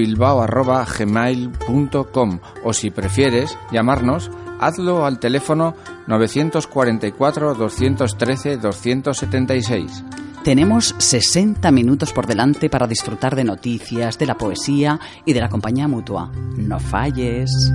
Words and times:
gmail.com 0.98 2.40
o 2.64 2.72
si 2.72 2.90
prefieres 2.90 3.58
llamarnos, 3.70 4.32
hazlo 4.62 5.06
al 5.06 5.20
teléfono 5.20 5.76
944 6.08 7.56
213 7.56 8.58
276. 8.58 10.04
Tenemos 10.44 10.96
60 10.98 11.70
minutos 11.72 12.14
por 12.14 12.26
delante 12.26 12.70
para 12.70 12.88
disfrutar 12.88 13.36
de 13.36 13.44
noticias, 13.44 14.18
de 14.18 14.26
la 14.26 14.38
poesía 14.38 15.00
y 15.26 15.34
de 15.34 15.42
la 15.42 15.50
compañía 15.50 15.88
mutua. 15.88 16.32
No 16.56 16.80
falles. 16.80 17.72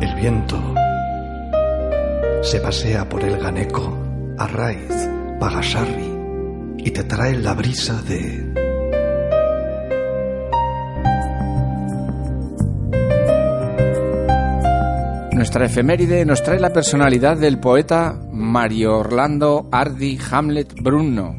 El 0.00 0.14
viento 0.16 0.60
se 2.42 2.60
pasea 2.60 3.08
por 3.08 3.24
el 3.24 3.38
Ganeco, 3.38 3.96
Arraiz, 4.38 5.08
Pagasarri 5.40 6.16
y 6.78 6.90
te 6.90 7.04
trae 7.04 7.36
la 7.38 7.54
brisa 7.54 8.00
de... 8.02 8.65
Nuestra 15.36 15.66
efeméride 15.66 16.24
nos 16.24 16.42
trae 16.42 16.58
la 16.58 16.72
personalidad 16.72 17.36
del 17.36 17.60
poeta 17.60 18.18
Mario 18.32 18.96
Orlando 18.96 19.68
Ardi 19.70 20.18
Hamlet 20.30 20.72
Bruno. 20.80 21.36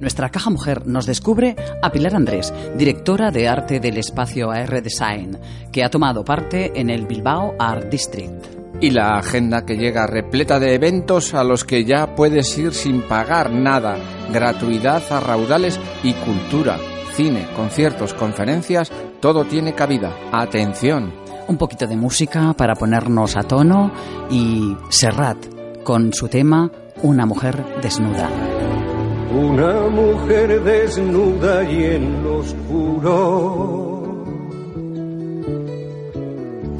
Nuestra 0.00 0.30
caja 0.30 0.48
mujer 0.48 0.86
nos 0.86 1.04
descubre 1.04 1.54
a 1.82 1.92
Pilar 1.92 2.14
Andrés, 2.14 2.54
directora 2.74 3.30
de 3.30 3.46
arte 3.46 3.80
del 3.80 3.98
espacio 3.98 4.50
AR 4.50 4.82
Design, 4.82 5.38
que 5.70 5.84
ha 5.84 5.90
tomado 5.90 6.24
parte 6.24 6.72
en 6.80 6.88
el 6.88 7.06
Bilbao 7.06 7.54
Art 7.58 7.90
District 7.90 8.46
y 8.80 8.90
la 8.90 9.18
agenda 9.18 9.66
que 9.66 9.76
llega 9.76 10.06
repleta 10.06 10.58
de 10.58 10.74
eventos 10.74 11.34
a 11.34 11.44
los 11.44 11.64
que 11.64 11.84
ya 11.84 12.14
puedes 12.14 12.56
ir 12.56 12.72
sin 12.72 13.02
pagar 13.02 13.52
nada, 13.52 13.98
gratuidad 14.32 15.02
a 15.12 15.20
raudales 15.20 15.78
y 16.02 16.14
cultura, 16.14 16.78
cine, 17.12 17.46
conciertos, 17.54 18.14
conferencias, 18.14 18.90
todo 19.20 19.44
tiene 19.44 19.74
cabida. 19.74 20.14
Atención. 20.32 21.23
Un 21.46 21.56
poquito 21.58 21.86
de 21.86 21.96
música 21.96 22.54
para 22.54 22.74
ponernos 22.74 23.36
a 23.36 23.42
tono 23.42 23.92
y 24.30 24.76
Serrat 24.88 25.38
con 25.82 26.12
su 26.12 26.28
tema 26.28 26.70
Una 27.02 27.26
mujer 27.26 27.64
desnuda. 27.82 28.28
Una 29.32 29.88
mujer 29.88 30.62
desnuda 30.62 31.64
y 31.64 31.84
en 31.84 32.22
lo 32.22 32.38
oscuro 32.38 33.94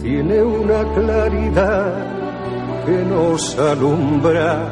tiene 0.04 0.42
una 0.42 0.84
claridad 0.94 1.92
que 2.84 3.04
nos 3.06 3.58
alumbra. 3.58 4.70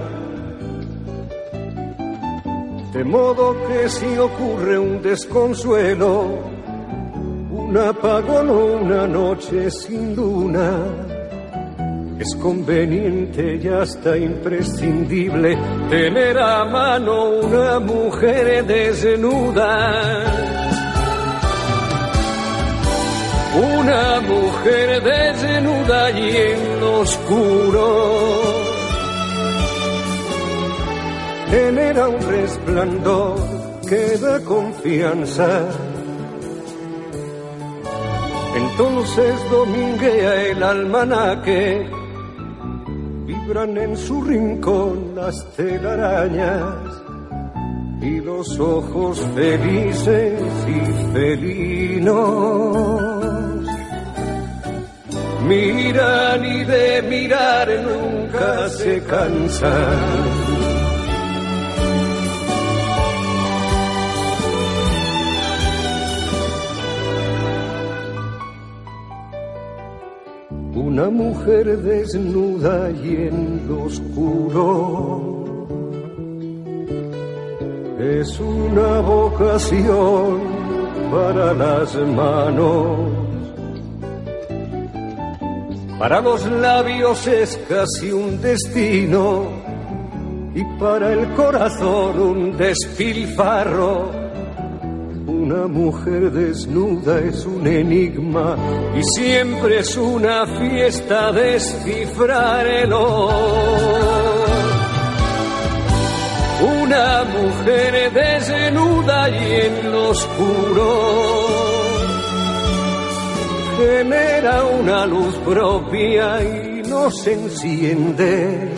De 2.92 3.02
modo 3.02 3.56
que 3.66 3.88
si 3.88 4.18
ocurre 4.18 4.78
un 4.78 5.00
desconsuelo, 5.00 6.51
un 7.72 7.78
apagón 7.78 8.50
una 8.50 9.06
noche 9.06 9.70
sin 9.70 10.14
luna, 10.14 10.84
es 12.18 12.34
conveniente 12.36 13.58
y 13.62 13.66
hasta 13.66 14.14
imprescindible 14.14 15.56
tener 15.88 16.38
a 16.38 16.66
mano 16.66 17.30
una 17.40 17.80
mujer 17.80 18.66
desnuda. 18.66 20.22
Una 23.56 24.20
mujer 24.20 25.02
desnuda 25.02 26.10
y 26.10 26.36
en 26.36 26.80
lo 26.80 27.00
oscuro. 27.00 28.42
Genera 31.48 32.08
un 32.08 32.20
resplandor 32.20 33.36
que 33.88 34.18
da 34.18 34.40
confianza. 34.40 35.91
Entonces 38.54 39.50
dominguea 39.50 40.42
el 40.50 40.62
almanaque, 40.62 41.86
vibran 43.26 43.76
en 43.78 43.96
su 43.96 44.22
rincón 44.22 45.14
las 45.14 45.44
telarañas 45.56 47.02
y 48.00 48.20
los 48.20 48.58
ojos 48.58 49.18
felices 49.34 50.42
y 50.66 51.12
felinos 51.12 52.72
miran 55.46 56.44
y 56.44 56.64
de 56.64 57.02
mirar 57.02 57.68
nunca 57.82 58.68
se 58.68 59.02
cansan. 59.04 60.61
Una 70.92 71.08
mujer 71.08 71.78
desnuda 71.78 72.90
y 72.90 73.16
en 73.28 73.66
lo 73.66 73.84
oscuro 73.84 75.46
es 77.98 78.38
una 78.38 79.00
vocación 79.00 80.42
para 81.10 81.54
las 81.54 81.94
manos 81.94 82.98
para 85.98 86.20
los 86.20 86.44
labios 86.44 87.26
es 87.26 87.58
casi 87.70 88.12
un 88.12 88.38
destino 88.42 89.46
y 90.54 90.62
para 90.78 91.14
el 91.14 91.26
corazón 91.32 92.20
un 92.20 92.56
despilfarro. 92.58 94.21
Una 95.52 95.66
mujer 95.68 96.32
desnuda 96.32 97.20
es 97.20 97.44
un 97.44 97.66
enigma 97.66 98.56
y 98.96 99.02
siempre 99.20 99.80
es 99.80 99.94
una 99.98 100.46
fiesta 100.46 101.30
descifrarlo. 101.30 103.28
Una 106.82 107.24
mujer 107.24 108.12
desnuda 108.14 109.28
y 109.28 109.60
en 109.66 109.92
lo 109.92 110.08
oscuro 110.08 111.46
genera 113.76 114.64
una 114.64 115.04
luz 115.04 115.34
propia 115.44 116.42
y 116.42 116.82
nos 116.88 117.26
enciende. 117.26 118.72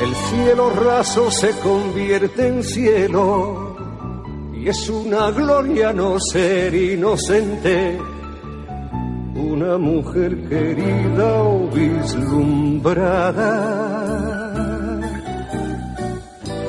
El 0.00 0.14
cielo 0.14 0.70
raso 0.70 1.28
se 1.32 1.50
convierte 1.58 2.46
en 2.46 2.62
cielo 2.62 3.69
y 4.62 4.68
es 4.68 4.88
una 4.90 5.30
gloria 5.30 5.92
no 5.92 6.18
ser 6.20 6.74
inocente, 6.74 7.98
una 9.34 9.78
mujer 9.78 10.36
querida 10.48 11.42
o 11.44 11.66
vislumbrada. 11.68 13.46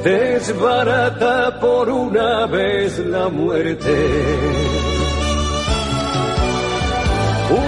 Desbarata 0.05 1.59
por 1.59 1.89
una 1.89 2.47
vez 2.47 2.97
la 2.99 3.27
muerte. 3.27 4.09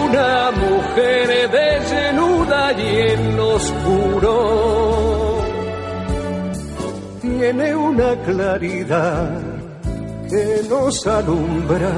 Una 0.05 0.51
mujer 0.51 1.51
desnuda 1.51 2.71
y 2.73 2.97
en 3.11 3.35
lo 3.35 3.55
oscuro 3.55 4.33
tiene 7.21 7.75
una 7.75 8.15
claridad 8.23 9.62
que 10.33 10.63
nos 10.67 11.05
alumbra. 11.05 11.93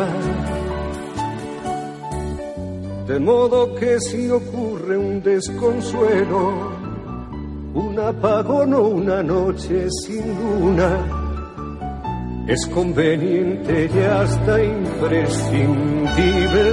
De 3.07 3.17
modo 3.19 3.73
que 3.75 3.97
si 4.01 4.29
ocurre 4.29 4.97
un 4.97 5.23
desconsuelo, 5.23 6.73
un 7.73 7.97
apagón 7.97 8.73
o 8.73 8.89
una 8.89 9.23
noche 9.23 9.87
sin 10.01 10.25
luna, 10.41 10.91
es 12.47 12.67
conveniente 12.67 13.89
y 13.95 13.99
hasta 13.99 14.63
imprescindible 14.63 16.71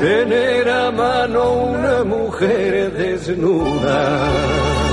tener 0.00 0.68
a 0.70 0.90
mano 0.90 1.52
una 1.76 2.04
mujer 2.04 2.92
desnuda. 2.94 4.91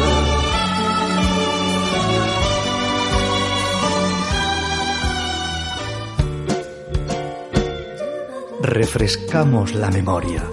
Refrescamos 8.70 9.74
la 9.74 9.90
memoria 9.90 10.44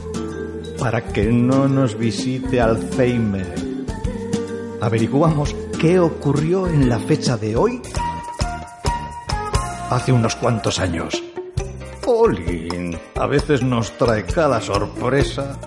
para 0.78 1.02
que 1.04 1.26
no 1.26 1.68
nos 1.68 1.98
visite 1.98 2.62
Alzheimer. 2.62 3.54
Averiguamos 4.80 5.54
qué 5.78 6.00
ocurrió 6.00 6.66
en 6.66 6.88
la 6.88 6.98
fecha 6.98 7.36
de 7.36 7.54
hoy 7.56 7.82
hace 9.90 10.12
unos 10.12 10.34
cuantos 10.34 10.80
años. 10.80 11.22
Olin, 12.06 12.98
a 13.16 13.26
veces 13.26 13.62
nos 13.62 13.90
trae 13.98 14.24
cada 14.24 14.62
sorpresa. 14.62 15.58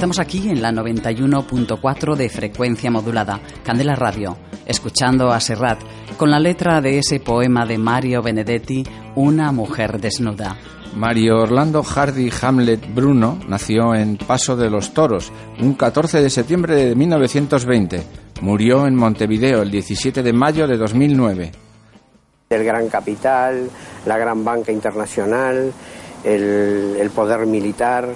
Estamos 0.00 0.18
aquí 0.18 0.48
en 0.48 0.62
la 0.62 0.72
91.4 0.72 2.16
de 2.16 2.30
frecuencia 2.30 2.90
modulada, 2.90 3.38
Candela 3.62 3.94
Radio, 3.94 4.34
escuchando 4.64 5.30
a 5.30 5.38
Serrat 5.40 5.78
con 6.16 6.30
la 6.30 6.38
letra 6.40 6.80
de 6.80 6.96
ese 6.96 7.20
poema 7.20 7.66
de 7.66 7.76
Mario 7.76 8.22
Benedetti, 8.22 8.82
Una 9.16 9.52
mujer 9.52 10.00
desnuda. 10.00 10.56
Mario 10.96 11.42
Orlando 11.42 11.82
Hardy 11.82 12.30
Hamlet 12.40 12.94
Bruno 12.94 13.40
nació 13.46 13.94
en 13.94 14.16
Paso 14.16 14.56
de 14.56 14.70
los 14.70 14.94
Toros 14.94 15.30
un 15.60 15.74
14 15.74 16.22
de 16.22 16.30
septiembre 16.30 16.76
de 16.76 16.94
1920. 16.94 18.02
Murió 18.40 18.86
en 18.86 18.96
Montevideo 18.96 19.60
el 19.60 19.70
17 19.70 20.22
de 20.22 20.32
mayo 20.32 20.66
de 20.66 20.78
2009. 20.78 21.52
El 22.48 22.64
gran 22.64 22.88
capital, 22.88 23.68
la 24.06 24.16
gran 24.16 24.46
banca 24.46 24.72
internacional, 24.72 25.70
el, 26.24 26.96
el 26.98 27.10
poder 27.10 27.44
militar, 27.44 28.08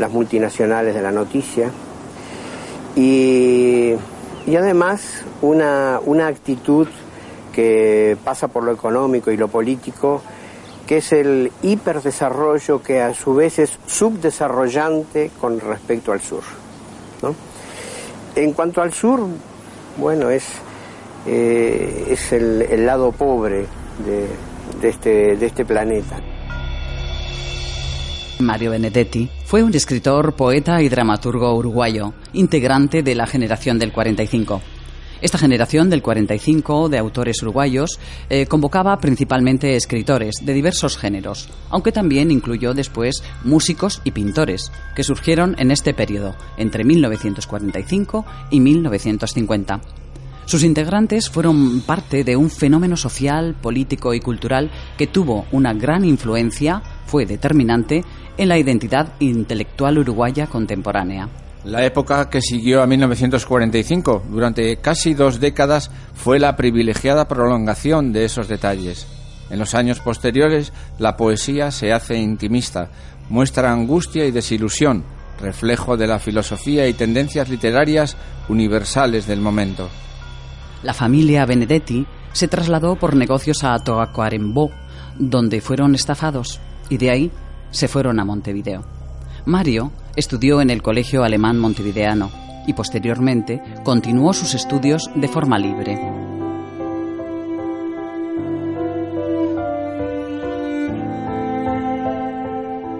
las 0.00 0.10
multinacionales 0.10 0.94
de 0.94 1.02
la 1.02 1.12
noticia 1.12 1.70
y, 2.96 3.92
y 4.46 4.56
además 4.56 5.24
una, 5.42 6.00
una 6.04 6.26
actitud 6.26 6.88
que 7.52 8.16
pasa 8.24 8.48
por 8.48 8.64
lo 8.64 8.72
económico 8.72 9.30
y 9.30 9.36
lo 9.36 9.48
político 9.48 10.22
que 10.86 10.96
es 10.96 11.12
el 11.12 11.52
hiperdesarrollo 11.62 12.82
que 12.82 13.00
a 13.00 13.14
su 13.14 13.34
vez 13.34 13.60
es 13.60 13.78
subdesarrollante 13.86 15.30
con 15.40 15.60
respecto 15.60 16.10
al 16.10 16.20
sur. 16.20 16.42
¿no? 17.22 17.32
En 18.34 18.52
cuanto 18.52 18.82
al 18.82 18.92
sur, 18.92 19.20
bueno, 19.98 20.30
es, 20.30 20.46
eh, 21.26 22.06
es 22.10 22.32
el, 22.32 22.62
el, 22.62 22.86
lado 22.86 23.12
pobre 23.12 23.66
de, 24.04 24.26
de, 24.80 24.88
este, 24.88 25.36
de 25.36 25.46
este 25.46 25.64
planeta. 25.64 26.16
Mario 28.40 28.70
Benedetti 28.70 29.28
fue 29.44 29.62
un 29.62 29.74
escritor, 29.74 30.34
poeta 30.34 30.82
y 30.82 30.88
dramaturgo 30.88 31.54
uruguayo, 31.54 32.14
integrante 32.32 33.02
de 33.02 33.14
la 33.14 33.26
generación 33.26 33.78
del 33.78 33.92
45. 33.92 34.60
Esta 35.20 35.38
generación 35.38 35.90
del 35.90 36.02
45 36.02 36.88
de 36.88 36.98
autores 36.98 37.42
uruguayos 37.42 37.98
eh, 38.30 38.46
convocaba 38.46 38.98
principalmente 38.98 39.76
escritores 39.76 40.36
de 40.42 40.54
diversos 40.54 40.96
géneros, 40.96 41.48
aunque 41.68 41.92
también 41.92 42.30
incluyó 42.30 42.72
después 42.72 43.22
músicos 43.44 44.00
y 44.04 44.12
pintores 44.12 44.72
que 44.96 45.04
surgieron 45.04 45.56
en 45.58 45.70
este 45.70 45.92
periodo, 45.92 46.36
entre 46.56 46.84
1945 46.84 48.24
y 48.50 48.60
1950. 48.60 49.80
Sus 50.50 50.64
integrantes 50.64 51.30
fueron 51.30 51.80
parte 51.82 52.24
de 52.24 52.34
un 52.34 52.50
fenómeno 52.50 52.96
social, 52.96 53.54
político 53.54 54.14
y 54.14 54.20
cultural 54.20 54.68
que 54.98 55.06
tuvo 55.06 55.46
una 55.52 55.74
gran 55.74 56.04
influencia, 56.04 56.82
fue 57.06 57.24
determinante, 57.24 58.04
en 58.36 58.48
la 58.48 58.58
identidad 58.58 59.12
intelectual 59.20 59.98
uruguaya 59.98 60.46
contemporánea. 60.46 61.28
La 61.64 61.84
época 61.84 62.30
que 62.30 62.40
siguió 62.40 62.82
a 62.82 62.86
1945, 62.86 64.24
durante 64.30 64.78
casi 64.78 65.12
dos 65.12 65.40
décadas, 65.40 65.90
fue 66.14 66.38
la 66.38 66.56
privilegiada 66.56 67.28
prolongación 67.28 68.12
de 68.12 68.24
esos 68.24 68.48
detalles. 68.48 69.06
En 69.50 69.58
los 69.58 69.74
años 69.74 70.00
posteriores, 70.00 70.72
la 70.98 71.16
poesía 71.16 71.70
se 71.70 71.92
hace 71.92 72.16
intimista, 72.16 72.88
muestra 73.28 73.72
angustia 73.72 74.24
y 74.24 74.30
desilusión, 74.30 75.04
reflejo 75.40 75.96
de 75.96 76.06
la 76.06 76.18
filosofía 76.18 76.88
y 76.88 76.94
tendencias 76.94 77.48
literarias 77.48 78.16
universales 78.48 79.26
del 79.26 79.40
momento. 79.40 79.88
La 80.82 80.94
familia 80.94 81.44
Benedetti 81.44 82.06
se 82.32 82.48
trasladó 82.48 82.96
por 82.96 83.16
negocios 83.16 83.64
a 83.64 83.78
Toacuarembó, 83.78 84.70
donde 85.18 85.60
fueron 85.60 85.94
estafados, 85.94 86.58
y 86.88 86.96
de 86.96 87.10
ahí 87.10 87.30
se 87.70 87.88
fueron 87.88 88.20
a 88.20 88.24
Montevideo. 88.24 88.84
Mario 89.46 89.90
estudió 90.16 90.60
en 90.60 90.70
el 90.70 90.82
Colegio 90.82 91.24
Alemán 91.24 91.58
Montevideano 91.58 92.30
y 92.66 92.74
posteriormente 92.74 93.62
continuó 93.84 94.32
sus 94.32 94.54
estudios 94.54 95.10
de 95.14 95.28
forma 95.28 95.58
libre. 95.58 95.98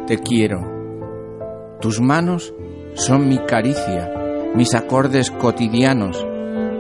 Te 0.06 0.18
quiero. 0.18 1.78
Tus 1.80 2.00
manos 2.00 2.52
son 2.94 3.28
mi 3.28 3.38
caricia, 3.38 4.10
mis 4.54 4.74
acordes 4.74 5.30
cotidianos. 5.30 6.26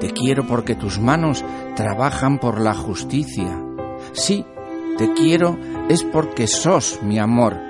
Te 0.00 0.10
quiero 0.10 0.46
porque 0.46 0.74
tus 0.74 0.98
manos 0.98 1.44
trabajan 1.76 2.38
por 2.38 2.60
la 2.60 2.74
justicia. 2.74 3.62
Sí, 4.12 4.44
te 4.98 5.12
quiero 5.12 5.58
es 5.88 6.02
porque 6.02 6.46
sos 6.46 7.00
mi 7.02 7.18
amor 7.18 7.69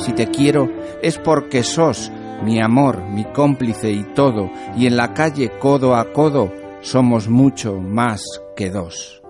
si 0.00 0.12
te 0.12 0.26
quiero, 0.28 0.70
es 1.02 1.18
porque 1.18 1.62
sos 1.62 2.10
mi 2.42 2.60
amor, 2.60 3.02
mi 3.02 3.24
cómplice 3.24 3.90
y 3.90 4.02
todo, 4.02 4.50
y 4.76 4.86
en 4.86 4.96
la 4.96 5.12
calle 5.14 5.50
codo 5.58 5.94
a 5.94 6.12
codo 6.12 6.52
somos 6.80 7.28
mucho 7.28 7.78
más 7.78 8.22
que 8.56 8.70
dos. 8.70 9.22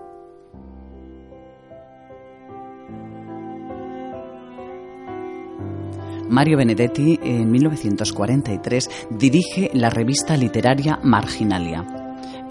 Mario 6.29 6.57
Benedetti 6.57 7.19
en 7.21 7.51
1943 7.51 9.07
dirige 9.09 9.69
la 9.73 9.89
revista 9.89 10.37
literaria 10.37 10.97
Marginalia. 11.03 12.00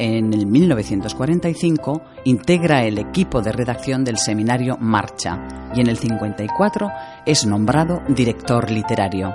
En 0.03 0.33
el 0.33 0.47
1945 0.47 2.01
integra 2.25 2.87
el 2.87 2.97
equipo 2.97 3.43
de 3.43 3.53
redacción 3.53 4.03
del 4.03 4.17
seminario 4.17 4.79
Marcha 4.81 5.47
y 5.75 5.83
en 5.83 5.91
el 5.91 5.99
54 5.99 6.89
es 7.27 7.45
nombrado 7.45 8.01
director 8.09 8.71
literario. 8.71 9.35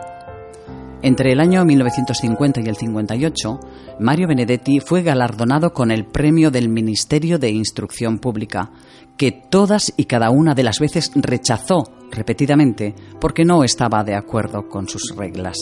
Entre 1.04 1.34
el 1.34 1.40
año 1.40 1.64
1950 1.66 2.62
y 2.62 2.68
el 2.68 2.78
58, 2.78 3.60
Mario 4.00 4.28
Benedetti 4.28 4.80
fue 4.80 5.04
galardonado 5.04 5.72
con 5.72 5.92
el 5.92 6.04
premio 6.08 6.50
del 6.50 6.68
Ministerio 6.68 7.38
de 7.38 7.52
Instrucción 7.52 8.18
Pública, 8.18 8.72
que 9.18 9.32
todas 9.32 9.94
y 9.98 10.06
cada 10.06 10.32
una 10.32 10.56
de 10.56 10.64
las 10.64 10.80
veces 10.80 11.12
rechazó 11.14 11.84
repetidamente 12.10 12.96
porque 13.22 13.46
no 13.46 13.64
estaba 13.64 14.04
de 14.04 14.16
acuerdo 14.16 14.68
con 14.68 14.90
sus 14.90 15.16
reglas. 15.16 15.58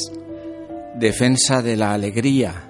Defensa 0.98 1.62
de 1.62 1.76
la 1.76 1.94
alegría. 1.94 2.70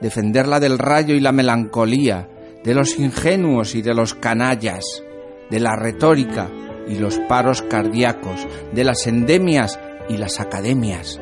defenderla 0.00 0.60
del 0.60 0.78
rayo 0.78 1.14
y 1.14 1.20
la 1.20 1.32
melancolía, 1.32 2.28
de 2.64 2.74
los 2.74 2.98
ingenuos 2.98 3.74
y 3.74 3.82
de 3.82 3.94
los 3.94 4.14
canallas, 4.14 5.02
de 5.50 5.60
la 5.60 5.76
retórica 5.76 6.48
y 6.88 6.96
los 6.96 7.18
paros 7.28 7.62
cardíacos, 7.62 8.46
de 8.72 8.84
las 8.84 9.06
endemias 9.06 9.78
y 10.08 10.16
las 10.16 10.40
academias. 10.40 11.20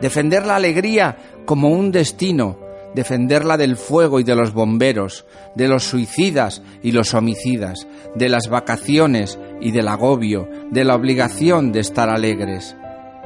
Defender 0.00 0.46
la 0.46 0.56
alegría 0.56 1.16
como 1.44 1.68
un 1.68 1.90
destino, 1.90 2.58
defenderla 2.94 3.56
del 3.56 3.76
fuego 3.76 4.20
y 4.20 4.24
de 4.24 4.34
los 4.34 4.52
bomberos, 4.52 5.26
de 5.54 5.68
los 5.68 5.84
suicidas 5.84 6.62
y 6.82 6.92
los 6.92 7.14
homicidas, 7.14 7.86
de 8.14 8.28
las 8.28 8.48
vacaciones 8.48 9.38
y 9.60 9.70
del 9.70 9.88
agobio, 9.88 10.48
de 10.70 10.84
la 10.84 10.94
obligación 10.94 11.72
de 11.72 11.80
estar 11.80 12.08
alegres. 12.08 12.76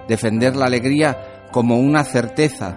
Defender 0.09 0.57
la 0.57 0.67
alegría 0.67 1.47
como 1.53 1.79
una 1.79 2.05
certeza, 2.05 2.77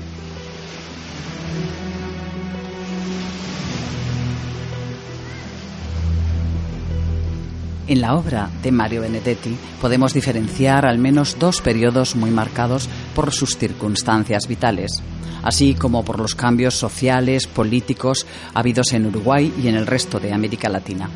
En 7.87 8.01
la 8.01 8.15
obra 8.15 8.49
de 8.61 8.71
Mario 8.71 9.01
Benedetti 9.01 9.57
podemos 9.81 10.13
diferenciar 10.13 10.85
al 10.85 10.97
menos 10.97 11.37
dos 11.39 11.61
periodos 11.61 12.15
muy 12.15 12.29
marcados 12.29 12.87
por 13.15 13.33
sus 13.33 13.57
circunstancias 13.57 14.47
vitales, 14.47 15.01
así 15.43 15.73
como 15.73 16.05
por 16.05 16.19
los 16.19 16.35
cambios 16.35 16.75
sociales, 16.75 17.47
políticos 17.47 18.25
habidos 18.53 18.93
en 18.93 19.07
Uruguay 19.07 19.51
y 19.61 19.67
en 19.67 19.75
el 19.75 19.87
resto 19.87 20.19
de 20.19 20.31
América 20.31 20.69
Latina. 20.69 21.09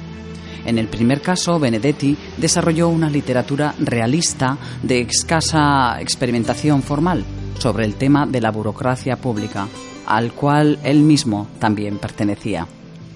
En 0.65 0.79
el 0.79 0.87
primer 0.87 1.21
caso, 1.21 1.59
Benedetti 1.59 2.17
desarrolló 2.37 2.89
una 2.89 3.09
literatura 3.09 3.75
realista 3.79 4.57
de 4.81 5.01
escasa 5.01 6.01
experimentación 6.01 6.81
formal 6.81 7.23
sobre 7.59 7.85
el 7.85 7.93
tema 7.95 8.25
de 8.25 8.41
la 8.41 8.49
burocracia 8.49 9.15
pública, 9.15 9.67
al 10.07 10.33
cual 10.33 10.79
él 10.83 11.01
mismo 11.01 11.47
también 11.59 11.99
pertenecía. 11.99 12.67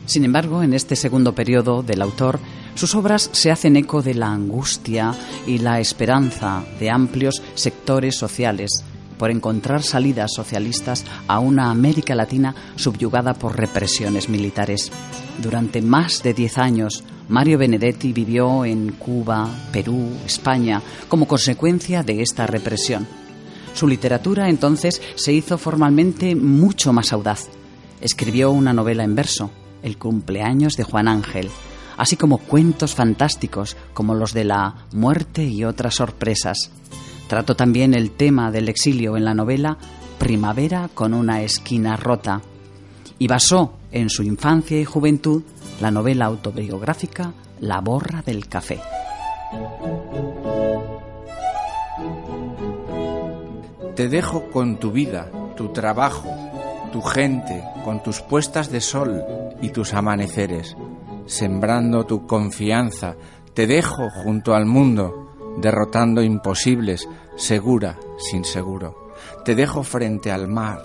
Sin 0.10 0.26
embargo, 0.26 0.64
en 0.64 0.74
este 0.74 0.96
segundo 0.96 1.36
periodo 1.36 1.84
del 1.84 2.02
autor, 2.02 2.40
sus 2.74 2.96
obras 2.96 3.30
se 3.32 3.52
hacen 3.52 3.76
eco 3.78 4.02
de 4.02 4.16
la 4.16 4.32
angustia 4.32 5.14
y 5.46 5.60
la 5.60 5.80
esperanza 5.80 6.66
de 6.80 6.90
amplios 6.90 7.44
sectores 7.54 8.16
sociales 8.16 8.84
por 9.20 9.30
encontrar 9.30 9.84
salidas 9.84 10.32
socialistas 10.34 11.06
a 11.28 11.38
una 11.38 11.70
América 11.70 12.16
Latina 12.16 12.56
subyugada 12.76 13.36
por 13.36 13.56
represiones 13.56 14.30
militares. 14.30 14.92
Durante 15.44 15.80
más 15.84 16.24
de 16.24 16.34
diez 16.34 16.58
años, 16.58 17.04
Mario 17.28 17.60
Benedetti 17.60 18.12
vivió 18.12 18.66
en 18.66 18.94
Cuba, 18.94 19.48
Perú, 19.72 20.10
España, 20.26 20.82
como 21.08 21.28
consecuencia 21.28 22.02
de 22.02 22.24
esta 22.24 22.48
represión. 22.48 23.06
Su 23.76 23.88
literatura 23.88 24.50
entonces 24.50 25.04
se 25.14 25.34
hizo 25.34 25.60
formalmente 25.60 26.36
mucho 26.36 26.94
más 26.94 27.14
audaz. 27.14 27.48
Escribió 28.02 28.50
una 28.50 28.74
novela 28.74 29.04
en 29.04 29.14
verso, 29.14 29.52
El 29.84 29.98
cumpleaños 29.98 30.74
de 30.74 30.84
Juan 30.84 31.08
Ángel, 31.08 31.50
así 31.98 32.16
como 32.16 32.38
cuentos 32.38 32.96
fantásticos 32.96 33.76
como 33.94 34.16
los 34.16 34.34
de 34.34 34.46
la 34.46 34.86
muerte 34.94 35.44
y 35.44 35.66
otras 35.66 35.96
sorpresas. 35.96 36.72
Trató 37.28 37.56
también 37.56 37.94
el 37.94 38.12
tema 38.12 38.52
del 38.52 38.70
exilio 38.70 39.18
en 39.18 39.26
la 39.26 39.34
novela 39.34 39.78
Primavera 40.18 40.90
con 40.94 41.14
una 41.14 41.42
esquina 41.42 41.96
rota 41.96 42.42
y 43.20 43.28
basó 43.28 43.74
en 43.92 44.10
su 44.10 44.24
infancia 44.24 44.80
y 44.80 44.86
juventud 44.86 45.44
la 45.82 45.92
novela 45.92 46.26
autobiográfica 46.26 47.34
La 47.62 47.82
borra 47.82 48.22
del 48.22 48.48
café. 48.48 48.80
Te 53.96 54.08
dejo 54.08 54.50
con 54.52 54.78
tu 54.78 54.92
vida, 54.92 55.30
tu 55.58 55.74
trabajo, 55.74 56.34
tu 56.94 57.02
gente, 57.02 57.64
con 57.84 58.02
tus 58.02 58.22
puestas 58.22 58.72
de 58.72 58.80
sol 58.80 59.22
y 59.62 59.70
tus 59.70 59.94
amaneceres 59.94 60.76
sembrando 61.30 62.06
tu 62.06 62.26
confianza, 62.26 63.16
te 63.54 63.68
dejo 63.68 64.10
junto 64.10 64.56
al 64.56 64.66
mundo, 64.66 65.56
derrotando 65.58 66.24
imposibles, 66.24 67.08
segura, 67.36 67.98
sin 68.18 68.44
seguro. 68.44 69.14
Te 69.46 69.54
dejo 69.54 69.84
frente 69.84 70.32
al 70.32 70.48
mar, 70.48 70.82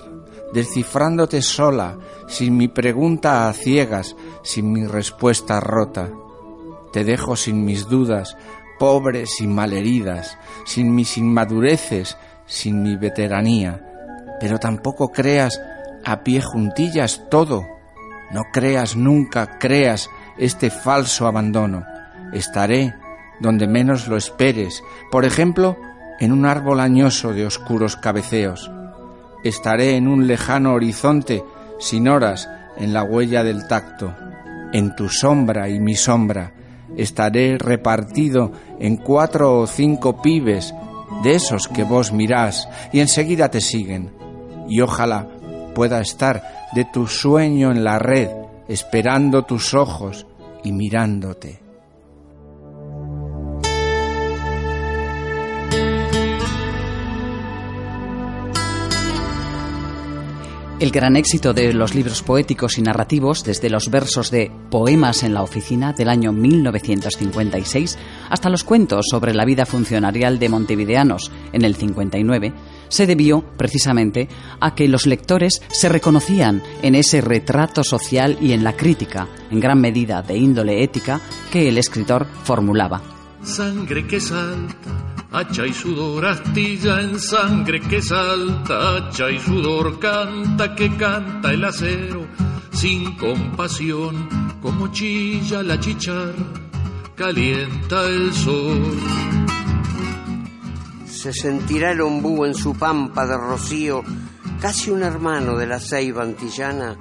descifrándote 0.53 1.41
sola, 1.41 1.99
sin 2.29 2.57
mi 2.57 2.69
pregunta 2.69 3.49
a 3.49 3.53
ciegas, 3.55 4.17
sin 4.43 4.71
mi 4.71 4.87
respuesta 4.87 5.61
rota. 5.61 6.11
Te 6.93 7.05
dejo 7.05 7.37
sin 7.37 7.65
mis 7.65 7.89
dudas, 7.89 8.37
pobres 8.79 9.41
y 9.41 9.47
malheridas, 9.47 10.37
sin 10.67 10.95
mis 10.95 11.17
inmadureces, 11.17 12.19
sin 12.47 12.83
mi 12.83 12.97
veteranía. 12.97 13.81
Pero 14.41 14.59
tampoco 14.59 15.09
creas 15.09 15.59
a 16.05 16.23
pie 16.23 16.43
juntillas 16.43 17.23
todo. 17.31 17.74
No 18.35 18.51
creas 18.51 18.97
nunca, 18.97 19.61
creas 19.61 20.11
este 20.39 20.69
falso 20.69 21.29
abandono. 21.29 21.85
Estaré 22.33 22.93
donde 23.39 23.69
menos 23.69 24.09
lo 24.09 24.17
esperes, 24.17 24.83
por 25.13 25.25
ejemplo, 25.25 25.77
en 26.19 26.33
un 26.33 26.45
árbol 26.45 26.81
añoso 26.81 27.33
de 27.33 27.47
oscuros 27.47 27.95
cabeceos. 27.97 28.73
Estaré 29.45 29.95
en 29.95 30.09
un 30.09 30.27
lejano 30.27 30.73
horizonte, 30.73 31.45
sin 31.79 32.09
horas, 32.09 32.51
en 32.77 32.93
la 32.93 33.05
huella 33.05 33.45
del 33.45 33.69
tacto. 33.69 34.13
En 34.73 34.97
tu 34.97 35.09
sombra 35.09 35.69
y 35.69 35.79
mi 35.79 35.95
sombra, 35.95 36.55
estaré 36.97 37.57
repartido 37.57 38.51
en 38.81 38.97
cuatro 38.97 39.61
o 39.61 39.69
cinco 39.69 40.21
pibes, 40.21 40.75
de 41.23 41.37
esos 41.37 41.69
que 41.69 41.85
vos 41.85 42.13
mirás 42.13 42.69
y 42.93 42.99
enseguida 42.99 43.49
te 43.49 43.61
siguen. 43.61 44.13
Y 44.69 44.81
ojalá 44.81 45.29
pueda 45.75 46.01
estar 46.01 46.71
de 46.73 46.87
tu 46.87 47.07
sueño 47.07 47.71
en 47.71 47.85
la 47.85 47.99
red, 47.99 48.31
esperando 48.69 49.43
tus 49.43 49.75
ojos 49.75 50.27
y 50.63 50.73
mirándote. 50.73 51.65
El 60.85 60.91
gran 60.91 61.17
éxito 61.17 61.55
de 61.55 61.73
los 61.73 61.95
libros 61.95 62.23
poéticos 62.23 62.77
y 62.77 62.83
narrativos, 62.83 63.43
desde 63.43 63.71
los 63.71 63.91
versos 63.91 64.31
de 64.31 64.51
Poemas 64.71 65.23
en 65.23 65.33
la 65.33 65.43
oficina 65.43 65.93
del 65.93 66.11
año 66.11 66.33
1956 66.33 67.97
hasta 68.29 68.51
los 68.51 68.65
cuentos 68.65 69.07
sobre 69.09 69.33
la 69.33 69.47
vida 69.47 69.67
funcionarial 69.67 70.39
de 70.39 70.49
montevideanos 70.49 71.33
en 71.53 71.65
el 71.65 71.77
59, 71.77 72.53
se 72.95 73.07
debió 73.07 73.43
precisamente 73.57 74.29
a 74.61 74.75
que 74.77 74.87
los 74.87 75.07
lectores 75.07 75.61
se 75.73 75.89
reconocían 75.89 76.63
en 76.83 76.95
ese 76.95 77.21
retrato 77.21 77.83
social 77.83 78.39
y 78.41 78.53
en 78.53 78.63
la 78.63 78.77
crítica, 78.77 79.27
en 79.51 79.59
gran 79.59 79.81
medida 79.81 80.23
de 80.23 80.37
índole 80.37 80.85
ética, 80.85 81.21
que 81.51 81.69
el 81.69 81.77
escritor 81.79 82.27
formulaba. 82.45 83.03
Sangre 83.43 84.07
que 84.07 84.21
salta 84.21 85.15
hacha 85.35 85.67
y 85.67 85.73
sudor, 85.73 86.25
astilla 86.25 87.01
en 87.01 87.19
sangre 87.19 87.81
que 87.81 88.01
salta, 88.01 88.97
hacha 88.97 89.31
y 89.31 89.41
sudor, 89.41 89.99
canta 89.99 90.77
que 90.77 90.97
canta 90.97 91.53
el 91.53 91.65
acero, 91.65 92.25
sin 92.71 93.17
compasión, 93.17 94.29
como 94.63 94.93
chilla 94.93 95.65
la 95.65 95.79
chichar, 95.81 96.35
calienta 97.17 98.09
el 98.09 98.33
sol. 98.33 99.44
Se 101.25 101.33
sentirá 101.33 101.93
el 101.93 102.03
ombú 102.03 102.45
en 102.45 102.53
su 102.53 102.75
pampa 102.75 103.27
de 103.27 103.39
rocío, 103.39 104.03
casi 104.61 104.91
un 104.91 105.03
hermano 105.03 105.57
de 105.57 105.67
la 105.67 105.81
ceiba 105.81 106.23
antillana. 106.23 106.99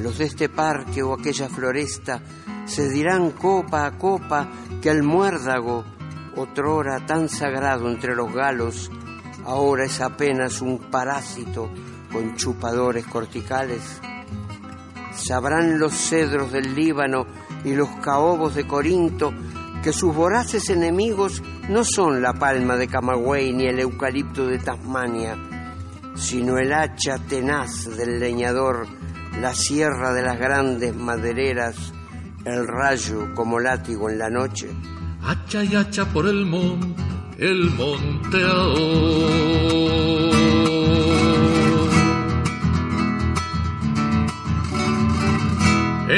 Los 0.00 0.18
de 0.18 0.24
este 0.24 0.48
parque 0.48 1.00
o 1.04 1.14
aquella 1.14 1.48
floresta 1.48 2.20
se 2.64 2.88
dirán 2.88 3.30
copa 3.30 3.86
a 3.86 3.96
copa 3.96 4.48
que 4.82 4.90
el 4.90 5.04
muérdago 5.04 5.84
otrora 6.34 7.06
tan 7.06 7.28
sagrado 7.28 7.88
entre 7.88 8.16
los 8.16 8.34
galos, 8.34 8.90
ahora 9.44 9.84
es 9.84 10.00
apenas 10.00 10.60
un 10.60 10.80
parásito 10.90 11.70
con 12.12 12.34
chupadores 12.34 13.06
corticales. 13.06 14.00
Sabrán 15.14 15.78
los 15.78 15.92
cedros 15.94 16.50
del 16.50 16.74
Líbano 16.74 17.28
y 17.64 17.74
los 17.74 17.90
caobos 18.02 18.56
de 18.56 18.66
Corinto 18.66 19.32
que 19.86 19.92
sus 19.92 20.12
voraces 20.12 20.68
enemigos 20.68 21.40
no 21.68 21.84
son 21.84 22.20
la 22.20 22.32
palma 22.32 22.74
de 22.74 22.88
Camagüey 22.88 23.52
ni 23.52 23.66
el 23.66 23.78
eucalipto 23.78 24.44
de 24.48 24.58
Tasmania, 24.58 25.36
sino 26.16 26.58
el 26.58 26.72
hacha 26.72 27.18
tenaz 27.18 27.96
del 27.96 28.18
leñador, 28.18 28.88
la 29.40 29.54
sierra 29.54 30.12
de 30.12 30.22
las 30.22 30.40
grandes 30.40 30.92
madereras, 30.92 31.76
el 32.44 32.66
rayo 32.66 33.32
como 33.36 33.60
látigo 33.60 34.10
en 34.10 34.18
la 34.18 34.28
noche 34.28 34.70
hacha 35.22 35.62
y 35.62 35.76
hacha 35.76 36.04
por 36.06 36.26
el 36.26 36.44
monte, 36.44 37.00
el. 37.38 37.70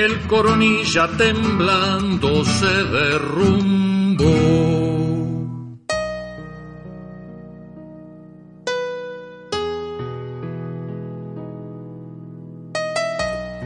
El 0.04 0.28
coronilla 0.28 1.08
temblando 1.16 2.44
se 2.44 2.66
derrumbó. 2.84 4.28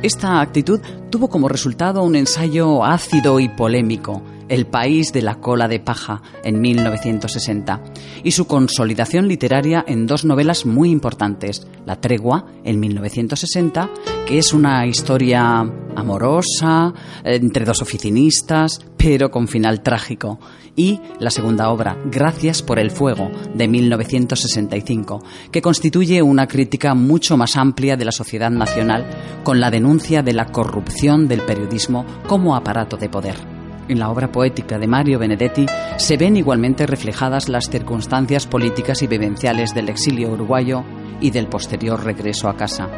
Esta 0.03 0.41
actitud 0.41 0.81
tuvo 1.11 1.29
como 1.29 1.51
resultado 1.51 2.03
un 2.03 2.17
ensayo 2.17 2.83
ácido 2.83 3.39
y 3.39 3.51
polémico, 3.51 4.23
el 4.49 4.67
país 4.67 5.13
de 5.13 5.23
la 5.23 5.37
cola 5.37 5.69
de 5.69 5.81
paja 5.81 6.23
en 6.45 6.61
1960 6.61 7.83
y 8.25 8.33
su 8.33 8.47
consolidación 8.47 9.29
literaria 9.29 9.85
en 9.87 10.07
dos 10.07 10.25
novelas 10.25 10.67
muy 10.67 10.91
importantes, 10.91 11.67
La 11.85 12.01
tregua 12.01 12.47
en 12.65 12.79
1960, 12.79 13.91
que 14.27 14.39
es 14.39 14.53
una 14.53 14.87
historia 14.87 15.61
amorosa 15.97 16.93
entre 17.25 17.65
dos 17.65 17.83
oficinistas, 17.83 18.81
pero 18.97 19.31
con 19.31 19.49
final 19.49 19.83
trágico, 19.83 20.39
y 20.77 21.01
la 21.19 21.31
segunda 21.31 21.71
obra, 21.71 21.97
Gracias 22.05 22.63
por 22.63 22.79
el 22.79 22.91
fuego, 22.91 23.31
de 23.55 23.69
1965, 23.69 25.23
que 25.51 25.63
constituye 25.63 26.23
una 26.23 26.47
crítica 26.47 26.95
mucho 26.95 27.37
más 27.37 27.57
amplia 27.57 27.97
de 27.97 28.05
la 28.05 28.13
sociedad 28.13 28.51
nacional 28.51 29.07
con 29.45 29.61
la 29.61 29.71
denuncia 29.71 30.23
de 30.23 30.33
la 30.33 30.47
corrupción 30.47 31.29
del 31.29 31.43
periodismo 31.43 32.07
como 32.27 32.57
aparato 32.57 32.97
de 32.97 33.09
poder. 33.09 33.62
En 33.93 33.99
la 33.99 34.09
obra 34.09 34.33
poética 34.33 34.79
de 34.79 34.87
Mario 34.87 35.19
Benedetti 35.19 35.67
se 35.99 36.17
ven 36.17 36.39
igualmente 36.39 36.87
reflejadas 36.87 37.51
las 37.51 37.69
circunstancias 37.69 38.47
políticas 38.47 39.03
y 39.03 39.07
vivenciales 39.07 39.75
del 39.75 39.91
exilio 39.91 40.31
uruguayo 40.31 40.83
y 41.21 41.31
del 41.31 41.47
posterior 41.47 42.03
regreso 42.03 42.49
a 42.49 42.57
casa. 42.57 42.89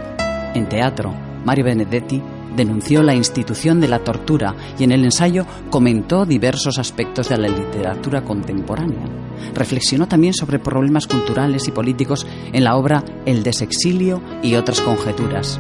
En 0.55 0.69
teatro, 0.69 1.13
Mario 1.45 1.65
Benedetti 1.65 2.23
denunció 2.55 3.03
la 3.03 3.13
institución 3.13 3.81
de 3.81 3.89
la 3.89 4.05
tortura 4.05 4.55
y 4.79 4.85
en 4.85 4.93
el 4.93 5.03
ensayo 5.03 5.47
comentó 5.69 6.27
diversos 6.27 6.79
aspectos 6.79 7.29
de 7.29 7.39
la 7.39 7.49
literatura 7.49 8.23
contemporánea. 8.23 9.09
Reflexionó 9.53 10.07
también 10.07 10.33
sobre 10.33 10.61
problemas 10.61 11.09
culturales 11.09 11.67
y 11.67 11.73
políticos 11.73 12.25
en 12.53 12.63
la 12.63 12.77
obra 12.77 13.03
El 13.27 13.43
desexilio 13.43 14.23
y 14.45 14.55
otras 14.55 14.81
conjeturas, 14.81 15.59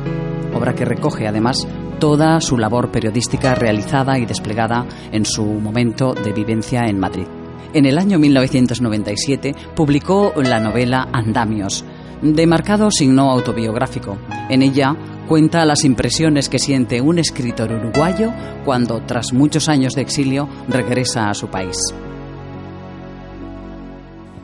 obra 0.54 0.76
que 0.76 0.84
recoge 0.84 1.26
además 1.26 1.66
toda 1.98 2.40
su 2.40 2.57
labor 2.57 2.90
periodística 2.90 3.54
realizada 3.54 4.18
y 4.18 4.26
desplegada 4.26 4.87
en 5.12 5.24
su 5.24 5.44
momento 5.44 6.14
de 6.14 6.33
vivencia 6.33 6.83
en 6.87 6.98
Madrid. 6.98 7.26
En 7.72 7.87
el 7.87 7.98
año 7.98 8.18
1997 8.18 9.54
publicó 9.74 10.33
la 10.37 10.61
novela 10.61 11.09
Andamios, 11.12 11.85
de 12.22 12.46
marcado 12.46 12.90
signo 12.90 13.30
autobiográfico. 13.30 14.16
En 14.48 14.62
ella 14.62 14.94
cuenta 15.28 15.64
las 15.64 15.85
impresiones 15.85 16.48
que 16.48 16.59
siente 16.59 17.00
un 17.00 17.18
escritor 17.18 17.72
uruguayo 17.72 18.30
cuando, 18.64 19.00
tras 19.02 19.33
muchos 19.33 19.68
años 19.68 19.94
de 19.94 20.02
exilio, 20.02 20.48
regresa 20.68 21.30
a 21.30 21.35
su 21.35 21.48
país. 21.48 21.76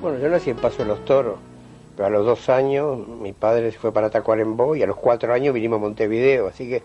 Bueno, 0.00 0.18
yo 0.18 0.28
nací 0.28 0.50
en 0.50 0.56
Paso 0.56 0.78
de 0.78 0.86
los 0.86 1.04
Toros, 1.04 1.36
pero 1.96 2.06
a 2.06 2.10
los 2.10 2.24
dos 2.24 2.48
años 2.48 3.06
mi 3.06 3.32
padre 3.32 3.70
se 3.70 3.78
fue 3.78 3.92
para 3.92 4.10
Tacuarembó 4.10 4.74
y 4.74 4.82
a 4.82 4.86
los 4.86 4.96
cuatro 4.96 5.32
años 5.32 5.54
vinimos 5.54 5.76
a 5.76 5.82
Montevideo, 5.82 6.48
así 6.48 6.68
que 6.68 6.82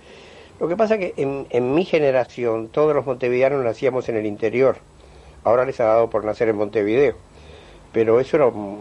lo 0.59 0.67
que 0.67 0.77
pasa 0.77 0.95
es 0.95 0.99
que 0.99 1.21
en, 1.21 1.47
en 1.49 1.73
mi 1.73 1.85
generación 1.85 2.69
todos 2.69 2.95
los 2.95 3.05
montevideanos 3.05 3.63
nacíamos 3.63 4.07
en 4.09 4.17
el 4.17 4.25
interior. 4.25 4.77
Ahora 5.43 5.65
les 5.65 5.79
ha 5.79 5.85
dado 5.85 6.09
por 6.09 6.25
nacer 6.25 6.49
en 6.49 6.55
Montevideo. 6.55 7.15
Pero 7.95 8.19
eso 8.19 8.35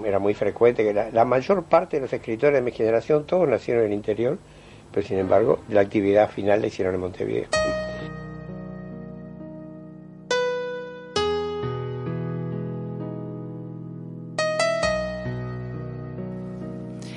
era, 0.04 0.18
muy 0.18 0.34
frecuente, 0.34 0.82
que 0.82 0.92
la, 0.92 1.10
la, 1.10 1.24
mayor 1.24 1.62
parte 1.62 1.98
de 1.98 2.00
los 2.00 2.12
escritores 2.12 2.54
de 2.56 2.62
mi 2.62 2.72
generación, 2.72 3.24
todos 3.24 3.48
nacieron 3.48 3.84
en 3.84 3.90
el 3.90 3.94
interior, 3.94 4.38
pero 4.92 5.06
sin 5.06 5.18
embargo 5.18 5.60
la 5.68 5.82
actividad 5.82 6.30
final 6.30 6.60
la 6.60 6.66
hicieron 6.66 6.96
en 6.96 7.00
Montevideo. 7.00 7.46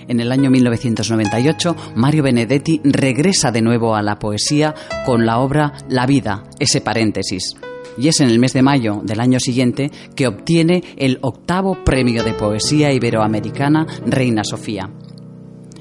En 0.07 0.19
el 0.21 0.31
año 0.31 0.49
1998, 0.49 1.75
Mario 1.95 2.23
Benedetti 2.23 2.79
regresa 2.83 3.51
de 3.51 3.61
nuevo 3.61 3.95
a 3.95 4.01
la 4.01 4.19
poesía 4.19 4.73
con 5.05 5.25
la 5.25 5.39
obra 5.39 5.73
La 5.89 6.05
vida, 6.05 6.43
ese 6.59 6.79
paréntesis. 6.79 7.55
Y 7.97 8.07
es 8.07 8.21
en 8.21 8.29
el 8.29 8.39
mes 8.39 8.53
de 8.53 8.61
mayo 8.61 9.01
del 9.03 9.19
año 9.19 9.39
siguiente 9.39 9.91
que 10.15 10.27
obtiene 10.27 10.83
el 10.97 11.17
octavo 11.21 11.83
premio 11.83 12.23
de 12.23 12.33
poesía 12.33 12.93
iberoamericana 12.93 13.85
Reina 14.05 14.43
Sofía. 14.43 14.89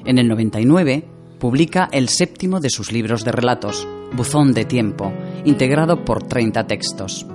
En 0.03 0.17
el 0.17 0.27
99 0.27 1.05
publica 1.39 1.87
el 1.91 2.09
séptimo 2.09 2.59
de 2.59 2.69
sus 2.69 2.91
libros 2.91 3.23
de 3.23 3.31
relatos, 3.31 3.87
Buzón 4.13 4.53
de 4.53 4.65
Tiempo, 4.65 5.13
integrado 5.45 6.03
por 6.03 6.23
30 6.23 6.65
textos. 6.65 7.27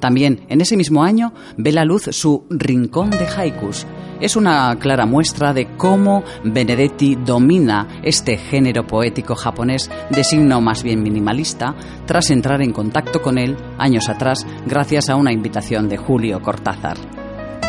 También 0.00 0.40
en 0.48 0.60
ese 0.60 0.76
mismo 0.76 1.04
año 1.04 1.32
ve 1.56 1.72
la 1.72 1.84
luz 1.84 2.08
su 2.10 2.44
Rincón 2.50 3.10
de 3.10 3.26
Haikus. 3.26 3.86
Es 4.20 4.36
una 4.36 4.76
clara 4.78 5.06
muestra 5.06 5.54
de 5.54 5.76
cómo 5.76 6.24
Benedetti 6.44 7.16
domina 7.16 8.00
este 8.02 8.36
género 8.36 8.86
poético 8.86 9.34
japonés 9.34 9.90
de 10.10 10.24
signo 10.24 10.60
más 10.60 10.82
bien 10.82 11.02
minimalista 11.02 11.74
tras 12.06 12.30
entrar 12.30 12.60
en 12.60 12.72
contacto 12.72 13.22
con 13.22 13.38
él 13.38 13.56
años 13.78 14.08
atrás 14.08 14.46
gracias 14.66 15.08
a 15.08 15.16
una 15.16 15.32
invitación 15.32 15.88
de 15.88 15.96
Julio 15.96 16.42
Cortázar. 16.42 16.96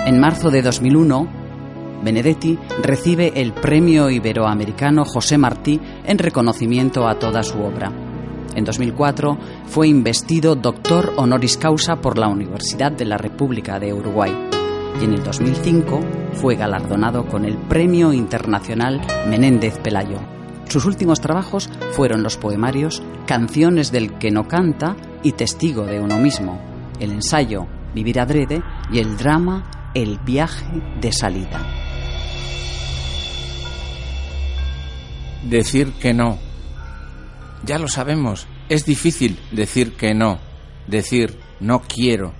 En 0.06 0.20
marzo 0.20 0.50
de 0.50 0.62
2001, 0.62 1.41
Benedetti 2.04 2.58
recibe 2.82 3.34
el 3.36 3.54
Premio 3.54 4.10
Iberoamericano 4.10 5.06
José 5.06 5.38
Martí 5.38 5.80
en 6.06 6.17
reconocimiento 6.17 7.08
a 7.08 7.20
toda 7.20 7.44
su 7.44 7.62
obra. 7.62 7.91
En 8.56 8.66
2004 8.66 9.38
fue 9.66 9.88
investido 9.88 10.56
doctor 10.56 11.14
honoris 11.16 11.58
causa 11.58 11.98
por 11.98 12.18
la 12.18 12.28
Universidad 12.28 12.92
de 12.92 13.06
la 13.06 13.18
República 13.18 13.80
de 13.80 13.94
Uruguay 13.94 14.32
y 15.00 15.06
en 15.06 15.14
el 15.14 15.24
2005 15.24 16.00
fue 16.34 16.56
galardonado 16.56 17.26
con 17.26 17.46
el 17.46 17.58
Premio 17.58 18.12
Internacional 18.12 19.02
Menéndez 19.30 19.78
Pelayo. 19.78 20.20
Sus 20.68 20.86
últimos 20.86 21.22
trabajos 21.22 21.70
fueron 21.92 22.24
los 22.24 22.38
poemarios 22.38 23.02
Canciones 23.26 23.92
del 23.92 24.18
que 24.18 24.32
no 24.32 24.48
canta 24.48 24.96
y 25.24 25.34
Testigo 25.34 25.86
de 25.86 26.00
uno 26.00 26.18
mismo, 26.18 26.60
el 27.00 27.12
ensayo 27.12 27.68
Vivir 27.94 28.20
adrede 28.20 28.62
y 28.92 29.00
el 29.00 29.18
drama 29.18 29.70
El 29.94 30.18
viaje 30.20 30.66
de 31.02 31.12
salida. 31.12 31.82
decir 35.44 35.92
que 35.94 36.14
no. 36.14 36.51
Ya 37.63 37.78
lo 37.78 37.88
sabemos, 37.88 38.47
es 38.69 38.86
difícil 38.86 39.39
decir 39.52 39.95
que 39.95 40.13
no, 40.13 40.39
decir 40.88 41.38
no 41.60 41.82
quiero, 41.82 42.34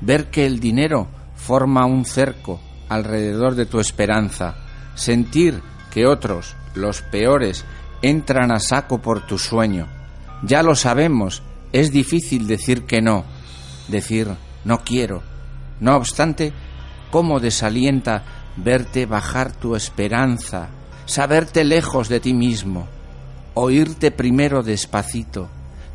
ver 0.00 0.30
que 0.30 0.46
el 0.46 0.58
dinero 0.58 1.08
forma 1.36 1.86
un 1.86 2.04
cerco 2.04 2.60
alrededor 2.88 3.54
de 3.54 3.66
tu 3.66 3.78
esperanza, 3.78 4.56
sentir 4.94 5.62
que 5.92 6.06
otros, 6.06 6.56
los 6.74 7.02
peores, 7.02 7.64
entran 8.02 8.50
a 8.50 8.58
saco 8.58 9.00
por 9.00 9.26
tu 9.26 9.38
sueño. 9.38 9.86
Ya 10.42 10.62
lo 10.62 10.74
sabemos, 10.74 11.42
es 11.72 11.92
difícil 11.92 12.46
decir 12.46 12.84
que 12.84 13.00
no, 13.00 13.24
decir 13.88 14.28
no 14.64 14.82
quiero. 14.84 15.22
No 15.80 15.96
obstante, 15.96 16.52
¿cómo 17.10 17.38
desalienta 17.38 18.24
verte 18.56 19.06
bajar 19.06 19.52
tu 19.52 19.76
esperanza, 19.76 20.70
saberte 21.06 21.64
lejos 21.64 22.08
de 22.08 22.18
ti 22.20 22.34
mismo, 22.34 22.88
oírte 23.60 24.12
primero 24.12 24.62
despacito, 24.62 25.48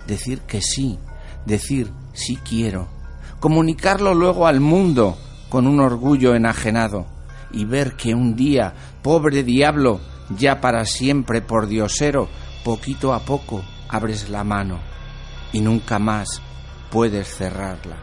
decir 0.05 0.41
que 0.41 0.61
sí, 0.61 0.99
decir 1.45 1.91
sí 2.11 2.37
quiero, 2.37 2.89
comunicarlo 3.39 4.13
luego 4.13 4.47
al 4.47 4.59
mundo 4.59 5.17
con 5.47 5.65
un 5.67 5.79
orgullo 5.79 6.35
enajenado 6.35 7.05
y 7.51 7.63
ver 7.63 7.93
que 7.93 8.13
un 8.13 8.35
día, 8.35 8.73
pobre 9.01 9.43
diablo, 9.43 10.01
ya 10.37 10.59
para 10.59 10.85
siempre 10.85 11.41
por 11.41 11.67
diosero, 11.67 12.27
poquito 12.65 13.13
a 13.13 13.19
poco 13.19 13.63
abres 13.87 14.29
la 14.29 14.43
mano 14.43 14.79
y 15.53 15.61
nunca 15.61 15.99
más 15.99 16.41
puedes 16.91 17.29
cerrarla. 17.33 17.95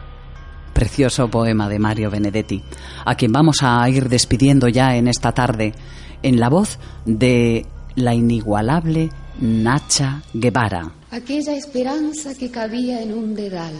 Precioso 0.73 1.29
poema 1.29 1.69
de 1.69 1.77
Mario 1.77 2.09
Benedetti, 2.09 2.63
a 3.05 3.13
quien 3.13 3.31
vamos 3.31 3.57
a 3.61 3.87
ir 3.89 4.09
despidiendo 4.09 4.69
ya 4.69 4.95
en 4.95 5.07
esta 5.07 5.33
tarde, 5.33 5.75
en 6.23 6.39
la 6.39 6.49
voz 6.49 6.79
de 7.05 7.67
la 7.95 8.15
inigualable 8.15 9.11
Nacha 9.39 10.21
Guevara. 10.33 10.91
Aquella 11.09 11.55
esperanza 11.55 12.35
que 12.35 12.51
cabía 12.51 13.01
en 13.01 13.13
un 13.13 13.33
dedal, 13.33 13.73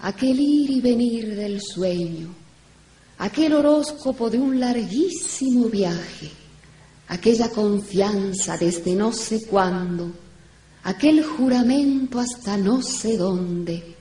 aquel 0.00 0.38
ir 0.38 0.70
y 0.70 0.80
venir 0.80 1.34
del 1.34 1.60
sueño, 1.60 2.28
aquel 3.18 3.54
horóscopo 3.54 4.28
de 4.28 4.38
un 4.38 4.58
larguísimo 4.58 5.68
viaje, 5.68 6.30
aquella 7.08 7.48
confianza 7.50 8.56
desde 8.56 8.94
no 8.94 9.12
sé 9.12 9.46
cuándo, 9.46 10.12
aquel 10.84 11.24
juramento 11.24 12.18
hasta 12.18 12.56
no 12.56 12.82
sé 12.82 13.16
dónde, 13.16 13.96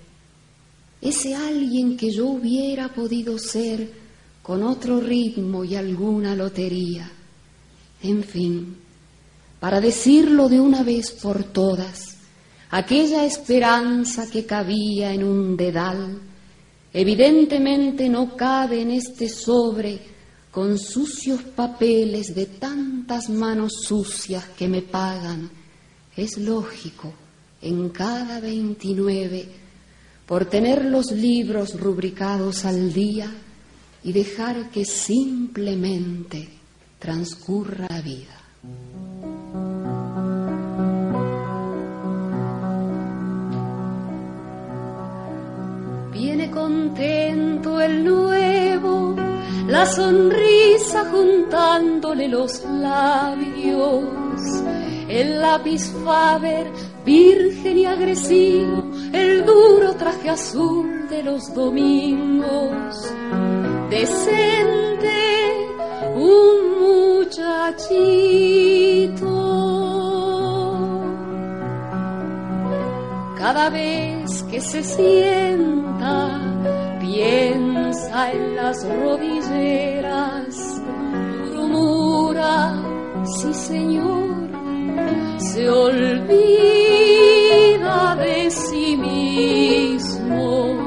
ese 1.02 1.36
alguien 1.36 1.96
que 1.96 2.12
yo 2.12 2.28
hubiera 2.28 2.94
podido 2.94 3.38
ser 3.38 3.92
con 4.42 4.64
otro 4.64 5.00
ritmo 5.00 5.64
y 5.64 5.76
alguna 5.76 6.36
lotería. 6.36 7.10
En 8.02 8.24
fin, 8.24 8.78
para 9.60 9.82
decirlo 9.82 10.48
de 10.48 10.60
una 10.60 10.84
vez 10.84 11.12
por 11.12 11.44
todas, 11.44 12.18
aquella 12.70 13.26
esperanza 13.26 14.30
que 14.30 14.46
cabía 14.46 15.14
en 15.14 15.24
un 15.24 15.58
dedal, 15.58 16.20
evidentemente 16.94 18.10
no 18.10 18.36
cabe 18.36 18.82
en 18.82 18.92
este 18.92 19.28
sobre 19.30 20.00
con 20.52 20.78
sucios 20.80 21.42
papeles 21.44 22.34
de 22.34 22.46
tantas 22.46 23.30
manos 23.30 23.74
sucias 23.84 24.46
que 24.58 24.68
me 24.68 24.82
pagan. 24.82 25.50
Es 26.16 26.38
lógico, 26.38 27.14
en 27.62 27.90
cada 27.90 28.40
veintinueve, 28.40 29.48
por 30.26 30.46
tener 30.46 30.86
los 30.86 31.12
libros 31.12 31.80
rubricados 31.80 32.66
al 32.66 32.92
día 32.94 33.32
y 34.04 34.12
dejar 34.12 34.70
que 34.70 34.86
simplemente 34.86 36.50
transcurra 37.00 37.88
la 37.90 38.02
vida. 38.02 38.36
Contento 46.70 47.82
el 47.82 48.04
nuevo, 48.04 49.16
la 49.68 49.88
sonrisa 49.88 51.06
juntándole 51.12 52.28
los 52.28 52.64
labios, 52.66 54.04
el 55.08 55.40
lápiz 55.42 55.92
Faber 56.06 56.68
virgen 57.04 57.80
y 57.80 57.86
agresivo, 57.86 58.84
el 59.12 59.46
duro 59.46 59.96
traje 59.96 60.30
azul 60.30 61.08
de 61.10 61.24
los 61.24 61.52
domingos, 61.56 63.12
decente, 63.90 65.18
un 66.16 67.18
muchachito. 67.18 67.80
Cada 73.40 73.70
vez 73.70 74.44
que 74.44 74.62
se 74.62 74.84
sienta, 74.84 75.89
piensa 77.20 78.32
en 78.32 78.56
las 78.56 78.78
rodilleras, 78.88 80.56
murmura, 81.54 82.82
sí 83.26 83.54
señor, 83.54 84.50
se 85.38 85.70
olvida 85.70 86.86
de 88.16 88.50
sí 88.50 88.96
mismo, 88.96 90.78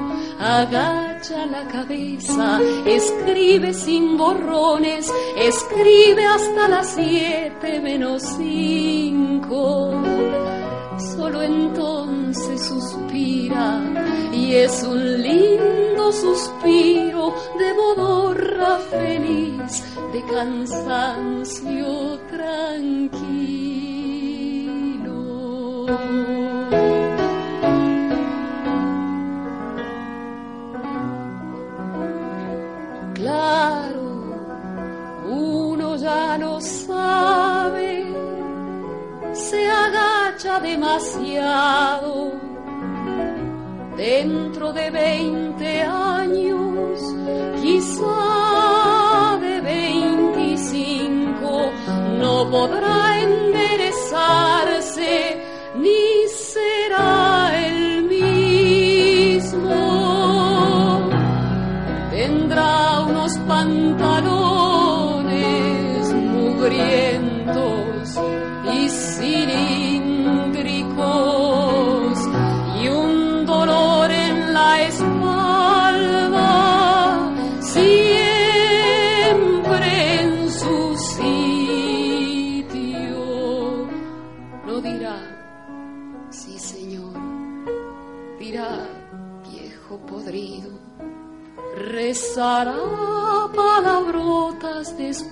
agacha 0.41 1.45
la 1.47 1.67
cabeza, 1.69 2.61
escribe 2.87 3.75
sin 3.75 4.17
borrones, 4.17 5.13
escribe 5.37 6.25
hasta 6.25 6.69
las 6.69 6.95
siete 6.95 7.79
menos 7.83 8.23
cinco. 8.39 9.93
Solo 11.15 11.43
entonces 11.43 12.22
suspira 12.35 13.81
y 14.33 14.55
es 14.55 14.83
un 14.83 15.23
lindo 15.23 16.13
suspiro 16.13 17.35
de 17.59 17.75
modorra 17.75 18.79
feliz, 18.79 19.85
de 20.13 20.23
cansancio 20.25 22.19
tranquilo. 22.31 23.13
Claro, 33.15 34.03
uno 35.29 35.97
ya 35.97 36.39
no 36.39 36.61
sabe, 36.61 38.07
se 39.33 39.69
agacha 40.53 40.61
demasiado. 40.61 42.33
Dentro 43.97 44.73
de 44.73 44.91
veinte 44.91 45.83
años, 45.83 47.01
quizá 47.61 49.39
de 49.41 49.61
veinticinco, 49.61 51.71
no 52.19 52.51
podrá 52.51 53.21
enderezarse 53.21 54.72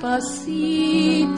despacito 0.00 1.28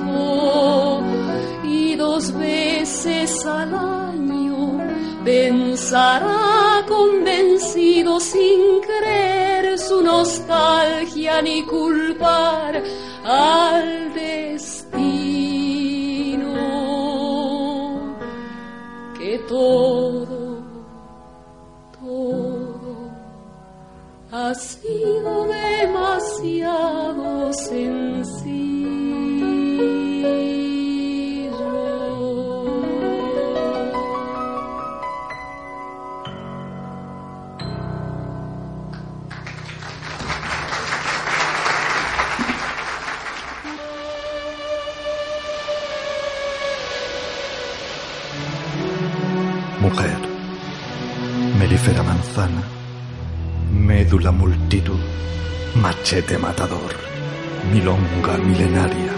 y 1.64 1.96
dos 1.96 2.32
veces 2.32 3.44
al 3.44 3.74
año 3.74 4.78
pensará 5.24 6.84
convencido 6.86 8.20
sin 8.20 8.80
creer 8.80 9.78
su 9.78 10.00
nostalgia 10.02 11.42
ni 11.42 11.64
culpar 11.64 12.82
al 13.24 14.14
destino. 14.14 14.92
Que 19.18 19.38
todo, 19.48 19.91
machete 56.12 56.36
matador, 56.36 56.92
milonga 57.72 58.36
milenaria, 58.36 59.12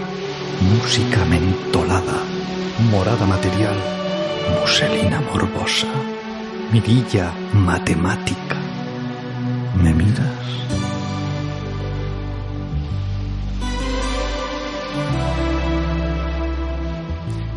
música 0.61 1.25
mentolada, 1.25 2.23
morada 2.89 3.25
material, 3.25 3.75
muselina 4.61 5.19
morbosa, 5.19 5.87
mirilla 6.71 7.33
matemática. 7.53 8.55
¿Me 9.83 9.93
miras? 9.93 10.45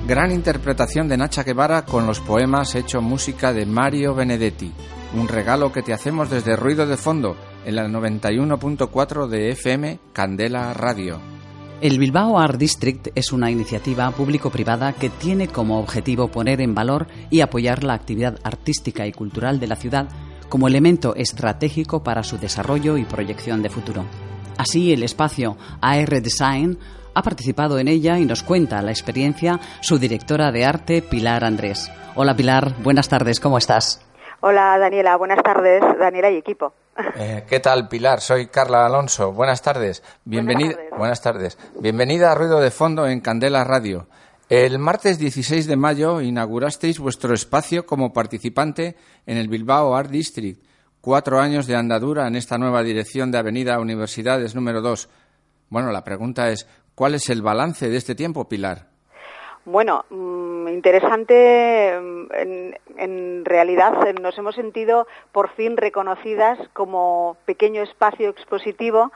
Gran 0.09 0.33
interpretación 0.33 1.07
de 1.07 1.17
Nacha 1.17 1.45
Guevara 1.45 1.85
con 1.85 2.09
los 2.09 2.19
poemas 2.19 2.75
hecho 2.75 3.01
música 3.01 3.53
de 3.53 3.67
Mario 3.67 4.17
Benedetti. 4.17 4.73
Un 5.15 5.29
regalo 5.29 5.71
que 5.71 5.83
te 5.83 5.93
hacemos 5.93 6.29
desde 6.29 6.57
Ruido 6.57 6.89
de 6.89 6.97
Fondo 6.97 7.37
en 7.69 7.77
la 7.77 7.87
91.4 7.87 9.27
de 9.27 9.51
FM 9.51 9.99
Candela 10.15 10.73
Radio. 10.73 11.21
El 11.83 11.99
Bilbao 11.99 12.39
Art 12.39 12.57
District 12.57 13.09
es 13.15 13.31
una 13.31 13.51
iniciativa 13.51 14.11
público-privada 14.11 14.95
que 14.95 15.11
tiene 15.11 15.49
como 15.49 15.79
objetivo 15.79 16.29
poner 16.29 16.63
en 16.63 16.75
valor 16.75 17.09
y 17.29 17.43
apoyar 17.43 17.85
la 17.85 17.93
actividad 17.93 18.39
artística 18.43 19.07
y 19.07 19.13
cultural 19.13 19.61
de 19.61 19.67
la 19.67 19.77
ciudad 19.77 20.09
como 20.49 20.67
elemento 20.67 21.15
estratégico 21.15 22.03
para 22.03 22.23
su 22.23 22.39
desarrollo 22.39 22.97
y 22.97 23.05
proyección 23.05 23.61
de 23.61 23.69
futuro. 23.69 24.07
Así, 24.57 24.95
el 24.95 25.03
espacio 25.03 25.59
AR 25.83 26.23
Design 26.23 26.79
ha 27.13 27.21
participado 27.21 27.79
en 27.79 27.89
ella 27.89 28.19
y 28.19 28.25
nos 28.25 28.43
cuenta 28.43 28.81
la 28.81 28.93
experiencia 28.93 29.61
su 29.83 29.99
directora 29.99 30.53
de 30.53 30.65
arte, 30.65 31.03
Pilar 31.03 31.45
Andrés. 31.45 31.93
Hola 32.15 32.35
Pilar, 32.35 32.73
buenas 32.83 33.11
tardes, 33.11 33.41
¿cómo 33.41 33.59
estás? 33.59 34.03
Hola 34.41 34.79
Daniela, 34.79 35.19
buenas 35.19 35.43
tardes, 35.43 35.83
Daniela 35.99 36.31
y 36.31 36.37
equipo. 36.37 36.73
Eh, 37.17 37.45
¿Qué 37.49 37.61
tal, 37.61 37.89
Pilar? 37.89 38.21
Soy 38.21 38.49
Carla 38.49 38.85
Alonso. 38.85 39.33
Buenas 39.33 39.63
tardes. 39.63 40.03
Bienvenida. 40.25 40.77
Buenas 40.97 41.23
tardes. 41.23 41.57
Bienvenida 41.81 42.33
a 42.33 42.35
Ruido 42.35 42.61
de 42.61 42.71
Fondo 42.71 43.07
en 43.07 43.21
Candela 43.21 43.63
Radio. 43.63 44.09
El 44.49 44.79
martes 44.79 45.19
16 45.19 45.67
de 45.67 45.77
mayo 45.77 46.21
inaugurasteis 46.21 46.99
vuestro 46.99 47.35
espacio 47.35 47.87
como 47.87 48.13
participante 48.13 48.97
en 49.27 49.37
el 49.37 49.49
Bilbao 49.49 49.95
Art 49.95 50.11
District. 50.11 50.63
Cuatro 51.01 51.41
años 51.41 51.67
de 51.67 51.77
andadura 51.77 52.27
en 52.27 52.35
esta 52.35 52.59
nueva 52.59 52.83
dirección 52.83 53.31
de 53.31 53.39
Avenida 53.39 53.79
Universidades 53.79 54.55
número 54.55 54.81
2. 54.81 55.09
Bueno, 55.69 55.93
la 55.93 56.03
pregunta 56.03 56.51
es, 56.51 56.67
¿Cuál 56.99 57.15
es 57.15 57.31
el 57.31 57.43
balance 57.43 57.89
de 57.89 57.97
este 57.97 58.17
tiempo, 58.17 58.49
Pilar? 58.49 58.89
Bueno, 59.71 60.07
mm, 60.09 60.69
interesante. 60.69 62.01
Mm, 62.01 62.73
en, 62.97 63.45
realidad 63.45 64.07
eh, 64.07 64.15
nos 64.15 64.37
hemos 64.39 64.55
sentido 64.55 65.07
por 65.31 65.51
fin 65.51 65.77
reconocidas 65.77 66.59
como 66.73 67.37
pequeño 67.45 67.83
espacio 67.83 68.31
expositivo 68.31 69.13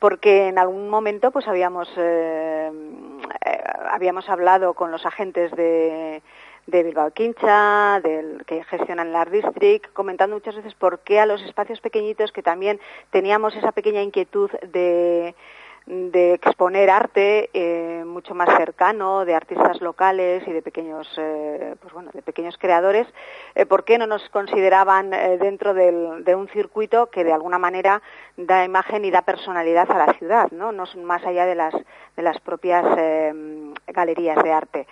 porque 0.00 0.48
en 0.48 0.58
algún 0.58 0.88
momento 0.88 1.30
pues 1.30 1.46
habíamos 1.46 1.88
eh, 1.96 2.70
eh, 3.46 3.62
habíamos 3.90 4.28
hablado 4.28 4.74
con 4.74 4.90
los 4.90 5.06
agentes 5.06 5.52
de, 5.52 6.20
Bilbao 6.66 7.12
Quincha, 7.12 8.00
del 8.02 8.44
que 8.44 8.64
gestionan 8.64 9.14
Art 9.14 9.30
District, 9.30 9.92
comentando 9.92 10.34
muchas 10.34 10.56
veces 10.56 10.74
por 10.74 10.98
qué 11.00 11.20
a 11.20 11.26
los 11.26 11.42
espacios 11.42 11.80
pequeñitos 11.80 12.32
que 12.32 12.42
también 12.42 12.80
teníamos 13.10 13.54
esa 13.54 13.70
pequeña 13.70 14.02
inquietud 14.02 14.50
de 14.72 15.34
de 15.86 16.34
exponer 16.34 16.90
arte 16.90 17.50
eh, 17.52 18.04
mucho 18.06 18.34
más 18.34 18.48
cercano 18.56 19.24
de 19.24 19.34
artistas 19.34 19.80
locales 19.80 20.46
y 20.46 20.52
de 20.52 20.62
pequeños 20.62 21.08
eh, 21.16 21.74
pues 21.80 21.92
bueno 21.92 22.10
de 22.14 22.22
pequeños 22.22 22.56
creadores 22.56 23.06
eh, 23.56 23.66
por 23.66 23.84
qué 23.84 23.98
no 23.98 24.06
nos 24.06 24.28
consideraban 24.28 25.10
dentro 25.10 25.74
de 25.74 26.34
un 26.36 26.48
circuito 26.48 27.06
que 27.06 27.24
de 27.24 27.32
alguna 27.32 27.58
manera 27.58 28.00
da 28.36 28.64
imagen 28.64 29.04
y 29.04 29.10
da 29.10 29.22
personalidad 29.22 29.90
a 29.90 30.06
la 30.06 30.12
ciudad 30.14 30.50
no 30.52 30.70
no 30.70 30.84
más 31.02 31.24
allá 31.24 31.46
de 31.46 31.56
las 31.56 31.74
de 31.74 32.22
las 32.22 32.38
propias 32.40 32.84
galerías 33.88 34.42
de 34.42 34.52
arte 34.52 34.86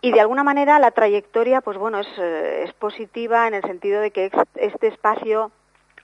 y 0.00 0.12
de 0.12 0.20
alguna 0.20 0.42
manera 0.42 0.80
la 0.80 0.90
trayectoria 0.90 1.60
pues 1.60 1.78
bueno 1.78 2.00
es 2.00 2.72
positiva 2.74 3.46
en 3.46 3.54
el 3.54 3.62
sentido 3.62 4.00
de 4.00 4.10
que 4.10 4.30
este 4.56 4.88
espacio 4.88 5.52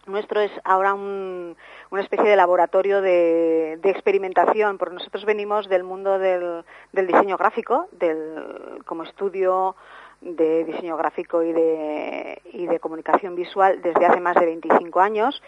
nuestro 0.07 0.41
es 0.41 0.53
ahora 0.65 0.95
una 0.95 2.01
especie 2.01 2.29
de 2.29 2.37
laboratorio 2.37 3.01
de, 3.01 3.79
experimentación, 3.85 4.79
porque 4.79 4.95
nosotros 4.95 5.25
venimos 5.25 5.69
del 5.69 5.85
mundo 5.85 6.19
del, 6.19 6.65
diseño 6.93 7.37
gráfico, 7.37 7.89
del, 7.93 8.83
como 8.85 9.05
estudio 9.05 9.77
de 10.21 10.65
diseño 10.65 10.97
gráfico 10.97 11.43
y 11.43 11.53
de, 11.53 12.41
y 12.53 12.67
de 12.67 12.81
comunicación 12.81 13.35
visual 13.35 13.83
desde 13.83 14.07
hace 14.07 14.21
más 14.21 14.37
de 14.37 14.47
25 14.47 15.01
años 15.01 15.43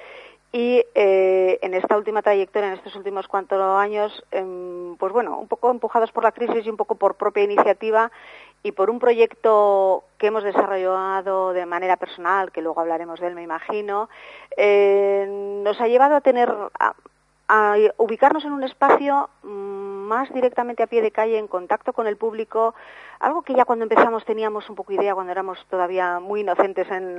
y 0.53 0.85
eh, 0.95 1.59
en 1.63 1.75
esta 1.75 1.97
última 1.97 2.23
trayectoria, 2.23 2.69
en 2.69 2.75
estos 2.75 2.95
últimos 2.97 3.29
cuatro 3.29 3.77
años, 3.77 4.25
em, 4.31 4.97
pues 4.97 5.13
bueno, 5.13 5.39
un 5.39 5.49
poco 5.49 5.71
empujados 5.71 6.13
por 6.13 6.25
la 6.25 6.33
crisis 6.33 6.65
y 6.65 6.71
un 6.71 6.77
poco 6.77 6.95
por 6.95 7.17
propia 7.17 7.43
iniciativa 7.43 8.11
y 8.63 8.73
por 8.73 8.91
un 8.91 8.99
proyecto 8.99 10.05
que 10.19 10.29
hemos 10.29 10.45
desarrollado 10.45 11.53
de 11.53 11.67
manera 11.67 11.97
personal, 11.97 12.53
que 12.53 12.63
luego 12.63 12.81
hablaremos 12.81 13.21
de 13.21 13.27
él, 13.29 13.35
me 13.35 13.43
imagino, 13.43 14.09
eh, 14.57 15.27
nos 15.63 15.81
ha 15.81 15.89
llevado 15.89 16.17
a 16.17 16.21
tener 16.21 16.53
a 17.49 17.77
ubicarnos 17.99 18.45
en 18.45 18.53
un 18.53 18.65
espacio 18.65 19.31
mm, 19.43 19.76
más 20.07 20.33
directamente 20.33 20.83
a 20.83 20.87
pie 20.87 21.03
de 21.03 21.11
calle, 21.11 21.37
en 21.37 21.49
contacto 21.49 21.93
con 21.93 22.07
el 22.07 22.17
público, 22.17 22.75
algo 23.21 23.43
que 23.43 23.55
ya 23.55 23.65
cuando 23.65 23.85
empezamos 23.85 24.25
teníamos 24.25 24.69
un 24.71 24.77
poco 24.77 24.93
idea, 24.93 25.15
cuando 25.15 25.33
éramos 25.33 25.65
todavía 25.69 26.21
muy 26.21 26.41
inocentes 26.41 26.87
en 26.91 27.17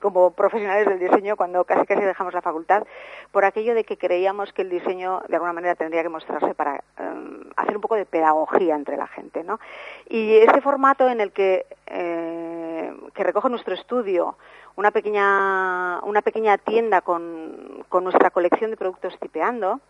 como 0.00 0.30
profesionales 0.32 0.86
del 0.86 0.98
diseño, 0.98 1.36
cuando 1.36 1.64
casi 1.64 1.86
casi 1.86 2.02
dejamos 2.02 2.34
la 2.34 2.42
facultad, 2.42 2.84
por 3.32 3.44
aquello 3.44 3.74
de 3.74 3.84
que 3.84 3.96
creíamos 3.96 4.52
que 4.52 4.62
el 4.62 4.70
diseño 4.70 5.22
de 5.28 5.36
alguna 5.36 5.52
manera 5.52 5.74
tendría 5.74 6.02
que 6.02 6.08
mostrarse 6.08 6.54
para 6.54 6.82
em, 6.98 7.42
hacer 7.56 7.76
un 7.76 7.82
poco 7.82 7.96
de 7.96 8.06
pedagogía 8.06 8.74
entre 8.74 8.96
la 8.96 9.06
gente. 9.06 9.44
¿no? 9.44 9.60
Y 10.08 10.36
ese 10.36 10.60
formato 10.60 11.08
en 11.08 11.20
el 11.20 11.32
que, 11.32 11.66
eh, 11.86 12.92
que 13.14 13.24
recoge 13.24 13.48
nuestro 13.48 13.74
estudio, 13.74 14.36
una 14.76 14.90
pequeña, 14.90 16.00
una 16.02 16.22
pequeña 16.22 16.58
tienda 16.58 17.00
con, 17.00 17.84
con 17.88 18.04
nuestra 18.04 18.30
colección 18.30 18.70
de 18.70 18.76
productos 18.76 19.18
tipeando, 19.18 19.80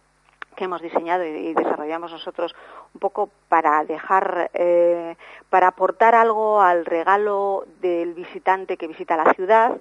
que 0.60 0.64
hemos 0.66 0.82
diseñado 0.82 1.24
y, 1.24 1.54
desarrollamos 1.54 2.12
nosotros 2.12 2.54
un 2.92 3.00
poco 3.00 3.30
para 3.48 3.82
dejar, 3.84 4.50
eh, 4.52 5.16
para 5.48 5.68
aportar 5.68 6.14
algo 6.14 6.60
al 6.60 6.84
regalo 6.84 7.64
del 7.80 8.12
visitante 8.12 8.76
que 8.76 8.86
visita 8.86 9.16
la 9.16 9.32
ciudad. 9.32 9.78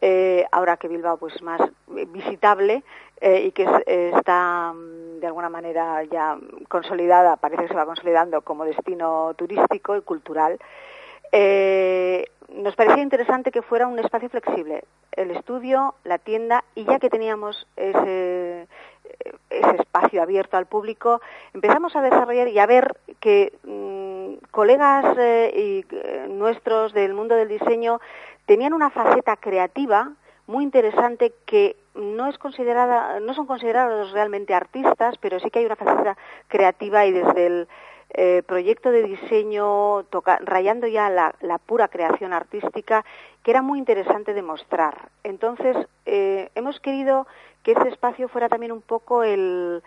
Eh, 0.00 0.44
ahora 0.50 0.76
que 0.76 0.88
Bilbao 0.88 1.18
pues 1.18 1.36
es 1.36 1.42
más 1.42 1.60
visitable 1.86 2.82
eh, 3.20 3.44
y 3.46 3.52
que 3.52 3.64
está 3.86 4.72
mm, 4.72 5.20
de 5.20 5.26
alguna 5.28 5.50
manera 5.50 6.02
ya 6.02 6.36
consolidada, 6.66 7.36
parece 7.36 7.62
que 7.62 7.68
se 7.68 7.74
va 7.74 7.86
consolidando 7.86 8.40
como 8.42 8.64
destino 8.64 9.34
turístico 9.34 9.94
y 9.94 10.02
cultural. 10.02 10.58
nos 11.32 12.74
parecía 12.74 13.04
interesante 13.04 13.52
que 13.52 13.62
fuera 13.62 13.86
un 13.86 14.00
espacio 14.00 14.28
flexible, 14.28 14.82
el 15.12 15.30
estudio, 15.30 15.94
la 16.02 16.18
tienda, 16.18 16.64
y 16.74 16.84
ya 16.84 16.98
que 16.98 17.08
teníamos 17.08 17.68
ese, 17.76 18.66
ese 19.50 19.76
espacio 19.76 20.22
abierto 20.22 20.56
al 20.56 20.66
público, 20.66 21.20
empezamos 21.54 21.94
a 21.96 22.02
desarrollar 22.02 22.48
y 22.48 22.58
a 22.58 22.66
ver 22.66 22.96
que 23.20 23.52
mm, 23.64 24.46
colegas 24.50 25.16
eh, 25.18 25.52
y, 25.54 25.94
eh, 25.94 26.26
nuestros 26.28 26.92
del 26.92 27.14
mundo 27.14 27.34
del 27.34 27.48
diseño 27.48 28.00
tenían 28.46 28.72
una 28.72 28.90
faceta 28.90 29.36
creativa 29.36 30.12
muy 30.46 30.64
interesante 30.64 31.32
que 31.44 31.76
no 31.94 32.28
es 32.28 32.38
considerada, 32.38 33.20
no 33.20 33.34
son 33.34 33.46
considerados 33.46 34.12
realmente 34.12 34.54
artistas, 34.54 35.16
pero 35.20 35.38
sí 35.40 35.50
que 35.50 35.58
hay 35.58 35.66
una 35.66 35.76
faceta 35.76 36.16
creativa 36.48 37.04
y 37.04 37.12
desde 37.12 37.46
el 37.46 37.68
eh, 38.14 38.42
proyecto 38.46 38.90
de 38.90 39.02
diseño, 39.02 40.04
rayando 40.40 40.86
ya 40.86 41.10
la, 41.10 41.58
pura 41.58 41.88
creación 41.88 42.32
artística, 42.32 43.04
que 43.42 43.50
era 43.50 43.62
muy 43.62 43.78
interesante 43.78 44.34
de 44.34 44.42
mostrar. 44.42 45.10
Entonces, 45.24 45.76
hemos 46.04 46.80
querido 46.80 47.26
que 47.62 47.72
ese 47.72 47.88
espacio 47.88 48.28
fuera 48.28 48.48
también 48.48 48.72
un 48.72 48.80
poco 48.80 49.22
el, 49.22 49.82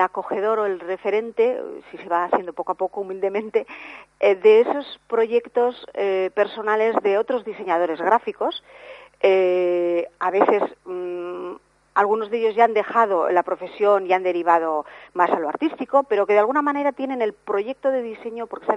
acogedor 0.00 0.60
o 0.60 0.66
el 0.66 0.80
referente, 0.80 1.60
si 1.90 1.98
se 1.98 2.08
va 2.08 2.24
haciendo 2.24 2.52
poco 2.52 2.72
a 2.72 2.76
poco 2.76 3.02
humildemente, 3.02 3.66
eh, 4.20 4.36
de 4.36 4.60
esos 4.60 5.00
proyectos 5.06 5.86
eh, 5.92 6.30
personales 6.34 6.94
de 7.02 7.18
otros 7.18 7.44
diseñadores 7.44 8.00
gráficos. 8.00 8.62
Eh, 9.20 10.08
a 10.18 10.30
veces 10.30 10.62
mm, 10.84 11.56
algunos 11.94 12.30
de 12.30 12.38
ellos 12.38 12.54
ya 12.54 12.64
han 12.64 12.74
dejado 12.74 13.30
la 13.30 13.42
profesión 13.42 14.06
y 14.06 14.12
han 14.12 14.22
derivado 14.22 14.84
más 15.12 15.30
a 15.30 15.38
lo 15.38 15.48
artístico, 15.48 16.02
pero 16.04 16.26
que 16.26 16.32
de 16.32 16.40
alguna 16.40 16.62
manera 16.62 16.92
tienen 16.92 17.22
el 17.22 17.32
proyecto 17.32 17.90
de 17.90 18.02
diseño 18.02 18.46
porque 18.46 18.66
está 18.66 18.76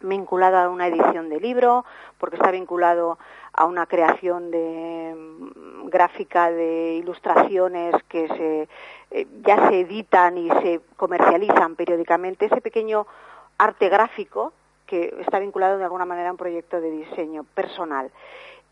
vinculado 0.00 0.56
a 0.58 0.68
una 0.68 0.86
edición 0.86 1.28
de 1.28 1.40
libro, 1.40 1.84
porque 2.18 2.36
está 2.36 2.50
vinculado 2.50 3.18
a 3.52 3.64
una 3.64 3.86
creación 3.86 4.50
de 4.50 5.14
mm, 5.16 5.88
gráfica 5.88 6.50
de 6.50 6.96
ilustraciones 6.96 7.94
que 8.08 8.68
eh, 9.10 9.26
ya 9.42 9.68
se 9.68 9.80
editan 9.80 10.38
y 10.38 10.48
se 10.50 10.80
comercializan 10.96 11.74
periódicamente. 11.74 12.46
Ese 12.46 12.60
pequeño 12.60 13.06
arte 13.58 13.88
gráfico 13.88 14.52
que 14.86 15.14
está 15.20 15.38
vinculado 15.38 15.78
de 15.78 15.84
alguna 15.84 16.04
manera 16.04 16.28
a 16.28 16.32
un 16.32 16.38
proyecto 16.38 16.80
de 16.80 16.90
diseño 16.90 17.44
personal 17.54 18.10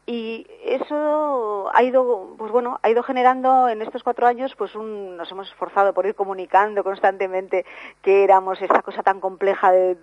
y 0.05 0.47
eso 0.65 1.71
ha 1.73 1.83
ido 1.85 2.35
pues 2.37 2.51
bueno 2.51 2.81
ha 2.83 2.91
ido 2.91 3.05
generando 3.05 3.69
en 3.69 3.83
estos 3.83 4.03
cuatro 4.03 4.27
años 4.27 4.53
pues 4.57 4.75
un, 4.75 5.17
nos 5.17 5.31
hemos 5.31 5.49
esforzado 5.49 5.95
por 5.95 6.07
ir 6.07 6.17
comunicando 6.17 6.83
constantemente 6.83 7.65
que 8.03 8.25
éramos 8.25 8.61
esta 8.61 8.83
cosa 8.83 9.05
tan 9.05 9.21
compleja 9.21 9.71
de 9.71 9.97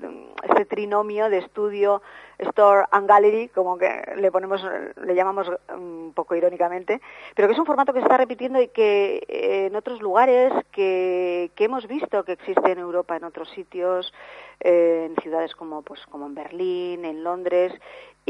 este 0.43 0.65
trinomio 0.65 1.29
de 1.29 1.39
estudio 1.39 2.01
store 2.37 2.85
and 2.91 3.09
gallery 3.09 3.49
como 3.49 3.77
que 3.77 4.13
le 4.15 4.31
ponemos 4.31 4.65
le 5.03 5.15
llamamos 5.15 5.51
un 5.75 6.13
poco 6.15 6.33
irónicamente 6.33 7.01
pero 7.35 7.49
que 7.49 7.53
es 7.53 7.59
un 7.59 7.65
formato 7.65 7.91
que 7.91 7.99
se 7.99 8.05
está 8.05 8.15
repitiendo 8.15 8.61
y 8.61 8.69
que 8.69 9.17
eh, 9.27 9.65
en 9.65 9.75
otros 9.75 10.01
lugares 10.01 10.53
que, 10.71 11.51
que 11.55 11.65
hemos 11.65 11.87
visto 11.87 12.23
que 12.23 12.33
existe 12.33 12.71
en 12.71 12.79
Europa 12.79 13.17
en 13.17 13.25
otros 13.25 13.49
sitios 13.49 14.13
eh, 14.61 15.07
en 15.09 15.21
ciudades 15.21 15.55
como 15.55 15.81
pues 15.81 15.99
como 16.05 16.25
en 16.25 16.35
Berlín 16.35 17.03
en 17.03 17.21
Londres 17.21 17.73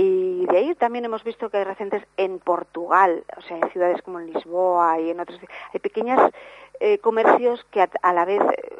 y 0.02 0.46
de 0.46 0.58
ahí 0.58 0.76
también 0.76 1.04
hemos 1.04 1.26
visto 1.26 1.50
que 1.50 1.58
hay 1.58 1.66
recientes 1.66 2.02
en 2.16 2.40
Portugal, 2.40 3.26
o 3.36 3.42
sea, 3.42 3.58
en 3.58 3.70
ciudades 3.70 4.02
como 4.02 4.22
en 4.22 4.32
Lisboa 4.32 4.98
y 4.98 5.10
en 5.10 5.20
otras. 5.20 5.38
Hay 5.74 5.80
pequeños 5.82 6.22
eh, 6.80 7.00
comercios 7.00 7.66
que 7.70 7.82
a, 7.82 8.14
la 8.14 8.24
vez 8.24 8.40
eh, 8.40 8.76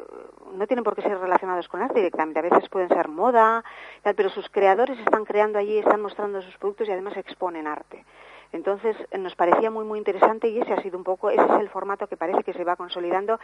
no 0.54 0.66
tienen 0.66 0.82
por 0.82 0.96
qué 0.96 1.02
ser 1.02 1.18
relacionados 1.18 1.68
con 1.68 1.82
arte 1.82 1.96
directamente, 1.96 2.38
a 2.38 2.42
veces 2.42 2.66
pueden 2.70 2.88
ser 2.88 3.08
moda, 3.08 3.62
pero 4.16 4.30
sus 4.30 4.48
creadores 4.48 4.98
están 4.98 5.26
creando 5.26 5.58
allí, 5.58 5.76
están 5.76 6.00
mostrando 6.00 6.40
sus 6.40 6.56
productos 6.56 6.88
y 6.88 6.92
además 6.92 7.14
exponen 7.18 7.66
arte. 7.66 8.02
Entonces 8.52 8.96
nos 9.12 9.36
parecía 9.36 9.70
muy 9.70 9.84
muy 9.84 9.98
interesante 9.98 10.48
y 10.48 10.58
ese 10.58 10.72
ha 10.72 10.80
sido 10.80 10.96
un 10.96 11.04
poco, 11.04 11.28
ese 11.28 11.44
es 11.44 11.60
el 11.60 11.68
formato 11.68 12.06
que 12.06 12.16
parece 12.16 12.44
que 12.44 12.54
se 12.54 12.64
va 12.64 12.76
consolidando 12.76 13.38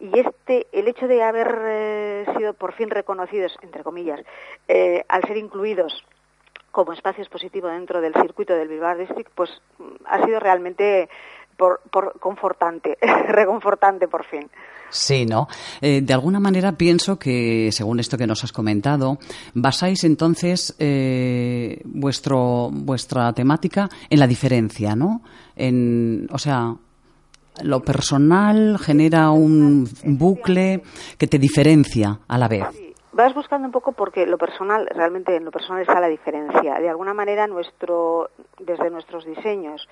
y 0.00 0.18
este, 0.18 0.66
el 0.72 0.88
hecho 0.88 1.06
de 1.06 1.22
haber 1.22 1.56
eh, 1.66 2.26
sido 2.36 2.52
por 2.54 2.72
fin 2.72 2.90
reconocidos, 2.90 3.56
entre 3.62 3.84
comillas, 3.84 4.20
al 5.08 5.22
ser 5.22 5.36
incluidos 5.36 6.04
como 6.72 6.94
espacio 6.94 7.22
expositivo 7.22 7.68
dentro 7.68 8.00
del 8.00 8.14
circuito 8.14 8.54
del 8.54 8.68
Bilbao 8.68 8.96
District, 8.96 9.30
pues 9.34 9.50
ha 10.06 10.24
sido 10.24 10.40
realmente 10.40 11.08
por, 11.56 12.18
confortante, 12.18 12.98
reconfortante 13.28 14.08
por 14.08 14.24
fin. 14.24 14.50
Sí, 14.90 15.24
¿no? 15.24 15.48
Eh, 15.80 16.00
de 16.02 16.12
alguna 16.12 16.40
manera 16.40 16.72
pienso 16.72 17.18
que, 17.18 17.70
según 17.72 18.00
esto 18.00 18.18
que 18.18 18.26
nos 18.26 18.44
has 18.44 18.52
comentado, 18.52 19.18
basáis 19.54 20.04
entonces 20.04 20.74
eh, 20.78 21.80
vuestro, 21.84 22.68
vuestra 22.70 23.32
temática 23.32 23.88
en 24.10 24.18
la 24.18 24.26
diferencia, 24.26 24.94
¿no? 24.96 25.22
En, 25.56 26.26
o 26.30 26.38
sea, 26.38 26.74
lo 27.62 27.80
personal 27.80 28.78
genera 28.78 29.30
un 29.30 29.88
bucle 30.04 30.82
que 31.16 31.26
te 31.26 31.38
diferencia 31.38 32.20
a 32.26 32.38
la 32.38 32.48
vez 32.48 32.91
vas 33.12 33.34
buscando 33.34 33.66
un 33.66 33.72
poco 33.72 33.92
porque 33.92 34.26
lo 34.26 34.38
personal, 34.38 34.86
realmente 34.86 35.36
en 35.36 35.44
lo 35.44 35.50
personal 35.50 35.82
está 35.82 36.00
la 36.00 36.08
diferencia. 36.08 36.74
De 36.80 36.88
alguna 36.88 37.14
manera, 37.14 37.46
desde 38.58 38.90
nuestros 38.90 39.24
diseños, 39.24 39.88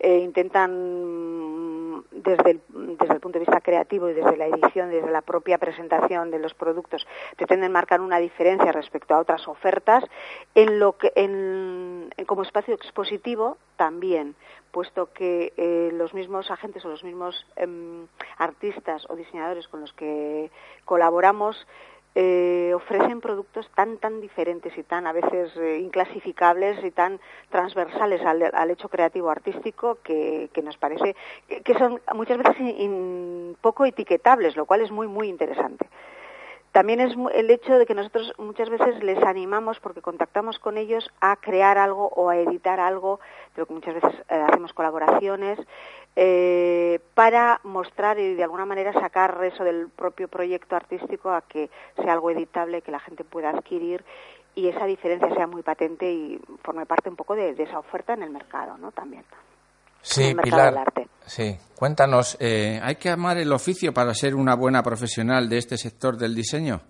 eh, 0.00 0.18
intentan 0.18 2.04
desde 2.12 2.50
el, 2.52 2.60
desde 2.68 3.14
el 3.14 3.20
punto 3.20 3.38
de 3.38 3.44
vista 3.44 3.60
creativo 3.60 4.08
y 4.08 4.14
desde 4.14 4.36
la 4.36 4.46
edición, 4.46 4.90
desde 4.90 5.10
la 5.10 5.22
propia 5.22 5.58
presentación 5.58 6.30
de 6.30 6.38
los 6.38 6.54
productos, 6.54 7.04
pretenden 7.36 7.72
marcar 7.72 8.00
una 8.00 8.18
diferencia 8.18 8.70
respecto 8.70 9.14
a 9.14 9.18
otras 9.18 9.48
ofertas 9.48 10.04
como 12.26 12.42
espacio 12.42 12.74
expositivo 12.74 13.56
también, 13.76 14.36
puesto 14.70 15.12
que 15.12 15.52
eh, 15.56 15.90
los 15.94 16.14
mismos 16.14 16.50
agentes 16.50 16.84
o 16.84 16.88
los 16.88 17.02
mismos 17.02 17.46
em, 17.56 18.06
artistas 18.36 19.04
o 19.08 19.16
diseñadores 19.16 19.66
con 19.66 19.80
los 19.80 19.92
que 19.94 20.50
colaboramos 20.84 21.66
eh, 22.14 22.72
ofrecen 22.74 23.20
productos 23.20 23.70
tan 23.74 23.98
tan 23.98 24.20
diferentes 24.20 24.76
y 24.76 24.82
tan 24.82 25.06
a 25.06 25.12
veces 25.12 25.56
eh, 25.56 25.78
inclasificables 25.78 26.82
y 26.84 26.90
tan 26.90 27.20
transversales 27.50 28.20
al, 28.24 28.70
hecho 28.70 28.88
creativo 28.88 29.30
artístico 29.30 29.98
que, 30.02 30.50
nos 30.62 30.76
parece 30.76 31.14
que, 31.64 31.74
son 31.74 32.00
muchas 32.14 32.38
veces 32.38 32.56
poco 33.60 33.84
etiquetables, 33.84 34.56
lo 34.56 34.66
cual 34.66 34.80
es 34.80 34.90
muy 34.90 35.06
muy 35.06 35.28
interesante. 35.28 35.86
También 36.78 37.00
es 37.00 37.12
el 37.34 37.50
hecho 37.50 37.76
de 37.76 37.86
que 37.86 37.94
nosotros 37.96 38.32
muchas 38.38 38.70
veces 38.70 39.02
les 39.02 39.20
animamos, 39.24 39.80
porque 39.80 40.00
contactamos 40.00 40.60
con 40.60 40.78
ellos, 40.78 41.10
a 41.20 41.34
crear 41.34 41.76
algo 41.76 42.06
o 42.14 42.28
a 42.28 42.36
editar 42.36 42.78
algo, 42.78 43.18
de 43.56 43.62
lo 43.62 43.66
que 43.66 43.74
muchas 43.74 43.94
veces 43.94 44.14
eh, 44.28 44.44
hacemos 44.48 44.72
colaboraciones, 44.74 45.58
eh, 46.14 47.00
para 47.14 47.58
mostrar 47.64 48.20
y 48.20 48.34
de 48.34 48.44
alguna 48.44 48.64
manera 48.64 48.92
sacar 48.92 49.42
eso 49.42 49.64
del 49.64 49.88
propio 49.88 50.28
proyecto 50.28 50.76
artístico 50.76 51.30
a 51.30 51.40
que 51.40 51.68
sea 51.96 52.12
algo 52.12 52.30
editable, 52.30 52.82
que 52.82 52.92
la 52.92 53.00
gente 53.00 53.24
pueda 53.24 53.50
adquirir 53.50 54.04
y 54.54 54.68
esa 54.68 54.86
diferencia 54.86 55.34
sea 55.34 55.48
muy 55.48 55.64
patente 55.64 56.12
y 56.12 56.40
forme 56.62 56.86
parte 56.86 57.10
un 57.10 57.16
poco 57.16 57.34
de, 57.34 57.60
esa 57.60 57.80
oferta 57.80 58.12
en 58.12 58.22
el 58.22 58.30
mercado, 58.30 58.78
¿no? 58.78 58.92
También. 58.92 59.24
Sí, 60.08 60.34
Pilar. 60.34 60.74
Sí, 61.26 61.58
cuéntanos, 61.76 62.38
eh, 62.40 62.80
¿hay 62.82 62.96
que 62.96 63.10
amar 63.10 63.36
el 63.36 63.52
oficio 63.52 63.92
para 63.92 64.14
ser 64.14 64.34
una 64.34 64.54
buena 64.54 64.82
profesional 64.82 65.50
de 65.50 65.58
este 65.58 65.76
sector 65.76 66.16
del 66.16 66.34
diseño? 66.34 66.80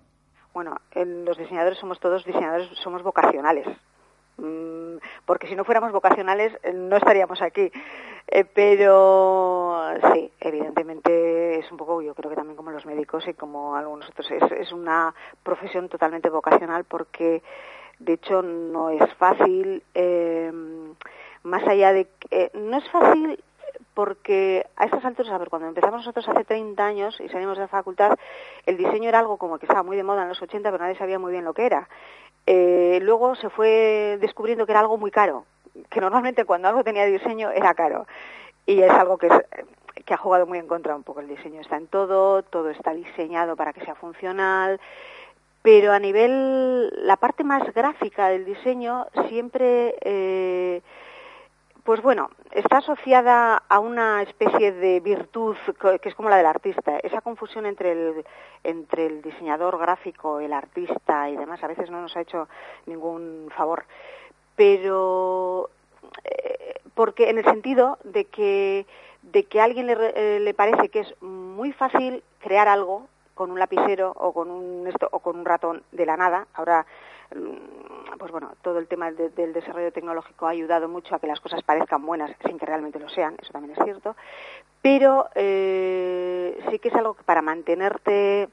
Bueno, 0.55 0.77
los 0.95 1.37
diseñadores 1.37 1.79
somos 1.79 1.99
todos 1.99 2.25
diseñadores, 2.25 2.69
somos 2.83 3.03
vocacionales. 3.03 3.67
Mm, 4.37 4.99
porque 5.27 5.49
si 5.49 5.57
no 5.57 5.65
fuéramos 5.65 5.91
vocacionales 5.91 6.53
eh, 6.63 6.73
no 6.73 6.97
estaríamos 6.97 7.43
aquí. 7.43 7.73
Eh, 8.29 8.45
pero 8.45 9.81
sí, 10.15 10.31
evidentemente 10.39 11.59
es 11.59 11.71
un 11.73 11.77
poco, 11.77 12.01
yo 12.01 12.15
creo 12.15 12.31
que 12.31 12.37
también 12.37 12.57
como 12.57 12.71
los 12.71 12.87
médicos 12.87 13.27
y 13.27 13.35
como 13.35 13.75
algunos 13.75 14.09
otros, 14.11 14.31
es, 14.31 14.53
es 14.53 14.71
una 14.71 15.13
profesión 15.43 15.89
totalmente 15.89 16.31
vocacional 16.31 16.85
porque 16.85 17.43
de 17.99 18.13
hecho 18.13 18.43
no 18.43 18.91
es 18.91 19.13
fácil, 19.15 19.83
eh, 19.95 20.53
más 21.43 21.67
allá 21.67 21.93
de 21.93 22.09
que 22.21 22.51
no 22.55 22.79
es 22.79 22.89
fácil 22.91 23.39
porque 23.99 24.65
a 24.77 24.85
estas 24.85 25.05
alturas, 25.05 25.33
a 25.33 25.39
ver, 25.39 25.49
cuando 25.49 25.67
empezamos 25.67 25.99
nosotros 25.99 26.29
hace 26.29 26.45
30 26.45 26.87
años 26.87 27.21
y 27.21 27.29
salimos 27.29 27.57
de 27.57 27.63
la 27.63 27.67
facultad, 27.67 28.17
el 28.65 28.77
diseño 28.77 29.09
era 29.09 29.19
algo 29.19 29.39
como 29.39 29.59
que 29.59 29.67
estaba 29.67 29.83
muy 29.83 29.97
de 29.97 30.05
moda 30.05 30.23
en 30.23 30.29
los 30.29 30.41
80, 30.41 30.71
pero 30.71 30.85
nadie 30.85 30.97
sabía 30.97 31.19
muy 31.19 31.33
bien 31.33 31.45
lo 31.45 31.53
que 31.53 31.67
era. 31.67 31.89
Eh, 32.47 33.01
luego 33.03 33.35
se 33.35 33.51
fue 33.51 34.17
descubriendo 34.21 34.67
que 34.67 34.71
era 34.71 34.83
algo 34.83 34.99
muy 34.99 35.11
caro, 35.11 35.47
que 35.91 36.01
normalmente 36.01 36.45
cuando 36.45 36.69
algo 36.69 36.85
tenía 36.85 37.07
diseño 37.07 37.51
era 37.51 37.75
caro. 37.75 38.07
Y 38.67 38.81
es 38.83 38.91
algo 38.93 39.19
que, 39.19 39.31
que 40.05 40.15
ha 40.15 40.17
jugado 40.17 40.47
muy 40.47 40.59
en 40.59 40.69
contra 40.69 40.95
un 40.95 41.03
poco. 41.03 41.19
El 41.19 41.27
diseño 41.27 41.61
está 41.61 41.77
en 41.77 41.89
todo, 41.89 42.45
todo 42.45 42.71
está 42.71 42.95
diseñado 42.95 43.57
para 43.57 43.73
que 43.73 43.85
sea 43.85 43.97
funcional, 43.97 44.81
pero 45.63 45.91
a 45.91 45.99
nivel, 45.99 46.93
la 47.05 47.17
parte 47.17 47.43
más 47.43 47.65
gráfica 47.75 48.29
del 48.29 48.45
diseño 48.45 49.09
siempre... 49.27 49.97
Eh, 50.03 50.83
pues 51.89 52.03
bueno, 52.03 52.29
está 52.53 52.77
asociada 52.77 53.63
a 53.67 53.79
una 53.79 54.21
especie 54.21 54.73
de 54.73 55.01
virtud 55.01 55.57
que 56.03 56.11
es 56.11 56.15
como 56.15 56.29
la 56.29 56.37
del 56.37 56.45
artista. 56.45 56.99
Esa 56.99 57.23
confusión 57.23 57.65
entre 57.65 57.93
el, 57.93 58.27
entre 58.63 59.07
el 59.07 59.23
diseñador 59.23 59.79
gráfico, 59.79 60.39
el 60.39 60.53
artista 60.53 61.31
y 61.31 61.37
demás, 61.39 61.65
a 61.65 61.67
veces 61.67 61.91
no 61.91 62.03
nos 62.03 62.15
ha 62.15 62.21
hecho 62.21 62.47
ningún 62.85 63.49
favor. 63.57 63.87
Pero, 64.55 65.71
eh, 66.25 66.75
porque 66.93 67.31
en 67.31 67.39
el 67.39 67.45
sentido 67.47 67.97
de 68.05 68.27
que, 68.27 68.85
de 69.23 69.45
que 69.45 69.59
a 69.59 69.65
alguien 69.65 69.87
le, 69.87 69.95
eh, 70.15 70.41
le 70.41 70.53
parece 70.53 70.91
que 70.91 71.01
es 71.01 71.23
muy 71.23 71.73
fácil 71.73 72.23
crear 72.41 72.69
algo 72.69 73.09
con 73.35 73.51
un 73.51 73.59
lapicero 73.59 74.13
o 74.15 74.35
con 74.35 74.51
un, 74.51 74.87
esto, 74.89 75.09
o 75.11 75.21
con 75.21 75.39
un 75.39 75.47
ratón 75.47 75.83
de 75.93 76.05
la 76.05 76.19
nada. 76.19 76.49
Ahora 76.53 76.85
Mm, 77.35 77.98
pues 78.19 78.33
bueno, 78.33 78.53
todo 78.63 78.79
el 78.79 78.89
tema 78.89 79.11
del 79.11 79.53
desarrollo 79.53 79.93
tecnológico 79.93 80.47
ha 80.47 80.51
ayudado 80.51 80.89
mucho 80.89 81.15
a 81.15 81.19
que 81.19 81.27
las 81.27 81.41
cosas 81.41 81.63
parezcan 81.63 82.05
buenas 82.05 82.31
sin 82.45 82.59
que 82.59 82.67
realmente 82.67 82.99
lo 82.99 83.09
sean, 83.09 83.37
eso 83.41 83.53
también 83.53 83.77
es 83.79 83.85
cierto, 83.85 84.17
pero 84.83 85.29
eh, 85.35 86.59
sí 86.71 86.79
que 86.79 86.89
es 86.89 86.95
algo 86.95 87.15
que 87.15 87.23
para 87.23 87.43
mantenerte 87.43 88.49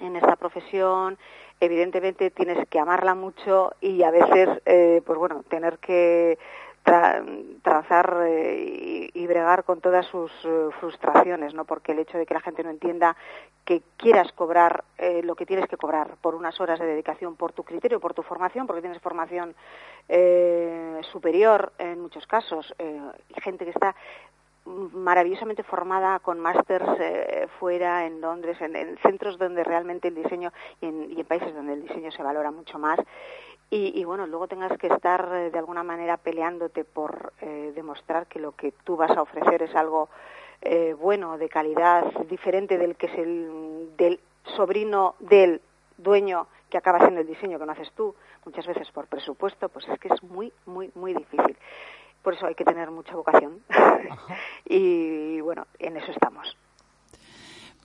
en 0.00 0.16
esta 0.16 0.36
profesión, 0.36 1.16
evidentemente 1.60 2.30
tienes 2.30 2.66
que 2.68 2.78
amarla 2.78 3.14
mucho 3.14 3.72
y 3.80 4.02
a 4.02 4.10
veces, 4.10 4.48
eh, 4.66 5.02
pues 5.06 5.18
bueno, 5.18 5.42
tener 5.48 5.78
que 5.78 6.38
trazar 7.62 8.22
eh, 8.28 9.10
y, 9.12 9.26
bregar 9.26 9.64
con 9.64 9.80
todas 9.80 10.06
sus 10.06 10.30
eh, 10.44 10.68
frustraciones, 10.78 11.52
¿no? 11.52 11.64
Porque 11.64 11.92
el 11.92 11.98
hecho 11.98 12.16
de 12.16 12.26
que 12.26 12.34
la 12.34 12.40
gente 12.40 12.62
no 12.62 12.70
entienda 12.70 13.16
que 13.64 13.82
quieras 13.96 14.30
cobrar 14.32 14.84
eh, 14.96 15.20
lo 15.24 15.34
que 15.34 15.46
tienes 15.46 15.66
que 15.66 15.76
cobrar 15.76 16.16
por 16.20 16.36
unas 16.36 16.60
horas 16.60 16.78
de 16.78 16.86
dedicación, 16.86 17.34
por 17.34 17.52
tu 17.52 17.64
criterio, 17.64 17.98
por 17.98 18.14
tu 18.14 18.22
formación, 18.22 18.68
porque 18.68 18.82
tienes 18.82 19.02
formación 19.02 19.54
superior 21.10 21.72
en 21.78 22.00
muchos 22.00 22.28
casos, 22.28 22.72
gente 23.42 23.64
que 23.64 23.72
está 23.72 23.96
maravillosamente 24.64 25.64
formada 25.64 26.20
con 26.20 26.38
másters 26.38 26.86
fuera 27.58 28.06
en 28.06 28.20
Londres, 28.20 28.56
en, 28.60 28.96
centros 28.98 29.36
donde 29.36 29.64
realmente 29.64 30.06
el 30.06 30.14
diseño 30.14 30.52
y 30.80 30.86
en, 30.86 31.26
países 31.26 31.52
donde 31.52 31.72
el 31.72 31.82
diseño 31.82 32.12
se 32.12 32.22
valora 32.22 32.52
mucho 32.52 32.78
más 32.78 33.00
y, 33.68 34.04
bueno, 34.04 34.26
luego 34.26 34.46
tengas 34.46 34.78
que 34.78 34.86
estar 34.86 35.28
eh, 35.34 35.50
de 35.50 35.58
alguna 35.58 35.82
manera 35.82 36.16
peleándote 36.16 36.84
por 36.84 37.32
eh, 37.40 37.72
demostrar 37.74 38.26
que 38.26 38.38
lo 38.38 38.52
que 38.52 38.72
tú 38.84 38.96
vas 38.96 39.10
a 39.10 39.22
ofrecer 39.22 39.62
es 39.62 39.74
algo 39.74 40.08
eh, 40.62 40.94
bueno, 40.98 41.36
de 41.36 41.48
calidad, 41.48 42.04
diferente 42.30 42.78
del 42.78 42.96
que 42.96 43.06
es 43.06 43.14
el 43.18 43.90
del 43.96 44.20
sobrino 44.56 45.16
del 45.18 45.60
dueño 45.98 46.46
que 46.70 46.78
acaba 46.78 47.00
siendo 47.00 47.20
el 47.20 47.26
diseño 47.26 47.58
que 47.58 47.66
no 47.66 47.72
haces 47.72 47.90
tú, 47.92 48.14
muchas 48.44 48.66
veces 48.66 48.90
por 48.92 49.06
presupuesto, 49.08 49.68
pues 49.68 49.88
es 49.88 49.98
que 49.98 50.08
es 50.08 50.22
muy, 50.22 50.52
muy, 50.64 50.90
muy 50.94 51.14
difícil. 51.14 51.56
Por 52.22 52.34
eso 52.34 52.46
hay 52.46 52.54
que 52.54 52.64
tener 52.64 52.90
mucha 52.90 53.14
vocación. 53.14 53.62
y 54.64 55.40
bueno, 55.40 55.66
en 55.78 55.96
eso 55.96 56.10
estamos. 56.10 56.56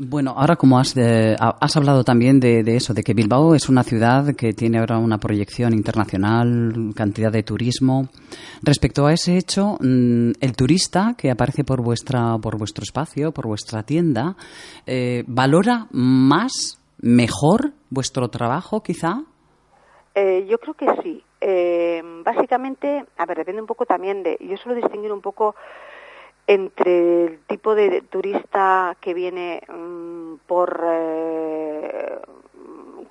Bueno, 0.04 0.34
ahora 0.36 0.56
como 0.56 0.80
has, 0.80 0.96
has 0.98 1.78
hablado 1.78 2.04
también 2.04 2.40
de, 2.40 2.64
eso, 2.76 2.96
de 2.96 3.04
que 3.04 3.14
Bilbao 3.14 3.54
es 3.54 3.70
una 3.70 3.84
ciudad 3.84 4.36
que 4.36 4.52
tiene 4.52 4.80
ahora 4.80 4.98
una 4.98 5.20
proyección 5.20 5.74
internacional, 5.74 6.74
cantidad 6.96 7.32
de 7.32 7.44
turismo. 7.44 8.10
Respecto 8.64 9.06
a 9.06 9.14
ese 9.14 9.38
hecho, 9.38 9.78
mm, 9.80 10.32
el 10.42 10.56
turista 10.58 11.14
que 11.16 11.30
aparece 11.30 11.64
por 11.64 11.84
vuestra, 11.84 12.36
por 12.42 12.58
vuestro 12.58 12.82
espacio, 12.82 13.32
por 13.32 13.46
vuestra 13.46 13.84
tienda, 13.84 14.36
eh, 14.88 15.24
valora 15.28 15.86
más, 15.92 16.82
mejor 17.00 17.74
vuestro 17.92 18.28
trabajo, 18.30 18.82
quizá. 18.82 19.22
Eh, 20.16 20.48
yo 20.50 20.58
creo 20.58 20.74
que 20.74 20.88
sí. 21.04 21.24
Eh, 21.40 22.02
básicamente, 22.26 23.06
a 23.18 23.26
ver, 23.28 23.38
depende 23.38 23.62
un 23.62 23.68
poco 23.68 23.86
también 23.86 24.24
de. 24.24 24.36
Yo 24.40 24.58
suelo 24.58 24.82
distinguir 24.82 25.12
un 25.12 25.22
poco 25.22 25.54
entre 26.48 27.26
el 27.26 27.40
tipo 27.48 27.76
de 27.76 28.02
turista 28.02 28.96
que 29.00 29.14
viene 29.14 29.62
mm, 29.68 30.36
por 30.48 30.84
eh, 30.86 32.20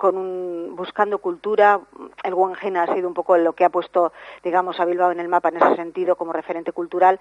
con 0.01 0.17
un, 0.17 0.75
buscando 0.75 1.19
cultura, 1.19 1.79
el 2.23 2.33
Guggenheim 2.33 2.77
ha 2.77 2.91
sido 2.95 3.07
un 3.07 3.13
poco 3.13 3.37
lo 3.37 3.53
que 3.53 3.63
ha 3.63 3.69
puesto, 3.69 4.11
digamos, 4.43 4.79
a 4.79 4.85
Bilbao 4.85 5.11
en 5.11 5.19
el 5.19 5.27
mapa 5.27 5.49
en 5.49 5.57
ese 5.57 5.75
sentido 5.75 6.15
como 6.15 6.33
referente 6.33 6.71
cultural. 6.71 7.19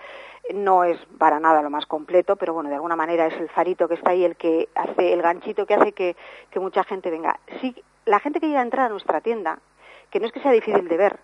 No 0.54 0.84
es 0.84 0.98
para 1.18 1.38
nada 1.40 1.60
lo 1.60 1.68
más 1.68 1.84
completo, 1.84 2.36
pero 2.36 2.54
bueno, 2.54 2.70
de 2.70 2.76
alguna 2.76 2.96
manera 2.96 3.26
es 3.26 3.34
el 3.38 3.50
farito 3.50 3.86
que 3.86 3.96
está 3.96 4.12
ahí 4.12 4.24
el 4.24 4.36
que 4.36 4.70
hace, 4.74 5.12
el 5.12 5.20
ganchito 5.20 5.66
que 5.66 5.74
hace 5.74 5.92
que, 5.92 6.16
que 6.50 6.58
mucha 6.58 6.82
gente 6.84 7.10
venga. 7.10 7.38
Sí, 7.60 7.74
la 8.06 8.18
gente 8.18 8.40
que 8.40 8.48
llega 8.48 8.60
a 8.60 8.64
entrar 8.64 8.86
a 8.86 8.88
nuestra 8.88 9.20
tienda, 9.20 9.58
que 10.10 10.18
no 10.18 10.26
es 10.26 10.32
que 10.32 10.40
sea 10.40 10.52
difícil 10.52 10.88
de 10.88 10.96
ver, 10.96 11.20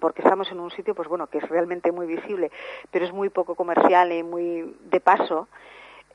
porque 0.00 0.22
estamos 0.22 0.50
en 0.50 0.60
un 0.60 0.70
sitio, 0.70 0.94
pues 0.94 1.08
bueno, 1.08 1.26
que 1.26 1.38
es 1.38 1.48
realmente 1.48 1.92
muy 1.92 2.06
visible, 2.06 2.50
pero 2.90 3.04
es 3.04 3.12
muy 3.12 3.28
poco 3.30 3.54
comercial 3.54 4.12
y 4.12 4.22
muy 4.22 4.76
de 4.84 5.00
paso. 5.00 5.48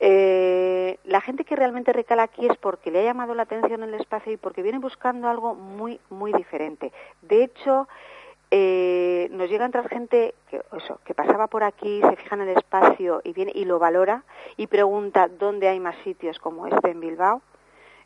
Eh, 0.00 0.98
la 1.04 1.20
gente 1.20 1.44
que 1.44 1.54
realmente 1.54 1.92
recala 1.92 2.24
aquí 2.24 2.46
es 2.46 2.56
porque 2.56 2.90
le 2.90 3.00
ha 3.00 3.04
llamado 3.04 3.34
la 3.34 3.44
atención 3.44 3.82
el 3.82 3.94
espacio 3.94 4.32
y 4.32 4.36
porque 4.36 4.62
viene 4.62 4.78
buscando 4.78 5.28
algo 5.28 5.54
muy, 5.54 6.00
muy 6.10 6.32
diferente. 6.32 6.92
De 7.20 7.44
hecho, 7.44 7.86
eh, 8.50 9.28
nos 9.30 9.48
llega 9.48 9.64
a 9.64 9.66
entrar 9.66 9.88
gente 9.88 10.34
que, 10.50 10.60
que 11.04 11.14
pasaba 11.14 11.46
por 11.46 11.62
aquí, 11.62 12.00
se 12.02 12.16
fija 12.16 12.34
en 12.34 12.42
el 12.42 12.56
espacio 12.56 13.20
y 13.22 13.32
viene 13.32 13.52
y 13.54 13.64
lo 13.64 13.78
valora 13.78 14.24
y 14.56 14.66
pregunta 14.66 15.28
dónde 15.28 15.68
hay 15.68 15.78
más 15.78 15.96
sitios 16.02 16.38
como 16.38 16.66
este 16.66 16.90
en 16.90 17.00
Bilbao 17.00 17.42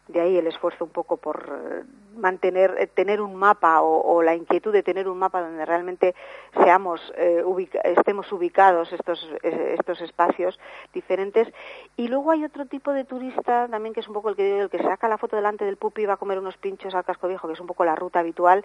de 0.09 0.20
ahí 0.20 0.36
el 0.36 0.46
esfuerzo 0.46 0.84
un 0.84 0.90
poco 0.90 1.16
por 1.16 1.48
eh, 1.50 1.84
mantener 2.16 2.76
eh, 2.78 2.86
tener 2.86 3.20
un 3.20 3.34
mapa 3.34 3.80
o, 3.82 4.22
la 4.22 4.34
inquietud 4.34 4.72
de 4.72 4.82
tener 4.82 5.09
un 5.09 5.18
mapa 5.18 5.40
donde 5.40 5.64
realmente 5.64 6.14
seamos 6.62 7.00
eh, 7.16 7.42
estemos 7.84 8.30
ubicados 8.32 8.92
estos 8.92 9.28
estos 9.42 10.00
espacios 10.00 10.59
diferentes. 10.92 11.48
Y 11.96 12.09
luego 12.09 12.30
hay 12.30 12.44
otro 12.44 12.66
tipo 12.66 12.92
de 12.92 13.04
turista 13.04 13.68
también 13.68 13.94
que 13.94 14.00
es 14.00 14.09
un 14.09 14.14
poco 14.14 14.28
el 14.28 14.36
que 14.36 14.61
el 14.61 14.70
que 14.70 14.82
saca 14.82 15.09
la 15.09 15.18
foto 15.18 15.36
delante 15.36 15.64
del 15.64 15.76
pupi 15.76 16.02
y 16.02 16.07
va 16.07 16.14
a 16.14 16.18
comer 16.18 16.38
unos 16.38 16.57
pinchos 16.57 16.94
al 16.94 17.04
casco 17.04 17.28
viejo 17.28 17.48
que 17.48 17.54
es 17.54 17.61
un 17.61 17.66
poco 17.66 17.84
la 17.84 17.96
ruta 17.96 18.20
habitual 18.20 18.64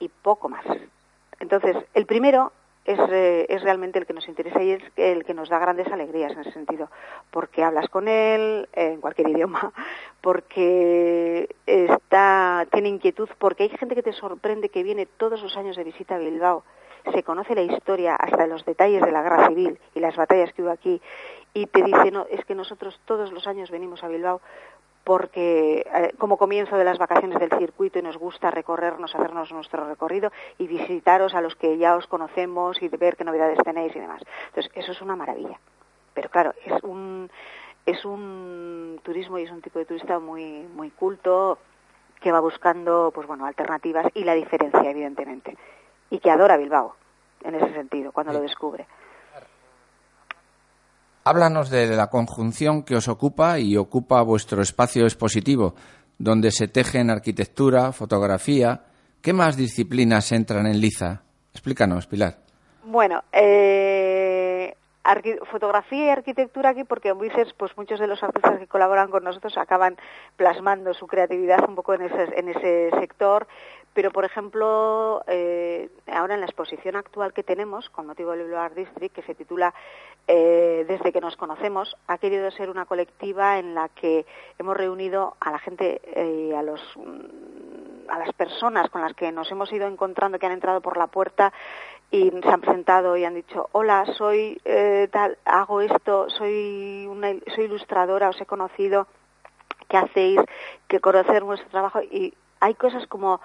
y 0.00 0.08
poco 0.08 0.48
más. 0.48 0.64
Entonces 1.38 1.76
el 1.94 2.06
primero 2.06 2.52
es, 2.92 2.98
eh, 3.10 3.46
es, 3.48 3.62
realmente 3.62 3.98
el 3.98 4.06
que 4.06 4.12
nos 4.12 4.28
interesa 4.28 4.62
y 4.62 4.72
es 4.72 4.82
el 4.96 5.24
que 5.24 5.34
nos 5.34 5.48
da 5.48 5.58
grandes 5.58 5.88
alegrías 5.88 6.32
en 6.32 6.40
ese 6.40 6.52
sentido, 6.52 6.90
porque 7.30 7.62
hablas 7.62 7.88
con 7.88 8.08
él 8.08 8.68
en 8.72 9.00
cualquier 9.00 9.28
idioma, 9.28 9.72
porque 10.20 11.48
está, 11.66 12.66
tiene 12.72 12.88
inquietud, 12.88 13.28
porque 13.38 13.64
hay 13.64 13.70
gente 13.70 13.94
que 13.94 14.02
te 14.02 14.12
sorprende 14.12 14.68
que 14.68 14.82
viene 14.82 15.06
todos 15.06 15.42
los 15.42 15.56
años 15.56 15.76
de 15.76 15.84
visita 15.84 16.16
a 16.16 16.18
Bilbao, 16.18 16.64
se 17.12 17.22
conoce 17.22 17.54
la 17.54 17.62
historia 17.62 18.14
hasta 18.14 18.46
los 18.46 18.64
detalles 18.64 19.02
de 19.02 19.10
la 19.10 19.22
guerra 19.22 19.48
civil 19.48 19.78
y 19.94 20.00
las 20.00 20.16
batallas 20.16 20.52
que 20.52 20.62
hubo 20.62 20.70
aquí 20.70 21.00
y 21.54 21.66
te 21.66 21.82
dice, 21.82 22.10
no, 22.10 22.26
es 22.30 22.44
que 22.44 22.54
nosotros 22.54 23.00
todos 23.04 23.32
los 23.32 23.46
años 23.46 23.70
venimos 23.70 24.04
a 24.04 24.08
Bilbao 24.08 24.40
porque 25.04 25.86
eh, 25.92 26.12
como 26.18 26.36
comienzo 26.36 26.76
de 26.76 26.84
las 26.84 26.98
vacaciones 26.98 27.38
del 27.38 27.50
circuito 27.58 27.98
y 27.98 28.02
nos 28.02 28.16
gusta 28.16 28.50
recorrernos, 28.50 29.14
hacernos 29.14 29.50
nuestro 29.52 29.88
recorrido 29.88 30.30
y 30.58 30.66
visitaros 30.66 31.34
a 31.34 31.40
los 31.40 31.56
que 31.56 31.78
ya 31.78 31.96
os 31.96 32.06
conocemos 32.06 32.80
y 32.82 32.88
ver 32.88 33.16
qué 33.16 33.24
novedades 33.24 33.58
tenéis 33.64 33.94
y 33.96 34.00
demás. 34.00 34.22
Entonces, 34.48 34.70
eso 34.74 34.92
es 34.92 35.00
una 35.00 35.16
maravilla. 35.16 35.58
Pero 36.14 36.28
claro, 36.28 36.52
es 36.64 36.82
un 36.82 37.30
es 37.86 38.04
un 38.04 39.00
turismo 39.02 39.38
y 39.38 39.44
es 39.44 39.50
un 39.50 39.62
tipo 39.62 39.78
de 39.78 39.86
turista 39.86 40.18
muy 40.18 40.66
muy 40.74 40.90
culto 40.90 41.58
que 42.20 42.30
va 42.30 42.40
buscando 42.40 43.10
pues 43.14 43.26
bueno, 43.26 43.46
alternativas 43.46 44.06
y 44.14 44.24
la 44.24 44.34
diferencia 44.34 44.90
evidentemente 44.90 45.56
y 46.10 46.18
que 46.18 46.30
adora 46.30 46.58
Bilbao 46.58 46.94
en 47.42 47.54
ese 47.54 47.72
sentido 47.72 48.12
cuando 48.12 48.32
lo 48.32 48.40
descubre. 48.40 48.86
Háblanos 51.22 51.68
de 51.68 51.86
la 51.88 52.08
conjunción 52.08 52.82
que 52.82 52.96
os 52.96 53.06
ocupa 53.08 53.58
y 53.58 53.76
ocupa 53.76 54.22
vuestro 54.22 54.62
espacio 54.62 55.04
expositivo, 55.04 55.74
donde 56.18 56.50
se 56.50 56.66
tejen 56.66 57.10
arquitectura, 57.10 57.92
fotografía. 57.92 58.84
¿Qué 59.20 59.34
más 59.34 59.56
disciplinas 59.56 60.32
entran 60.32 60.66
en 60.66 60.80
Liza? 60.80 61.22
Explícanos, 61.52 62.06
Pilar. 62.06 62.38
Bueno, 62.84 63.22
eh, 63.32 64.74
fotografía 65.50 66.06
y 66.06 66.08
arquitectura 66.08 66.70
aquí, 66.70 66.84
porque 66.84 67.10
como 67.10 67.24
dices, 67.24 67.52
pues 67.56 67.76
muchos 67.76 68.00
de 68.00 68.06
los 68.06 68.22
artistas 68.22 68.58
que 68.58 68.66
colaboran 68.66 69.10
con 69.10 69.22
nosotros 69.24 69.58
acaban 69.58 69.96
plasmando 70.36 70.94
su 70.94 71.06
creatividad 71.06 71.68
un 71.68 71.74
poco 71.74 71.94
en 71.94 72.02
ese, 72.02 72.90
sector 72.98 73.46
pero, 73.92 74.12
por 74.12 74.24
ejemplo, 74.24 75.22
eh, 75.26 75.88
ahora 76.06 76.34
en 76.34 76.40
la 76.40 76.46
exposición 76.46 76.94
actual 76.94 77.32
que 77.32 77.42
tenemos, 77.42 77.90
con 77.90 78.06
motivo 78.06 78.30
del 78.30 78.44
Bilbao 78.44 78.62
Art 78.62 78.76
District, 78.76 79.12
que 79.12 79.22
se 79.22 79.34
titula 79.34 79.74
eh, 80.32 80.84
Desde 80.86 81.12
que 81.12 81.20
nos 81.20 81.36
conocemos, 81.36 81.96
ha 82.06 82.16
querido 82.18 82.48
ser 82.52 82.70
una 82.70 82.86
colectiva 82.86 83.58
en 83.58 83.74
la 83.74 83.88
que 83.88 84.24
hemos 84.58 84.76
reunido 84.76 85.36
a 85.40 85.50
la 85.50 85.58
gente 85.58 86.00
eh, 86.04 86.54
a 86.56 86.62
los 86.62 86.80
a 88.08 88.18
las 88.18 88.32
personas 88.34 88.88
con 88.90 89.02
las 89.02 89.14
que 89.14 89.32
nos 89.32 89.50
hemos 89.50 89.72
ido 89.72 89.88
encontrando 89.88 90.38
que 90.38 90.46
han 90.46 90.52
entrado 90.52 90.80
por 90.80 90.96
la 90.96 91.08
puerta 91.08 91.52
y 92.12 92.30
se 92.30 92.48
han 92.48 92.60
presentado 92.60 93.16
y 93.16 93.24
han 93.24 93.34
dicho 93.34 93.68
hola 93.72 94.04
soy 94.16 94.60
tal 95.12 95.38
hago 95.44 95.80
esto 95.80 96.28
soy 96.30 97.06
una 97.08 97.34
soy 97.54 97.64
ilustradora 97.64 98.28
os 98.28 98.40
he 98.40 98.46
conocido 98.46 99.06
qué 99.88 99.96
hacéis 99.96 100.40
que 100.88 101.00
conocer 101.00 101.44
nuestro 101.44 101.70
trabajo 101.70 102.02
y 102.02 102.34
hay 102.60 102.74
cosas 102.74 103.06
como 103.06 103.40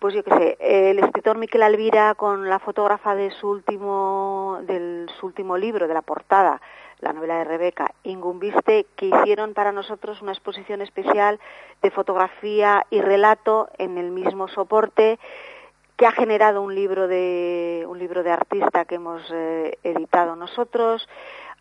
pues 0.00 0.14
yo 0.14 0.24
qué 0.24 0.30
sé, 0.30 0.56
el 0.60 0.98
escritor 0.98 1.36
Miquel 1.36 1.62
Alvira 1.62 2.14
con 2.14 2.48
la 2.48 2.58
fotógrafa 2.58 3.14
de 3.14 3.30
su 3.32 3.50
último, 3.50 4.58
del 4.62 5.10
su 5.20 5.26
último 5.26 5.58
libro, 5.58 5.86
de 5.86 5.94
la 5.94 6.00
portada, 6.00 6.60
la 7.00 7.12
novela 7.12 7.36
de 7.36 7.44
Rebeca, 7.44 7.92
Ingumbiste, 8.02 8.86
que 8.96 9.06
hicieron 9.06 9.52
para 9.52 9.72
nosotros 9.72 10.22
una 10.22 10.32
exposición 10.32 10.80
especial 10.80 11.38
de 11.82 11.90
fotografía 11.90 12.86
y 12.88 13.02
relato 13.02 13.68
en 13.76 13.98
el 13.98 14.10
mismo 14.10 14.48
soporte 14.48 15.18
que 15.98 16.06
ha 16.06 16.12
generado 16.12 16.62
un 16.62 16.74
libro 16.74 17.06
de 17.06 17.84
un 17.86 17.98
libro 17.98 18.22
de 18.22 18.30
artista 18.30 18.86
que 18.86 18.94
hemos 18.94 19.22
eh, 19.30 19.78
editado 19.82 20.34
nosotros 20.34 21.06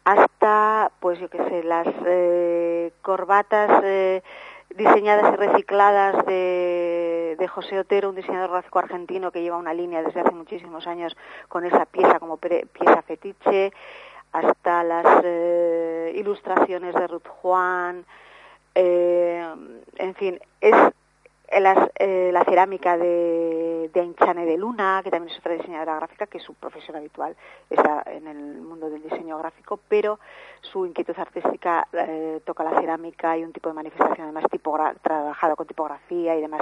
hasta 0.06 0.92
pues 1.02 1.20
yo 1.20 1.30
qué 1.30 1.40
sé 1.50 1.64
las 1.64 1.88
eh, 2.06 2.94
corbatas 3.02 3.84
eh, 3.84 4.24
diseñadas 4.76 5.34
y 5.34 5.38
recicladas 5.38 6.26
de, 6.26 7.48
José 7.50 7.80
Otero, 7.80 8.10
un 8.10 8.16
diseñador 8.16 8.52
gráfico 8.52 8.80
argentino 8.80 9.32
que 9.32 9.42
lleva 9.42 9.58
una 9.58 9.74
línea 9.74 10.04
desde 10.04 10.22
hace 10.22 10.32
muchísimos 10.32 10.86
años 10.88 11.16
con 11.48 11.66
esa 11.66 11.86
pieza 11.86 12.20
como 12.20 12.38
pieza 12.38 13.02
fetiche, 13.02 13.72
hasta 14.32 14.84
las 14.84 15.22
eh, 15.24 16.14
ilustraciones 16.16 16.94
de 16.94 17.08
Ruth 17.08 17.28
Juan, 17.28 18.06
eh, 18.76 19.46
en 19.98 20.16
fin, 20.16 20.40
es 20.62 20.76
eh, 21.52 22.30
la 22.32 22.44
cerámica 22.44 22.98
de, 22.98 23.90
de 23.94 24.46
de 24.46 24.58
Luna, 24.58 25.02
que 25.04 25.12
también 25.12 25.34
es 25.34 25.40
otra 25.40 25.54
diseñadora 25.54 25.96
gráfica, 25.96 26.28
que 26.28 26.40
su 26.40 26.54
profesión 26.54 26.98
habitual 26.98 27.36
está 27.70 28.04
en 28.06 28.28
el 28.28 28.62
mundo 28.62 28.90
del 28.90 29.02
diseño 29.02 29.38
gráfico, 29.40 29.80
pero 29.88 30.20
su 30.62 30.86
inquietud 30.86 31.18
artística 31.18 31.88
eh, 31.94 32.42
toca 32.46 32.64
la 32.64 32.80
cerámica 32.80 33.38
y 33.38 33.44
un 33.44 33.52
tipo 33.52 33.70
de 33.70 33.76
manifestación 33.76 34.26
además 34.26 34.46
trabajado 35.02 35.56
con 35.56 35.68
tipografía 35.68 36.36
y 36.36 36.42
demás. 36.42 36.62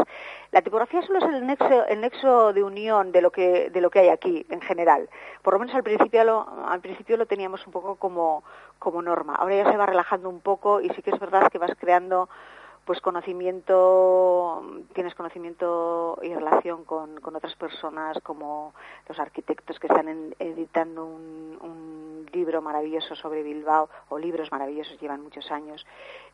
La 0.52 0.62
tipografía 0.62 1.02
solo 1.02 1.20
es 1.20 1.26
el 1.26 1.46
nexo, 1.46 1.86
el 1.88 2.02
nexo 2.02 2.54
de 2.54 2.64
unión 2.64 3.12
de 3.12 3.22
lo 3.22 3.32
que 3.32 3.70
de 3.70 3.82
lo 3.82 3.90
que 3.90 4.00
hay 4.00 4.10
aquí 4.10 4.46
en 4.50 4.62
general. 4.62 5.10
Por 5.42 5.54
lo 5.54 5.60
menos 5.60 5.76
al 5.76 5.84
principio 5.84 6.24
lo, 6.24 6.48
al 6.68 6.80
principio 6.82 7.18
lo 7.18 7.26
teníamos 7.26 7.66
un 7.68 7.74
poco 7.74 7.96
como, 7.96 8.44
como 8.80 9.02
norma. 9.02 9.36
Ahora 9.36 9.56
ya 9.56 9.72
se 9.72 9.78
va 9.78 9.86
relajando 9.86 10.30
un 10.30 10.40
poco 10.40 10.82
y 10.82 10.90
sí 10.90 11.02
que 11.02 11.12
es 11.12 11.20
verdad 11.20 11.50
que 11.52 11.58
vas 11.58 11.72
creando 11.78 12.30
pues 12.88 13.02
conocimiento, 13.02 14.64
tienes 14.94 15.14
conocimiento 15.14 16.18
y 16.24 16.34
relación 16.34 16.86
con, 16.86 17.20
con 17.20 17.36
otras 17.36 17.54
personas 17.56 18.18
como 18.24 18.74
los 19.10 19.20
arquitectos 19.20 19.78
que 19.78 19.88
están 19.88 20.34
editando 20.40 21.06
un, 21.06 21.60
un, 21.62 22.26
libro 22.32 22.62
maravilloso 22.62 23.16
sobre 23.16 23.42
Bilbao, 23.42 23.90
o 24.10 24.18
libros 24.20 24.52
maravillosos, 24.52 25.00
llevan 25.00 25.22
muchos 25.22 25.50
años, 25.52 25.86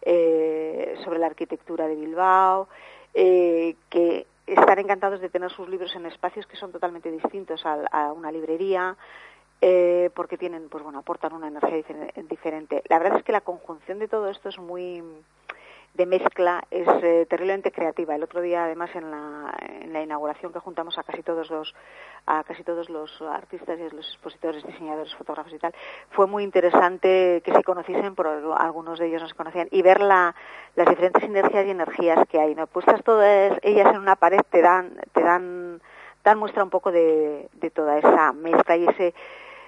eh, 0.01 0.95
sobre 1.03 1.19
la 1.19 1.27
arquitectura 1.27 1.87
de 1.87 1.95
Bilbao, 1.95 2.67
eh, 3.13 3.75
que 3.89 4.25
están 4.45 4.79
encantados 4.79 5.21
de 5.21 5.29
tener 5.29 5.49
sus 5.51 5.69
libros 5.69 5.95
en 5.95 6.05
espacios 6.05 6.45
que 6.45 6.57
son 6.57 6.71
totalmente 6.71 7.09
distintos 7.11 7.63
a, 7.65 8.11
una 8.11 8.31
librería, 8.31 8.95
eh, 9.61 10.09
porque 10.13 10.37
tienen, 10.37 10.67
pues 10.69 10.83
bueno, 10.83 10.99
aportan 10.99 11.33
una 11.33 11.47
energía 11.47 11.83
diferente. 12.29 12.83
La 12.89 12.99
verdad 12.99 13.19
es 13.19 13.23
que 13.23 13.31
la 13.31 13.41
conjunción 13.41 13.97
de 13.99 14.07
todo 14.07 14.29
esto 14.29 14.49
es 14.49 14.59
muy 14.59 15.01
de 15.93 16.05
mezcla 16.07 16.63
es 16.71 16.87
eh, 17.03 17.27
terriblemente 17.29 17.71
creativa. 17.71 18.15
El 18.15 18.23
otro 18.23 18.41
día, 18.41 18.65
además, 18.65 18.89
en 18.95 19.11
la, 19.11 19.53
en 19.81 19.93
la 19.93 20.01
inauguración 20.01 20.51
que 20.51 20.59
juntamos 20.59 20.97
a 20.97 21.03
casi 21.03 21.21
todos 21.21 21.51
los 21.51 21.75
a 22.25 22.43
casi 22.45 22.63
todos 22.63 22.89
los 22.89 23.21
artistas 23.21 23.77
y 23.77 23.95
los 23.95 24.07
expositores, 24.07 24.65
diseñadores, 24.65 25.13
fotógrafos 25.15 25.53
y 25.53 25.59
tal, 25.59 25.73
fue 26.11 26.25
muy 26.25 26.43
interesante 26.43 27.41
que 27.43 27.53
se 27.53 27.63
conociesen, 27.63 28.15
por 28.15 28.27
algunos 28.27 28.97
de 28.97 29.07
ellos 29.07 29.21
no 29.21 29.27
se 29.27 29.35
conocían, 29.35 29.67
y 29.71 29.81
ver 29.81 29.99
la, 29.99 30.33
las 30.75 30.87
diferentes 30.87 31.21
sinergias 31.21 31.65
y 31.65 31.71
energías 31.71 32.25
que 32.29 32.39
hay. 32.39 32.55
¿no? 32.55 32.65
Puestas 32.67 33.03
todas 33.03 33.59
ellas 33.61 33.93
en 33.93 33.99
una 33.99 34.15
pared 34.15 34.39
te 34.49 34.61
dan, 34.61 34.93
te 35.11 35.21
dan, 35.21 35.81
dan 36.23 36.39
muestra 36.39 36.63
un 36.63 36.69
poco 36.69 36.93
de, 36.93 37.49
de 37.53 37.69
toda 37.69 37.97
esa 37.97 38.31
mezcla 38.31 38.77
y 38.77 38.87
ese 38.87 39.13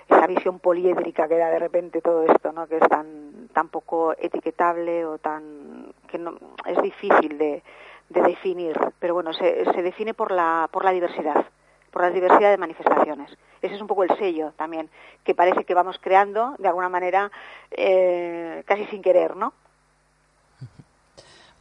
esa 0.08 0.28
visión 0.28 0.60
poliédrica 0.60 1.28
que 1.28 1.38
da 1.38 1.49
de 1.49 1.60
repente 1.60 2.01
todo 2.01 2.24
esto, 2.24 2.51
¿no? 2.51 2.68
Que 2.68 2.78
es 2.78 2.88
tan, 2.88 3.49
tan 3.53 3.70
poco 3.70 4.14
etiquetable 4.18 5.06
o 5.06 5.18
tan 5.18 5.93
que 6.08 6.18
no 6.18 6.38
es 6.66 6.82
difícil 6.82 7.38
de, 7.38 7.64
de 8.10 8.22
definir, 8.22 8.78
pero 8.99 9.14
bueno, 9.14 9.34
se, 9.34 9.66
se 9.66 9.82
define 9.82 10.14
por 10.14 10.32
la 10.32 10.70
por 10.72 10.86
la 10.86 10.91
diversidad, 10.91 11.45
por 11.91 12.03
la 12.03 12.12
diversidad 12.12 12.51
de 12.51 12.58
manifestaciones. 12.58 13.36
Ese 13.62 13.76
es 13.76 13.82
un 13.82 13.88
poco 13.88 14.03
el 14.03 14.16
sello 14.18 14.51
también 14.58 14.89
que 15.24 15.34
parece 15.34 15.64
que 15.64 15.74
vamos 15.74 15.97
creando 15.99 16.56
de 16.60 16.68
alguna 16.68 16.89
manera 16.89 17.32
eh, 17.72 18.64
casi 18.66 18.86
sin 18.86 19.01
querer, 19.01 19.36
¿no? 19.36 19.53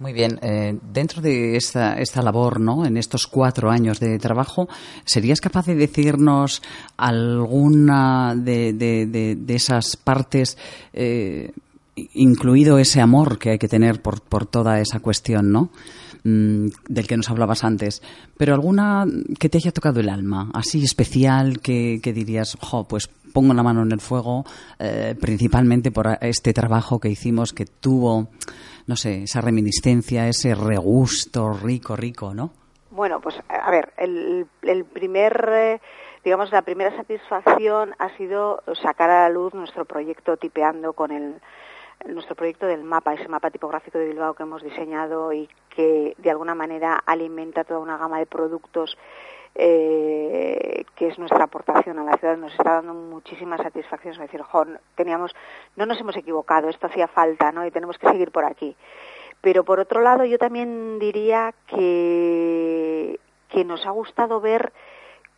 Muy 0.04 0.12
bien, 0.12 0.38
eh, 0.42 0.78
dentro 0.92 1.22
de 1.22 1.56
esta, 1.56 1.94
esta 1.94 2.20
labor, 2.20 2.60
¿no? 2.60 2.84
En 2.84 2.98
estos 2.98 3.26
cuatro 3.26 3.70
años 3.70 4.00
de 4.00 4.18
trabajo, 4.18 4.68
¿serías 5.06 5.40
capaz 5.40 5.64
de 5.64 5.76
decirnos 5.76 6.60
alguna 6.98 8.34
de, 8.36 8.74
de, 8.74 9.54
esas 9.54 9.96
partes, 9.96 10.58
eh, 10.92 11.52
incluido 12.12 12.76
ese 12.76 13.00
amor 13.00 13.38
que 13.38 13.52
hay 13.52 13.58
que 13.58 13.66
tener 13.66 14.02
por, 14.02 14.20
por 14.20 14.44
toda 14.44 14.78
esa 14.78 15.00
cuestión, 15.00 15.50
¿no? 15.50 15.70
Mm, 16.22 16.66
del 16.86 17.06
que 17.06 17.16
nos 17.16 17.30
hablabas 17.30 17.64
antes, 17.64 18.02
pero 18.36 18.52
alguna 18.52 19.06
que 19.38 19.48
te 19.48 19.56
haya 19.56 19.72
tocado 19.72 20.00
el 20.00 20.10
alma, 20.10 20.50
así 20.52 20.84
especial 20.84 21.60
que, 21.60 22.00
que 22.02 22.12
dirías, 22.12 22.58
jo, 22.60 22.84
pues 22.84 23.08
pongo 23.34 23.52
la 23.52 23.62
mano 23.62 23.82
en 23.82 23.92
el 23.92 24.00
fuego, 24.00 24.46
eh, 24.78 25.14
principalmente 25.20 25.90
por 25.90 26.06
este 26.22 26.54
trabajo 26.54 26.98
que 26.98 27.10
hicimos 27.10 27.52
que 27.52 27.66
tuvo 27.66 28.28
no 28.86 28.96
sé, 28.96 29.22
esa 29.22 29.40
reminiscencia, 29.40 30.28
ese 30.28 30.54
regusto 30.54 31.52
rico, 31.52 31.96
rico, 31.96 32.34
¿no? 32.34 32.50
Bueno, 32.90 33.20
pues 33.20 33.34
a 33.48 33.70
ver, 33.70 33.92
el, 33.96 34.46
primer, 34.92 35.48
eh, 35.52 35.80
digamos, 36.24 36.52
la 36.52 36.62
primera 36.62 36.94
satisfacción 36.96 37.94
ha 37.98 38.16
sido 38.16 38.62
sacar 38.82 39.10
a 39.10 39.22
la 39.22 39.30
luz 39.30 39.52
nuestro 39.54 39.84
proyecto 39.84 40.36
tipeando 40.36 40.92
con 40.92 41.10
el, 41.10 41.40
nuestro 42.06 42.36
proyecto 42.36 42.66
del 42.66 42.84
mapa, 42.84 43.14
ese 43.14 43.28
mapa 43.28 43.50
tipográfico 43.50 43.98
de 43.98 44.08
Bilbao 44.08 44.34
que 44.34 44.44
hemos 44.44 44.62
diseñado 44.62 45.32
y 45.32 45.48
que 45.74 46.14
de 46.18 46.30
alguna 46.30 46.54
manera 46.54 47.02
alimenta 47.04 47.64
toda 47.64 47.80
una 47.80 47.96
gama 47.96 48.18
de 48.18 48.26
productos 48.26 48.96
eh, 49.54 50.84
que 50.96 51.08
es 51.08 51.18
nuestra 51.18 51.44
aportación 51.44 51.98
a 51.98 52.04
la 52.04 52.16
ciudad, 52.16 52.36
nos 52.36 52.52
está 52.52 52.74
dando 52.74 52.94
muchísimas 52.94 53.60
satisfacciones. 53.60 54.18
Es 54.18 54.30
decir, 54.30 54.44
teníamos, 54.94 55.34
no 55.76 55.86
nos 55.86 56.00
hemos 56.00 56.16
equivocado, 56.16 56.68
esto 56.68 56.86
hacía 56.86 57.08
falta, 57.08 57.52
¿no? 57.52 57.66
Y 57.66 57.70
tenemos 57.70 57.98
que 57.98 58.08
seguir 58.08 58.30
por 58.30 58.44
aquí. 58.44 58.76
Pero 59.40 59.64
por 59.64 59.78
otro 59.78 60.00
lado, 60.00 60.24
yo 60.24 60.38
también 60.38 60.98
diría 60.98 61.54
que, 61.66 63.20
que 63.48 63.64
nos 63.64 63.86
ha 63.86 63.90
gustado 63.90 64.40
ver 64.40 64.72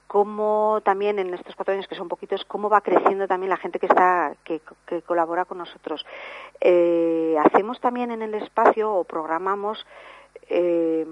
cómo 0.06 0.80
también 0.84 1.18
en 1.18 1.34
estos 1.34 1.56
cuatro 1.56 1.74
años 1.74 1.88
que 1.88 1.96
son 1.96 2.08
poquitos 2.08 2.44
cómo 2.44 2.70
va 2.70 2.80
creciendo 2.80 3.26
también 3.26 3.50
la 3.50 3.56
gente 3.56 3.80
que 3.80 3.86
está 3.86 4.36
que 4.44 4.60
colabora 5.04 5.46
con 5.46 5.58
nosotros 5.58 6.06
eh, 6.60 7.36
hacemos 7.44 7.80
también 7.80 8.12
en 8.12 8.22
el 8.22 8.34
espacio 8.34 8.92
o 8.92 9.02
programamos 9.02 9.84
eh, 10.48 11.04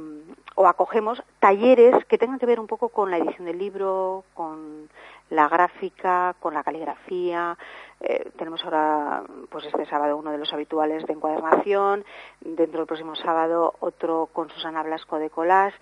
o 0.54 0.66
acogemos 0.66 1.22
talleres 1.40 2.04
que 2.06 2.18
tengan 2.18 2.38
que 2.38 2.46
ver 2.46 2.60
un 2.60 2.66
poco 2.66 2.88
con 2.88 3.10
la 3.10 3.18
edición 3.18 3.46
del 3.46 3.58
libro, 3.58 4.24
con 4.34 4.88
la 5.30 5.48
gráfica, 5.48 6.36
con 6.40 6.54
la 6.54 6.62
caligrafía. 6.62 7.56
Eh, 8.00 8.30
tenemos 8.36 8.64
ahora, 8.64 9.24
pues 9.50 9.66
este 9.66 9.86
sábado, 9.86 10.16
uno 10.16 10.30
de 10.30 10.38
los 10.38 10.52
habituales 10.52 11.06
de 11.06 11.14
encuadernación. 11.14 12.04
Dentro 12.40 12.78
del 12.78 12.86
próximo 12.86 13.16
sábado, 13.16 13.74
otro 13.80 14.28
con 14.32 14.50
Susana 14.50 14.82
Blasco 14.82 15.18
de 15.18 15.30
Colás 15.30 15.74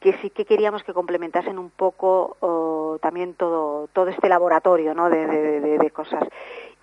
que 0.00 0.14
sí 0.14 0.30
que 0.30 0.44
queríamos 0.44 0.82
que 0.82 0.92
complementasen 0.92 1.60
un 1.60 1.70
poco 1.70 2.98
también 3.00 3.34
todo, 3.34 3.88
este 4.08 4.28
laboratorio 4.28 4.94
¿no? 4.94 5.08
de, 5.08 5.26
de, 5.28 5.78
de, 5.78 5.90
cosas. 5.92 6.24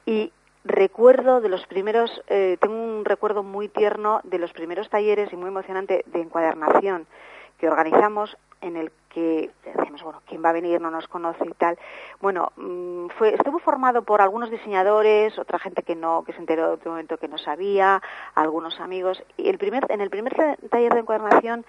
Y 0.05 0.31
recuerdo 0.63 1.41
de 1.41 1.49
los 1.49 1.65
primeros, 1.67 2.21
eh, 2.27 2.57
tengo 2.59 2.75
un 2.75 3.05
recuerdo 3.05 3.43
muy 3.43 3.69
tierno 3.69 4.21
de 4.23 4.39
los 4.39 4.51
primeros 4.53 4.89
talleres 4.89 5.31
y 5.31 5.35
muy 5.35 5.47
emocionante 5.47 6.03
de 6.07 6.21
encuadernación 6.21 7.07
que 7.57 7.69
organizamos 7.69 8.37
en 8.61 8.75
el 8.75 8.91
que 9.09 9.51
decíamos, 9.63 10.03
bueno, 10.03 10.21
¿quién 10.27 10.43
va 10.43 10.49
a 10.49 10.53
venir? 10.53 10.81
No 10.81 10.91
nos 10.91 11.07
conoce 11.07 11.45
y 11.45 11.53
tal. 11.53 11.77
Bueno, 12.19 12.51
mm, 12.57 13.07
estuvo 13.25 13.59
formado 13.59 14.03
por 14.03 14.21
algunos 14.21 14.49
diseñadores, 14.49 15.37
otra 15.39 15.59
gente 15.59 15.83
que 15.83 15.95
no, 15.95 16.23
que 16.23 16.33
se 16.33 16.39
enteró 16.39 16.77
de 16.77 16.89
un 16.89 16.91
momento 16.91 17.17
que 17.17 17.27
no 17.27 17.37
sabía, 17.37 18.01
algunos 18.35 18.79
amigos. 18.79 19.23
Y 19.37 19.49
el 19.49 19.57
primer, 19.57 19.85
en 19.89 20.01
el 20.01 20.09
primer 20.09 20.35
taller 20.69 20.93
de 20.93 20.99
encuadernación, 20.99 21.65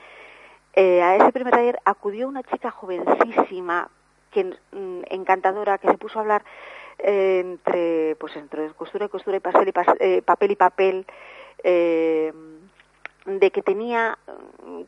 eh, 0.74 1.02
a 1.02 1.16
ese 1.16 1.32
primer 1.32 1.54
taller 1.54 1.78
acudió 1.84 2.28
una 2.28 2.42
chica 2.42 2.70
jovencísima, 2.70 3.88
que, 4.30 4.44
mm, 4.44 5.02
encantadora, 5.10 5.78
que 5.78 5.88
se 5.88 5.98
puso 5.98 6.18
a 6.18 6.22
hablar 6.22 6.44
entre 7.02 8.16
pues 8.16 8.36
entre 8.36 8.68
costura 8.70 9.06
y 9.06 9.08
costura 9.08 9.36
y 9.36 9.40
eh, 10.00 10.22
papel 10.22 10.50
y 10.50 10.56
papel 10.56 11.06
eh, 11.62 12.32
de 13.26 13.50
que 13.50 13.62
tenía 13.62 14.18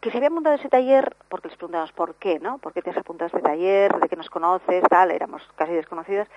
que 0.01 0.11
se 0.11 0.17
había 0.17 0.31
montado 0.31 0.57
ese 0.57 0.69
taller 0.69 1.15
porque 1.29 1.49
les 1.49 1.57
preguntábamos 1.57 1.93
por 1.93 2.15
qué 2.17 2.39
no 2.41 2.59
por 2.59 2.73
qué 2.73 2.83
te 2.83 2.91
has 2.91 2.97
apuntado 2.97 3.27
a 3.27 3.37
este 3.37 3.47
taller 3.47 3.93
de 4.01 4.09
que 4.09 4.17
nos 4.17 4.31
conoces 4.31 4.83
tal 4.89 5.11
éramos 5.11 5.43
casi 5.57 5.73
desconocidas. 5.73 6.29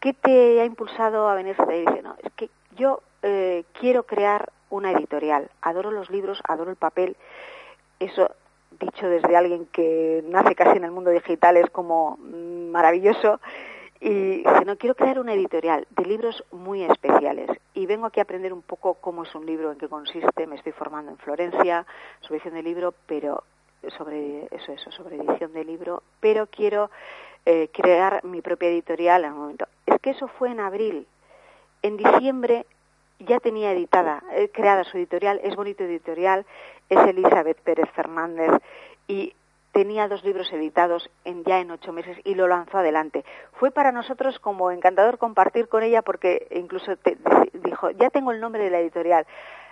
Qué 0.00 0.12
te 0.12 0.60
ha 0.60 0.64
impulsado 0.64 1.28
a 1.28 1.34
venir 1.34 1.56
a 1.58 1.62
este 1.62 1.64
taller 1.64 1.88
dice 1.88 2.02
no 2.02 2.16
es 2.22 2.32
que 2.34 2.50
yo 2.76 3.02
eh, 3.22 3.64
quiero 3.78 4.04
crear 4.04 4.50
una 4.70 4.92
editorial. 4.92 5.50
Adoro 5.62 5.90
los 5.90 6.10
libros 6.10 6.40
adoro 6.46 6.70
el 6.70 6.76
papel 6.76 7.16
eso 7.98 8.30
dicho 8.78 9.08
desde 9.08 9.36
alguien 9.36 9.66
que 9.66 10.22
nace 10.26 10.54
casi 10.54 10.76
en 10.76 10.84
el 10.84 10.90
mundo 10.90 11.10
digital 11.10 11.56
es 11.56 11.70
como 11.70 12.18
maravilloso 12.18 13.40
y 14.04 14.44
no, 14.66 14.76
quiero 14.76 14.94
crear 14.94 15.18
una 15.18 15.32
editorial 15.32 15.86
de 15.88 16.04
libros 16.04 16.44
muy 16.52 16.82
especiales. 16.82 17.48
Y 17.72 17.86
vengo 17.86 18.04
aquí 18.04 18.20
a 18.20 18.24
aprender 18.24 18.52
un 18.52 18.60
poco 18.60 18.94
cómo 18.94 19.22
es 19.22 19.34
un 19.34 19.46
libro, 19.46 19.72
en 19.72 19.78
qué 19.78 19.88
consiste, 19.88 20.46
me 20.46 20.56
estoy 20.56 20.72
formando 20.72 21.10
en 21.10 21.16
Florencia 21.16 21.86
sobre 22.20 22.36
edición 22.36 22.54
de 22.54 22.62
libro, 22.62 22.94
pero 23.06 23.44
sobre 23.96 24.46
eso, 24.50 24.72
eso, 24.72 24.92
sobre 24.92 25.16
edición 25.16 25.54
de 25.54 25.64
libro, 25.64 26.02
pero 26.20 26.46
quiero 26.46 26.90
eh, 27.46 27.70
crear 27.72 28.22
mi 28.24 28.42
propia 28.42 28.68
editorial 28.68 29.24
en 29.24 29.32
un 29.32 29.38
momento. 29.38 29.66
Es 29.86 29.98
que 30.02 30.10
eso 30.10 30.28
fue 30.28 30.50
en 30.50 30.60
abril. 30.60 31.06
En 31.80 31.96
diciembre 31.96 32.66
ya 33.20 33.40
tenía 33.40 33.72
editada, 33.72 34.22
eh, 34.32 34.50
creada 34.52 34.84
su 34.84 34.98
editorial, 34.98 35.40
es 35.42 35.56
bonito 35.56 35.82
editorial, 35.82 36.44
es 36.90 36.98
Elizabeth 37.08 37.58
Pérez 37.62 37.88
Fernández. 37.94 38.50
Y 39.08 39.34
tenía 39.74 40.06
dos 40.06 40.24
libros 40.24 40.50
editados 40.52 41.10
ya 41.44 41.58
en 41.58 41.72
ocho 41.72 41.92
meses 41.92 42.16
y 42.24 42.36
lo 42.36 42.46
lanzó 42.46 42.78
adelante. 42.78 43.24
Fue 43.54 43.72
para 43.72 43.90
nosotros 43.90 44.38
como 44.38 44.70
encantador 44.70 45.18
compartir 45.18 45.68
con 45.68 45.82
ella 45.82 46.00
porque 46.00 46.46
incluso 46.52 46.92
dijo, 47.52 47.90
ya 47.90 48.08
tengo 48.10 48.30
el 48.30 48.40
nombre 48.40 48.62
de 48.62 48.70
la 48.70 48.78
editorial. 48.78 49.26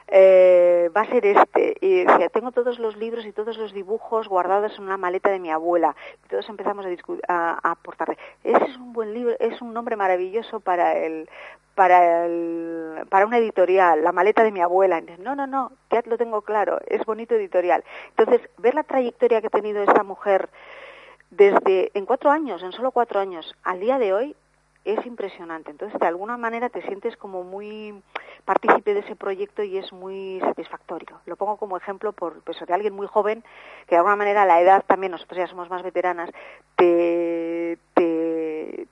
Eh, 0.09 0.91
va 0.95 1.03
a 1.03 1.07
ser 1.07 1.25
este. 1.27 1.77
Y 1.81 2.05
decía, 2.05 2.29
tengo 2.29 2.53
todos 2.53 2.79
los 2.79 2.97
libros 2.97 3.25
y 3.27 3.33
todos 3.33 3.57
los 3.57 3.73
dibujos 3.73 4.29
guardados 4.29 4.77
en 4.79 4.85
una 4.85 4.97
maleta 4.97 5.31
de 5.31 5.39
mi 5.39 5.51
abuela. 5.51 5.95
Y 6.25 6.29
todos 6.29 6.49
empezamos 6.49 6.87
a, 7.29 7.71
aportarle. 7.71 8.19
Ese 8.45 8.65
es 8.65 8.77
un 8.77 8.93
buen 8.93 9.15
libro, 9.15 9.35
es 9.39 9.61
un 9.63 9.73
nombre 9.73 9.97
maravilloso 9.97 10.61
para 10.61 10.99
el, 10.99 11.29
para, 11.75 12.27
el, 12.27 13.07
para 13.09 13.27
una 13.27 13.39
editorial, 13.39 14.03
la 14.03 14.13
maleta 14.13 14.43
de 14.43 14.53
mi 14.53 14.61
abuela. 14.61 15.01
no, 15.19 15.35
no, 15.35 15.47
no, 15.47 15.73
ya 15.91 16.03
lo 16.07 16.19
tengo 16.19 16.43
claro, 16.43 16.79
es 16.87 17.05
bonito 17.05 17.35
editorial. 17.35 17.85
Entonces, 18.17 18.49
ver 18.59 18.75
la 18.75 18.83
trayectoria 18.83 19.41
que 19.41 19.47
ha 19.47 19.51
tenido 19.51 19.83
esta 19.83 20.03
mujer 20.03 20.51
desde, 21.31 21.91
en 21.95 22.05
cuatro 22.05 22.31
años, 22.31 22.63
en 22.63 22.73
solo 22.73 22.91
cuatro 22.91 23.19
años, 23.19 23.55
al 23.65 23.81
día 23.81 23.99
de 23.99 24.13
hoy, 24.13 24.37
es 24.85 25.05
impresionante. 25.07 25.71
Entonces, 25.71 25.99
de 25.99 26.07
alguna 26.07 26.37
manera 26.37 26.69
te 26.69 26.83
sientes 26.83 27.17
como 27.17 27.45
muy 27.45 28.03
partícipe 28.45 28.95
de 28.95 29.01
ese 29.01 29.17
proyecto 29.17 29.63
y 29.63 29.79
es 29.79 29.93
muy 29.93 30.41
satisfactorio. 30.41 31.21
Lo 31.27 31.37
pongo 31.37 31.57
como 31.57 31.77
ejemplo 31.77 32.13
por 32.13 32.43
pues, 32.43 32.59
de 32.67 32.75
alguien 32.75 32.95
muy 32.95 33.07
joven, 33.07 33.43
que 33.87 33.95
de 33.95 33.97
alguna 33.97 34.17
manera 34.17 34.45
la 34.45 34.61
edad 34.61 34.85
también, 34.87 35.13
nosotros 35.13 35.39
ya 35.39 35.47
somos 35.47 35.71
más 35.71 35.83
veteranas, 35.83 36.31
te, 36.77 37.79
te, 37.95 38.87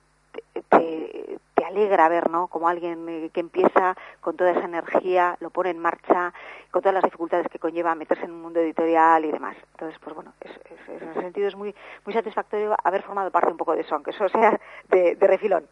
te 1.61 1.65
alegra 1.65 2.09
ver, 2.09 2.29
¿no? 2.29 2.47
Como 2.47 2.67
alguien 2.67 3.07
eh, 3.07 3.29
que 3.33 3.39
empieza 3.39 3.95
con 4.19 4.35
toda 4.35 4.51
esa 4.51 4.65
energía, 4.65 5.37
lo 5.39 5.49
pone 5.49 5.69
en 5.69 5.79
marcha, 5.79 6.33
con 6.71 6.81
todas 6.81 6.95
las 6.95 7.03
dificultades 7.03 7.47
que 7.51 7.59
conlleva 7.59 7.93
meterse 7.95 8.25
en 8.25 8.31
un 8.31 8.41
mundo 8.41 8.59
editorial 8.59 9.25
y 9.25 9.31
demás. 9.31 9.55
Entonces, 9.73 9.99
pues 10.03 10.15
bueno, 10.15 10.33
en 10.41 11.09
ese 11.09 11.21
sentido 11.21 11.47
es 11.47 11.55
muy, 11.55 11.75
muy 12.05 12.13
satisfactorio 12.13 12.75
haber 12.83 13.03
formado 13.03 13.29
parte 13.31 13.51
un 13.51 13.57
poco 13.57 13.75
de 13.75 13.81
eso, 13.81 13.95
aunque 13.95 14.11
eso 14.11 14.27
sea 14.29 14.59
de, 14.89 15.15
refilón. 15.19 15.65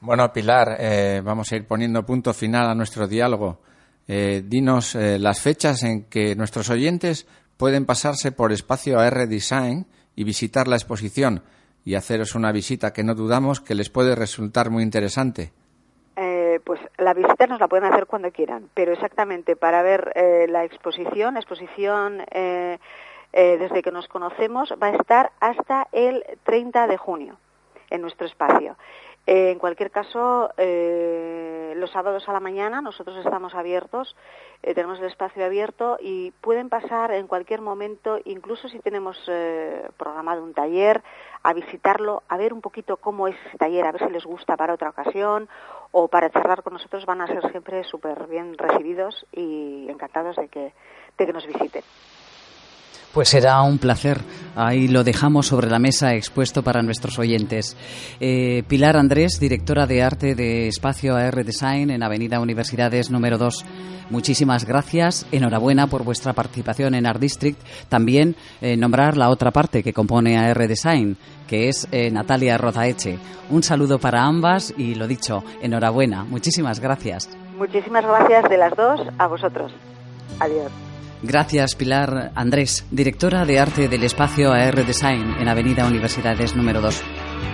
Bueno, 0.00 0.32
Pilar, 0.32 0.76
eh, 0.78 1.20
vamos 1.24 1.50
a 1.52 1.56
ir 1.56 1.66
poniendo 1.66 2.06
punto 2.06 2.32
final 2.32 2.68
a 2.70 2.74
nuestro 2.74 3.06
diálogo. 3.06 3.58
Eh, 4.06 4.42
dinos 4.44 4.94
las 4.94 5.42
fechas 5.42 5.82
en 5.82 6.04
que 6.08 6.34
nuestros 6.34 6.70
oyentes 6.70 7.26
pueden 7.58 7.84
pasarse 7.84 8.32
por 8.32 8.52
Espacio 8.52 8.98
AR 8.98 9.28
Design 9.28 9.86
y 10.14 10.24
visitar 10.24 10.66
la 10.66 10.76
exposición 10.76 11.42
y 11.84 11.94
haceros 11.94 12.34
una 12.34 12.52
visita 12.52 12.92
que 12.92 13.04
no 13.04 13.14
dudamos 13.14 13.60
que 13.60 13.74
les 13.74 13.90
puede 13.90 14.14
resultar 14.14 14.70
muy 14.70 14.82
interesante. 14.82 15.52
Eh, 16.16 16.60
pues 16.64 16.80
la 16.96 17.14
visita 17.14 17.46
nos 17.46 17.60
la 17.60 17.68
pueden 17.68 17.84
hacer 17.92 18.06
cuando 18.06 18.32
quieran, 18.32 18.68
pero 18.74 18.92
exactamente 18.92 19.54
para 19.54 19.82
ver 19.82 20.12
eh, 20.16 20.46
la 20.48 20.64
exposición, 20.64 21.34
la 21.34 21.40
exposición 21.40 22.24
eh, 22.32 22.78
desde 23.32 23.82
que 23.82 23.92
nos 23.92 24.08
conocemos 24.08 24.74
va 24.82 24.88
a 24.88 24.96
estar 24.96 25.30
hasta 25.38 25.86
el 25.92 26.24
30 26.42 26.88
de 26.88 26.96
junio 26.96 27.38
en 27.90 28.00
nuestro 28.00 28.26
espacio. 28.26 28.76
en 29.26 29.58
cualquier 29.58 29.90
caso, 29.92 30.50
los 31.74 31.90
sábados 31.90 32.28
a 32.28 32.32
la 32.32 32.40
mañana 32.40 32.80
nosotros 32.80 33.16
estamos 33.24 33.54
abiertos 33.54 34.16
eh, 34.62 34.74
tenemos 34.74 34.98
el 34.98 35.06
espacio 35.06 35.44
abierto 35.44 35.98
y 36.00 36.32
pueden 36.40 36.68
pasar 36.68 37.12
en 37.12 37.28
cualquier 37.28 37.60
momento, 37.60 38.18
incluso 38.24 38.68
si 38.68 38.80
tenemos 38.80 39.16
eh, 39.28 39.88
programado 39.96 40.42
un 40.42 40.52
taller, 40.52 41.02
a 41.44 41.52
visitarlo, 41.52 42.24
a 42.28 42.36
ver 42.36 42.52
un 42.52 42.60
poquito 42.60 42.96
cómo 42.96 43.28
es 43.28 43.36
ese 43.46 43.58
taller, 43.58 43.86
a 43.86 43.92
ver 43.92 44.04
si 44.04 44.12
les 44.12 44.24
gusta 44.24 44.56
para 44.56 44.74
otra 44.74 44.90
ocasión 44.90 45.48
o 45.92 46.08
para 46.08 46.30
charlar 46.30 46.64
con 46.64 46.72
nosotros, 46.72 47.06
van 47.06 47.20
a 47.20 47.28
ser 47.28 47.48
siempre 47.50 47.84
súper 47.84 48.26
bien 48.26 48.58
recibidos 48.58 49.26
y 49.30 49.86
encantados 49.88 50.34
de 50.36 50.48
que, 50.48 50.72
de 51.16 51.26
que 51.26 51.32
nos 51.32 51.46
visiten. 51.46 51.84
Pues 53.12 53.30
será 53.30 53.62
un 53.62 53.78
placer. 53.78 54.20
Ahí 54.54 54.86
lo 54.88 55.02
dejamos 55.02 55.46
sobre 55.46 55.70
la 55.70 55.78
mesa 55.78 56.14
expuesto 56.14 56.62
para 56.62 56.82
nuestros 56.82 57.18
oyentes. 57.18 57.76
Eh, 58.20 58.62
Pilar 58.68 58.96
Andrés, 58.96 59.40
directora 59.40 59.86
de 59.86 60.02
arte 60.02 60.34
de 60.34 60.68
Espacio 60.68 61.16
AR 61.16 61.44
Design 61.44 61.90
en 61.90 62.02
Avenida 62.02 62.40
Universidades 62.40 63.10
número 63.10 63.38
2. 63.38 63.64
Muchísimas 64.10 64.64
gracias. 64.64 65.26
Enhorabuena 65.32 65.86
por 65.86 66.04
vuestra 66.04 66.32
participación 66.32 66.94
en 66.94 67.06
Art 67.06 67.20
District. 67.20 67.58
También 67.88 68.36
eh, 68.60 68.76
nombrar 68.76 69.16
la 69.16 69.30
otra 69.30 69.52
parte 69.52 69.82
que 69.82 69.92
compone 69.92 70.38
AR 70.38 70.66
Design, 70.66 71.16
que 71.46 71.68
es 71.68 71.88
eh, 71.92 72.10
Natalia 72.10 72.58
Rozaeche. 72.58 73.18
Un 73.50 73.62
saludo 73.62 73.98
para 73.98 74.24
ambas 74.24 74.74
y 74.76 74.94
lo 74.94 75.06
dicho, 75.06 75.44
enhorabuena. 75.62 76.24
Muchísimas 76.24 76.80
gracias. 76.80 77.28
Muchísimas 77.56 78.04
gracias 78.04 78.48
de 78.50 78.56
las 78.56 78.76
dos 78.76 79.00
a 79.18 79.26
vosotros. 79.26 79.72
Adiós. 80.40 80.70
Gracias, 81.22 81.74
Pilar 81.74 82.32
Andrés, 82.34 82.84
directora 82.90 83.44
de 83.44 83.58
arte 83.58 83.88
del 83.88 84.04
espacio 84.04 84.52
AR 84.52 84.86
Design 84.86 85.34
en 85.40 85.48
Avenida 85.48 85.86
Universidades 85.86 86.54
número 86.54 86.80
2. 86.80 87.02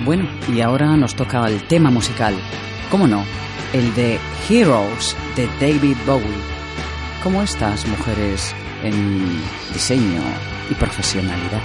Bueno, 0.04 0.28
y 0.52 0.60
ahora 0.60 0.96
nos 0.96 1.14
toca 1.14 1.46
el 1.46 1.66
tema 1.66 1.90
musical. 1.90 2.34
¿Cómo 2.90 3.06
no? 3.06 3.24
El 3.72 3.94
de 3.94 4.18
Heroes 4.48 5.16
de 5.34 5.46
David 5.60 5.96
Bowie. 6.06 6.54
¿Cómo 7.22 7.42
estás, 7.42 7.86
mujeres 7.86 8.54
en 8.82 9.40
diseño 9.72 10.20
y 10.70 10.74
profesionalidad? 10.74 11.62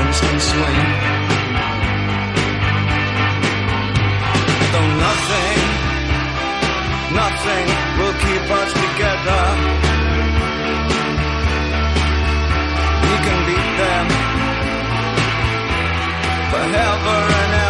Dolphins 0.00 0.20
can 0.20 0.40
swim. 0.40 0.88
Though 4.72 4.90
nothing, 5.06 5.60
nothing 7.22 7.66
will 7.98 8.16
keep 8.24 8.44
us 8.60 8.70
together. 8.84 9.42
We 13.06 13.16
can 13.26 13.38
beat 13.48 13.70
them 13.82 14.06
forever 16.50 17.16
and 17.40 17.52
ever. 17.54 17.69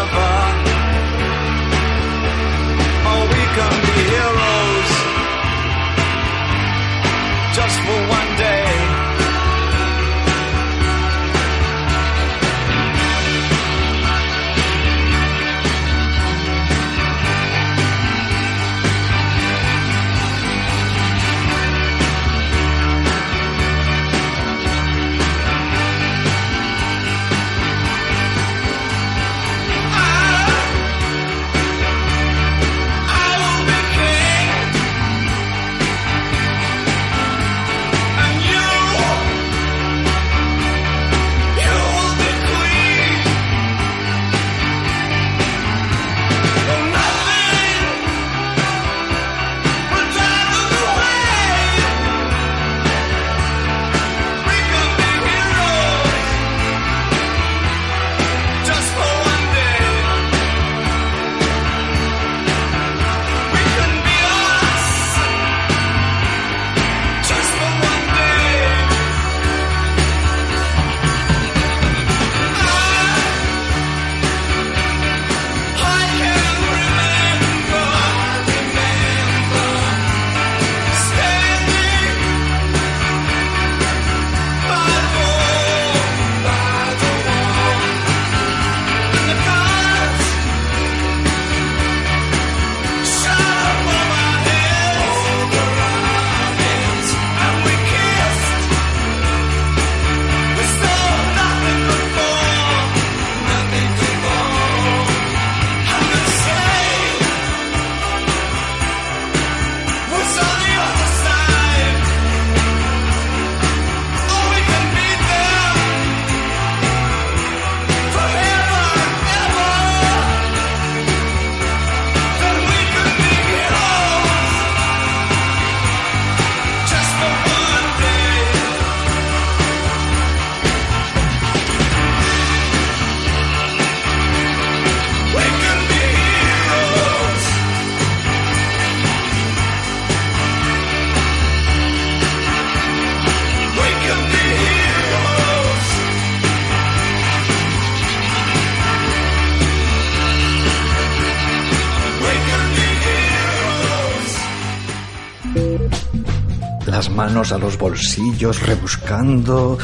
A 157.41 157.59
los 157.59 157.79
bolsillos 157.79 158.61
rebuscando. 158.67 159.79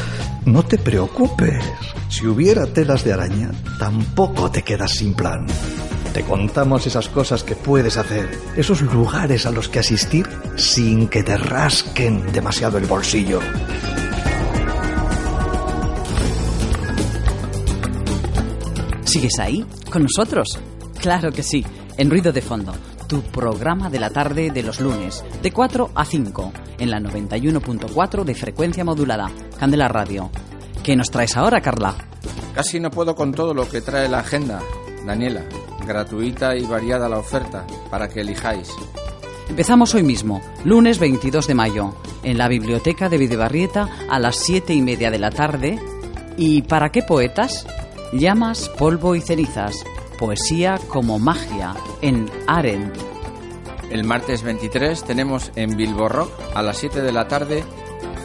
No 0.45 0.63
te 0.63 0.77
preocupes. 0.77 1.65
Si 2.11 2.27
hubiera 2.27 2.67
telas 2.67 3.03
de 3.03 3.15
araña, 3.15 3.51
tampoco 3.79 4.51
te 4.51 4.63
quedas 4.63 4.93
sin 4.93 5.15
plan. 5.15 5.47
Te 6.13 6.23
contamos 6.23 6.87
esas 6.87 7.09
cosas 7.09 7.43
que 7.43 7.57
puedes 7.57 7.97
hacer, 7.97 8.29
esos 8.57 8.83
lugares 8.83 9.47
a 9.47 9.53
los 9.53 9.71
que 9.71 9.79
asistir 9.79 10.29
sin 10.57 11.09
que 11.09 11.23
te 11.23 11.39
rasquen 11.39 12.31
demasiado 12.31 12.77
el 12.77 12.85
bolsillo. 12.85 13.41
¿Sigues 19.05 19.39
ahí? 19.39 19.65
¿Con 19.91 20.03
nosotros? 20.03 20.47
Claro 21.01 21.33
que 21.33 21.43
sí, 21.43 21.65
en 21.97 22.11
Ruido 22.11 22.33
de 22.33 22.43
Fondo, 22.43 22.75
tu 23.07 23.23
programa 23.23 23.91
de 23.91 24.01
la 24.01 24.11
tarde 24.11 24.51
de 24.51 24.63
los 24.63 24.81
lunes, 24.81 25.25
de 25.43 25.53
4 25.53 25.91
a 25.95 26.05
5, 26.05 26.53
en 26.79 26.91
la 26.91 26.99
91.4 26.99 28.25
de 28.25 28.35
frecuencia 28.35 28.85
modulada, 28.85 29.31
Candela 29.59 29.89
Radio. 29.89 30.31
¿Qué 30.83 30.97
nos 30.97 31.11
traes 31.11 31.37
ahora, 31.37 31.61
Carla? 31.61 31.95
Casi 32.55 32.81
no 32.81 32.91
puedo 32.91 33.15
con 33.15 33.33
todo 33.33 33.55
lo 33.55 33.69
que 33.69 33.81
trae 33.81 34.09
la 34.09 34.21
agenda, 34.21 34.61
Daniela. 35.05 35.43
Gratuita 35.87 36.57
y 36.57 36.65
variada 36.65 37.09
la 37.09 37.19
oferta, 37.19 37.65
para 37.91 38.09
que 38.09 38.23
elijáis. 38.23 38.71
Empezamos 39.49 39.95
hoy 39.95 40.03
mismo, 40.03 40.41
lunes 40.65 40.99
22 40.99 41.47
de 41.47 41.55
mayo, 41.55 41.95
en 42.25 42.39
la 42.39 42.49
Biblioteca 42.49 43.09
de 43.09 43.19
Videbarrieta 43.19 43.89
a 44.11 44.19
las 44.19 44.37
7 44.37 44.75
y 44.75 44.83
media 44.83 45.11
de 45.11 45.19
la 45.21 45.31
tarde. 45.31 45.79
¿Y 46.37 46.63
para 46.63 46.91
qué 46.91 47.03
poetas? 47.03 47.67
Llamas, 48.13 48.69
polvo 48.71 49.15
y 49.15 49.21
cenizas. 49.21 49.85
Poesía 50.19 50.79
como 50.89 51.19
magia, 51.19 51.75
en 52.01 52.31
Arendt. 52.47 52.97
El 53.91 54.05
martes 54.05 54.43
23 54.43 55.05
tenemos 55.05 55.53
en 55.57 55.77
Bilbo 55.77 56.09
Rock 56.09 56.31
a 56.55 56.63
las 56.63 56.79
7 56.79 57.03
de 57.03 57.13
la 57.13 57.29
tarde 57.29 57.65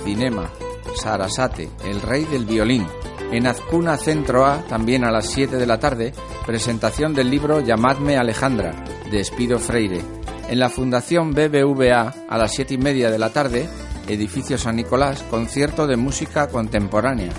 Cinema, 0.04 0.50
Sarasate, 0.96 1.70
el 1.86 2.02
rey 2.02 2.26
del 2.26 2.46
violín. 2.46 2.88
En 3.32 3.48
Azcuna 3.48 3.98
Centro 3.98 4.46
A, 4.46 4.62
también 4.64 5.04
a 5.06 5.12
las 5.12 5.28
7 5.28 5.58
de 5.58 5.66
la 5.66 5.80
tarde, 5.80 6.14
presentación 6.46 7.14
del 7.14 7.30
libro 7.30 7.60
Llamadme 7.60 8.18
Alejandra, 8.18 8.74
de 9.10 9.20
Espido 9.20 9.60
Freire. 9.60 10.02
En 10.50 10.60
la 10.60 10.70
Fundación 10.70 11.32
BBVA, 11.32 12.14
a 12.28 12.38
las 12.38 12.54
7 12.54 12.74
y 12.74 12.78
media 12.78 13.12
de 13.12 13.20
la 13.20 13.30
tarde, 13.30 13.70
Edificio 14.08 14.58
San 14.58 14.76
Nicolás, 14.76 15.24
concierto 15.30 15.88
de 15.88 15.96
música 15.98 16.48
contemporánea. 16.48 17.32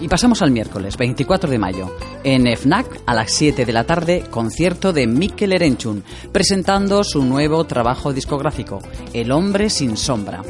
Y 0.00 0.08
pasamos 0.08 0.42
al 0.42 0.50
miércoles 0.50 0.96
24 0.96 1.50
de 1.50 1.58
mayo. 1.58 1.96
En 2.22 2.46
FNAC, 2.54 3.00
a 3.06 3.14
las 3.14 3.32
7 3.32 3.64
de 3.64 3.72
la 3.72 3.84
tarde, 3.84 4.24
concierto 4.30 4.92
de 4.92 5.06
Mikel 5.06 5.52
Erenchun, 5.52 6.04
presentando 6.32 7.02
su 7.02 7.24
nuevo 7.24 7.64
trabajo 7.64 8.12
discográfico, 8.12 8.80
El 9.14 9.32
hombre 9.32 9.70
sin 9.70 9.96
sombra. 9.96 10.42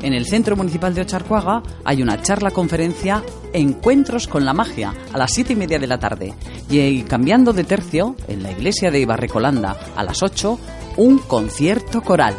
En 0.00 0.14
el 0.14 0.26
Centro 0.26 0.56
Municipal 0.56 0.94
de 0.94 1.02
Ocharcuaga 1.02 1.62
hay 1.84 2.02
una 2.02 2.20
charla-conferencia 2.20 3.22
Encuentros 3.52 4.26
con 4.26 4.44
la 4.44 4.54
Magia 4.54 4.94
a 5.12 5.18
las 5.18 5.32
7 5.32 5.52
y 5.52 5.56
media 5.56 5.78
de 5.78 5.86
la 5.86 5.98
tarde. 5.98 6.34
Y 6.70 7.02
cambiando 7.02 7.52
de 7.52 7.64
tercio, 7.64 8.16
en 8.26 8.42
la 8.42 8.50
iglesia 8.50 8.90
de 8.90 9.00
Ibarrecolanda 9.00 9.76
a 9.94 10.02
las 10.02 10.22
8, 10.22 10.58
un 10.96 11.18
concierto 11.18 12.02
coral. 12.02 12.34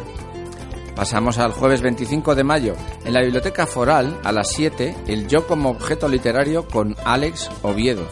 Pasamos 0.95 1.39
al 1.39 1.51
jueves 1.51 1.81
25 1.81 2.35
de 2.35 2.43
mayo. 2.43 2.75
En 3.03 3.13
la 3.13 3.21
Biblioteca 3.21 3.65
Foral, 3.65 4.19
a 4.23 4.31
las 4.31 4.49
7, 4.51 4.95
el 5.07 5.27
Yo 5.27 5.47
como 5.47 5.69
objeto 5.69 6.07
literario 6.07 6.67
con 6.67 6.95
Alex 7.03 7.49
Oviedo. 7.63 8.07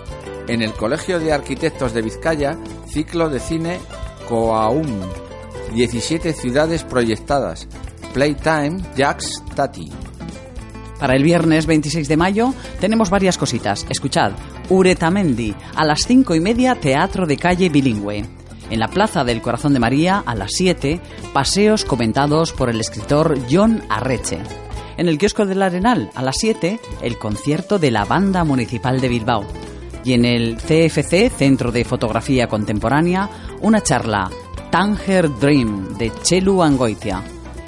En 0.47 0.63
el 0.63 0.73
Colegio 0.73 1.19
de 1.19 1.32
Arquitectos 1.32 1.93
de 1.93 2.01
Vizcaya, 2.01 2.57
ciclo 2.88 3.29
de 3.29 3.39
cine 3.39 3.79
Coaum. 4.27 4.99
17 5.73 6.34
ciudades 6.34 6.84
proyectadas. 6.84 7.67
Playtime 8.13 8.82
Jax 8.97 9.43
Tati. 9.55 9.91
Para 10.99 11.15
el 11.15 11.23
viernes 11.23 11.67
26 11.67 12.07
de 12.07 12.17
mayo 12.17 12.53
tenemos 12.79 13.09
varias 13.09 13.38
cositas. 13.38 13.86
Escuchad, 13.89 14.34
Uretamendi, 14.69 15.55
a 15.75 15.86
las 15.86 16.01
5 16.05 16.36
y 16.36 16.39
media, 16.39 16.75
teatro 16.75 17.25
de 17.25 17.38
calle 17.38 17.69
bilingüe. 17.69 18.41
En 18.72 18.80
la 18.80 18.88
Plaza 18.88 19.26
del 19.26 19.41
Corazón 19.41 19.74
de 19.74 19.80
María, 19.80 20.24
a 20.26 20.34
las 20.34 20.53
7, 20.53 21.01
paseos 21.34 21.84
comentados 21.84 22.53
por 22.53 22.69
el 22.69 22.80
escritor 22.80 23.38
John 23.51 23.84
Arreche. 23.89 24.39
En 24.95 25.09
el 25.09 25.17
kiosco 25.17 25.45
del 25.45 25.61
Arenal, 25.61 26.09
a 26.15 26.22
las 26.22 26.38
7, 26.39 26.80
el 27.01 27.17
concierto 27.17 27.80
de 27.80 27.91
la 27.91 28.05
Banda 28.05 28.45
Municipal 28.45 29.01
de 29.01 29.09
Bilbao. 29.09 29.45
Y 30.05 30.13
en 30.13 30.24
el 30.24 30.55
CFC, 30.55 31.30
Centro 31.30 31.74
de 31.74 31.84
Fotografía 31.84 32.47
Contemporánea, 32.47 33.30
una 33.59 33.84
charla 33.84 34.32
Tanger 34.72 35.30
Dream 35.38 35.97
de 35.97 36.09
Chelu 36.22 36.63
Angoitia. 36.63 37.22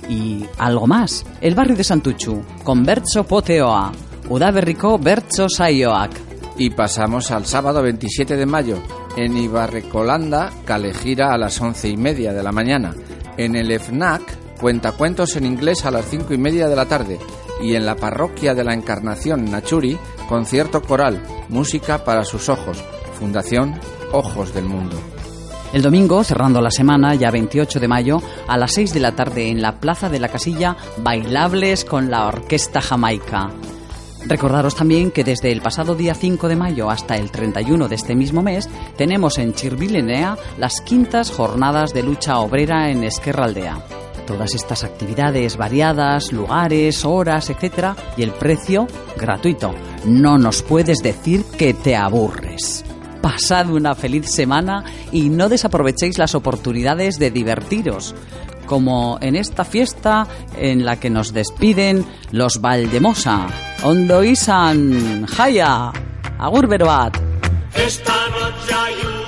Y 0.08 0.46
algo 0.58 0.88
más, 0.88 1.26
el 1.42 1.54
barrio 1.54 1.76
de 1.76 1.84
Santuchu, 1.84 2.42
con 2.64 2.86
Bertso 2.86 3.26
Poteoa, 3.26 3.92
Udaberrico 4.30 4.98
Bertso 4.98 5.50
Saioak. 5.50 6.12
Y 6.58 6.70
pasamos 6.70 7.30
al 7.32 7.46
sábado 7.46 7.82
27 7.82 8.38
de 8.38 8.46
mayo, 8.46 8.82
en 9.16 9.38
Ibarrecolanda, 9.38 10.52
Calejira 10.66 11.34
a 11.34 11.38
las 11.38 11.60
once 11.62 11.90
y 11.90 11.98
media 11.98 12.34
de 12.34 12.44
la 12.44 12.52
mañana. 12.52 12.94
En 13.38 13.56
el 13.56 13.72
FNAC, 13.80 14.22
cuentacuentos 14.60 15.36
en 15.36 15.46
inglés 15.46 15.86
a 15.86 15.92
las 15.92 16.06
cinco 16.06 16.34
y 16.34 16.38
media 16.38 16.68
de 16.68 16.76
la 16.76 16.86
tarde. 16.86 17.20
Y 17.62 17.76
en 17.76 17.86
la 17.86 17.96
parroquia 17.96 18.56
de 18.56 18.64
la 18.64 18.74
Encarnación 18.74 19.46
Nachuri, 19.46 19.98
concierto 20.28 20.82
coral, 20.82 21.22
música 21.50 22.04
para 22.04 22.26
sus 22.26 22.50
ojos. 22.50 22.84
Fundación 23.20 23.80
Ojos 24.12 24.54
del 24.54 24.66
Mundo. 24.66 24.98
El 25.74 25.82
domingo, 25.82 26.24
cerrando 26.24 26.62
la 26.62 26.70
semana, 26.70 27.16
ya 27.16 27.32
28 27.32 27.80
de 27.80 27.88
mayo, 27.88 28.22
a 28.48 28.58
las 28.58 28.74
6 28.74 28.94
de 28.94 29.00
la 29.00 29.16
tarde 29.16 29.50
en 29.50 29.62
la 29.62 29.80
Plaza 29.80 30.08
de 30.08 30.20
la 30.20 30.30
Casilla, 30.30 30.78
bailables 30.98 31.84
con 31.84 32.12
la 32.12 32.28
Orquesta 32.28 32.80
Jamaica. 32.80 33.50
Recordaros 34.26 34.76
también 34.76 35.12
que 35.12 35.24
desde 35.24 35.52
el 35.52 35.62
pasado 35.62 35.96
día 35.96 36.16
5 36.16 36.48
de 36.48 36.56
mayo 36.56 36.90
hasta 36.90 37.18
el 37.18 37.30
31 37.30 37.90
de 37.90 37.96
este 37.96 38.16
mismo 38.16 38.42
mes 38.42 38.70
tenemos 38.98 39.38
en 39.38 39.54
Chirvilenea 39.54 40.38
las 40.58 40.80
quintas 40.82 41.30
jornadas 41.30 41.94
de 41.94 42.04
lucha 42.04 42.40
obrera 42.40 42.90
en 42.90 43.04
Esquerra 43.04 43.46
Aldea. 43.46 43.84
Todas 44.26 44.56
estas 44.56 44.86
actividades 44.86 45.58
variadas, 45.58 46.32
lugares, 46.32 47.04
horas, 47.04 47.50
etc. 47.50 47.98
y 48.16 48.24
el 48.24 48.32
precio 48.32 48.88
gratuito. 49.18 49.76
No 50.06 50.38
nos 50.38 50.64
puedes 50.64 51.00
decir 51.00 51.44
que 51.58 51.74
te 51.74 51.98
aburres. 51.98 52.86
Pasad 53.22 53.70
una 53.70 53.94
feliz 53.94 54.30
semana 54.32 54.86
y 55.12 55.30
no 55.30 55.50
desaprovechéis 55.50 56.18
las 56.18 56.36
oportunidades 56.36 57.20
de 57.20 57.32
divertiros 57.32 58.16
como 58.66 59.18
en 59.22 59.36
esta 59.36 59.64
fiesta 59.64 60.28
en 60.58 60.86
la 60.86 61.00
que 61.00 61.10
nos 61.10 61.34
despiden 61.34 62.06
los 62.32 62.62
Valdemosa. 62.62 63.48
Ondo 63.84 64.24
Isan, 64.24 65.26
Jaya, 65.28 65.92
Agur 66.40 66.68
Beroat. 66.68 67.18
Esta 67.76 68.14
noche 68.30 68.74
hay 68.74 68.94
una 69.06 69.23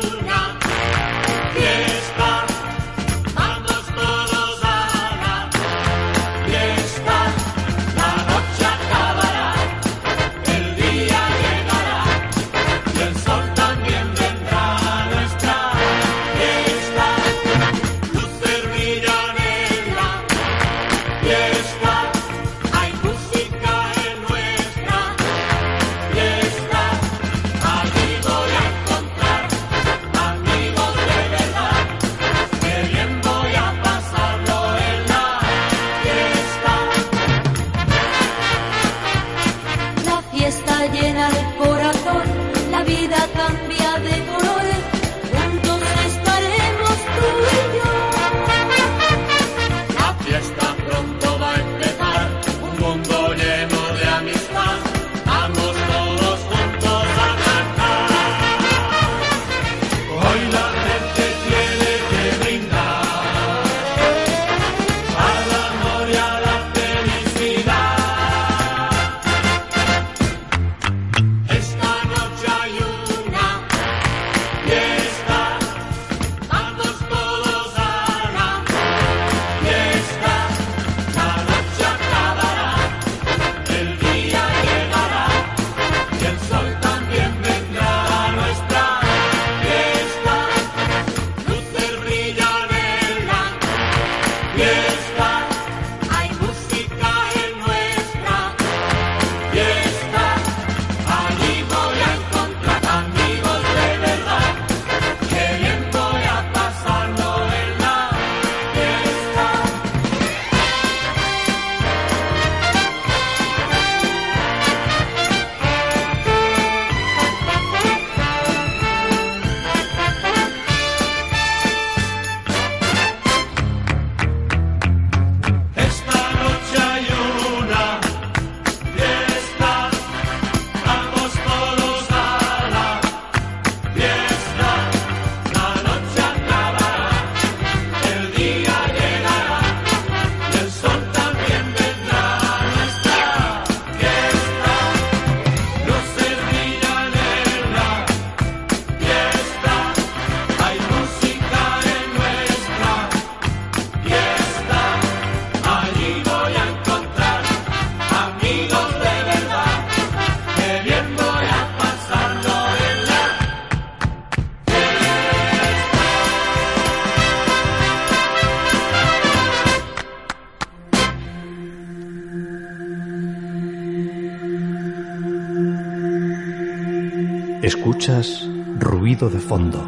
Escuchas 177.66 178.47
ruido 178.78 179.28
de 179.28 179.39
fondo 179.39 179.84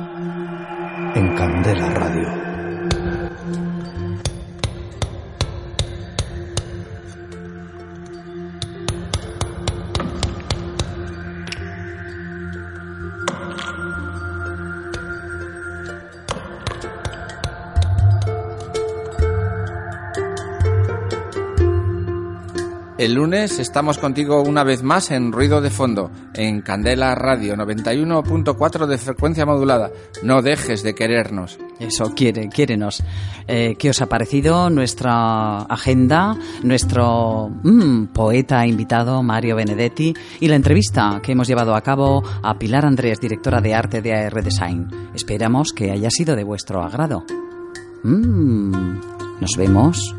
en 1.14 1.36
Candela 1.36 1.92
Radio. 1.92 2.48
El 22.98 23.14
lunes 23.14 23.60
estamos 23.60 24.00
contigo 24.00 24.42
una 24.42 24.64
vez 24.64 24.82
más 24.82 25.12
en 25.12 25.32
Ruido 25.32 25.62
de 25.62 25.70
Fondo, 25.70 26.10
en 26.38 26.62
Candela 26.62 27.16
Radio 27.16 27.56
91.4 27.56 28.86
de 28.86 28.98
frecuencia 28.98 29.46
modulada. 29.46 29.92
No 30.24 30.42
dejes 30.42 30.84
de 30.84 30.96
querernos. 30.96 31.60
Eso, 31.80 32.14
quiere, 32.16 32.48
quiérenos. 32.50 33.04
Eh, 33.48 33.76
¿Qué 33.78 33.90
os 33.90 34.02
ha 34.02 34.06
parecido 34.06 34.70
nuestra 34.70 35.64
agenda, 35.64 36.38
nuestro 36.64 37.50
mm, 37.64 38.08
poeta 38.14 38.66
invitado 38.66 39.22
Mario 39.24 39.56
Benedetti 39.56 40.14
y 40.40 40.48
la 40.48 40.56
entrevista 40.56 41.20
que 41.22 41.34
hemos 41.34 41.48
llevado 41.48 41.76
a 41.76 41.82
cabo 41.82 42.24
a 42.44 42.58
Pilar 42.58 42.86
Andrés, 42.86 43.20
directora 43.20 43.60
de 43.60 43.74
arte 43.74 44.02
de 44.02 44.14
AR 44.14 44.44
Design? 44.44 44.88
Esperamos 45.14 45.74
que 45.74 45.92
haya 45.92 46.10
sido 46.10 46.36
de 46.36 46.44
vuestro 46.44 46.84
agrado. 46.84 47.26
Mm, 48.04 49.00
nos 49.42 49.58
vemos 49.58 50.16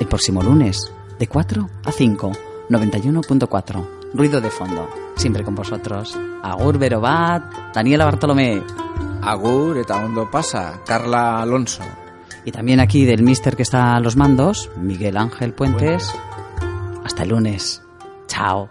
el 0.00 0.06
próximo 0.06 0.42
lunes 0.42 0.92
de 1.18 1.26
4 1.26 1.68
a 1.84 1.92
5, 1.92 2.32
91.4. 2.68 3.99
Ruido 4.12 4.40
de 4.40 4.50
fondo. 4.50 4.88
Siempre 5.16 5.44
con 5.44 5.54
vosotros. 5.54 6.18
Agur 6.42 6.78
Berobat, 6.78 7.72
Daniela 7.74 8.04
Bartolomé. 8.04 8.62
Agur 9.22 9.78
eta 9.78 10.04
ondo 10.04 10.30
pasa, 10.30 10.80
Carla 10.84 11.40
Alonso. 11.40 11.82
Y 12.44 12.52
también 12.52 12.80
aquí 12.80 13.04
del 13.04 13.22
mister 13.22 13.56
que 13.56 13.62
está 13.62 13.94
a 13.94 14.00
los 14.00 14.16
mandos, 14.16 14.70
Miguel 14.76 15.16
Ángel 15.16 15.52
Puentes. 15.52 16.12
Hasta 17.04 17.22
el 17.22 17.28
lunes. 17.28 17.82
Chao. 18.26 18.70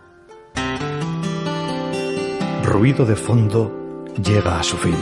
Ruido 2.63 3.05
de 3.05 3.15
fondo 3.15 4.05
llega 4.21 4.59
a 4.59 4.63
su 4.63 4.77
fin. 4.77 4.95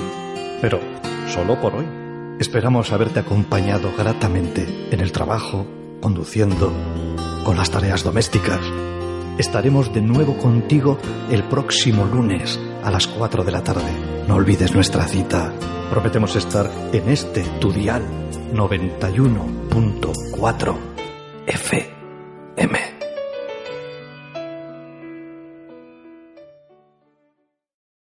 Pero 0.62 0.80
solo 1.28 1.60
por 1.60 1.76
hoy. 1.76 1.86
Esperamos 2.40 2.92
haberte 2.92 3.20
acompañado 3.20 3.92
gratamente 3.98 4.90
en 4.92 5.00
el 5.00 5.12
trabajo, 5.12 5.66
conduciendo, 6.02 6.72
con 7.44 7.58
las 7.58 7.72
tareas 7.72 8.04
domésticas. 8.04 8.60
Estaremos 9.38 9.94
de 9.94 10.02
nuevo 10.02 10.36
contigo 10.38 10.98
el 11.30 11.44
próximo 11.44 12.06
lunes 12.06 12.60
a 12.84 12.90
las 12.90 13.06
4 13.06 13.44
de 13.44 13.52
la 13.52 13.64
tarde. 13.64 13.92
No 14.28 14.34
olvides 14.36 14.74
nuestra 14.74 15.08
cita. 15.08 15.54
Prometemos 15.92 16.36
estar 16.36 16.72
en 16.92 17.08
este 17.10 17.44
tu 17.60 17.72
dial 17.72 18.02
91.4 18.54 20.76
FM. 21.46 22.97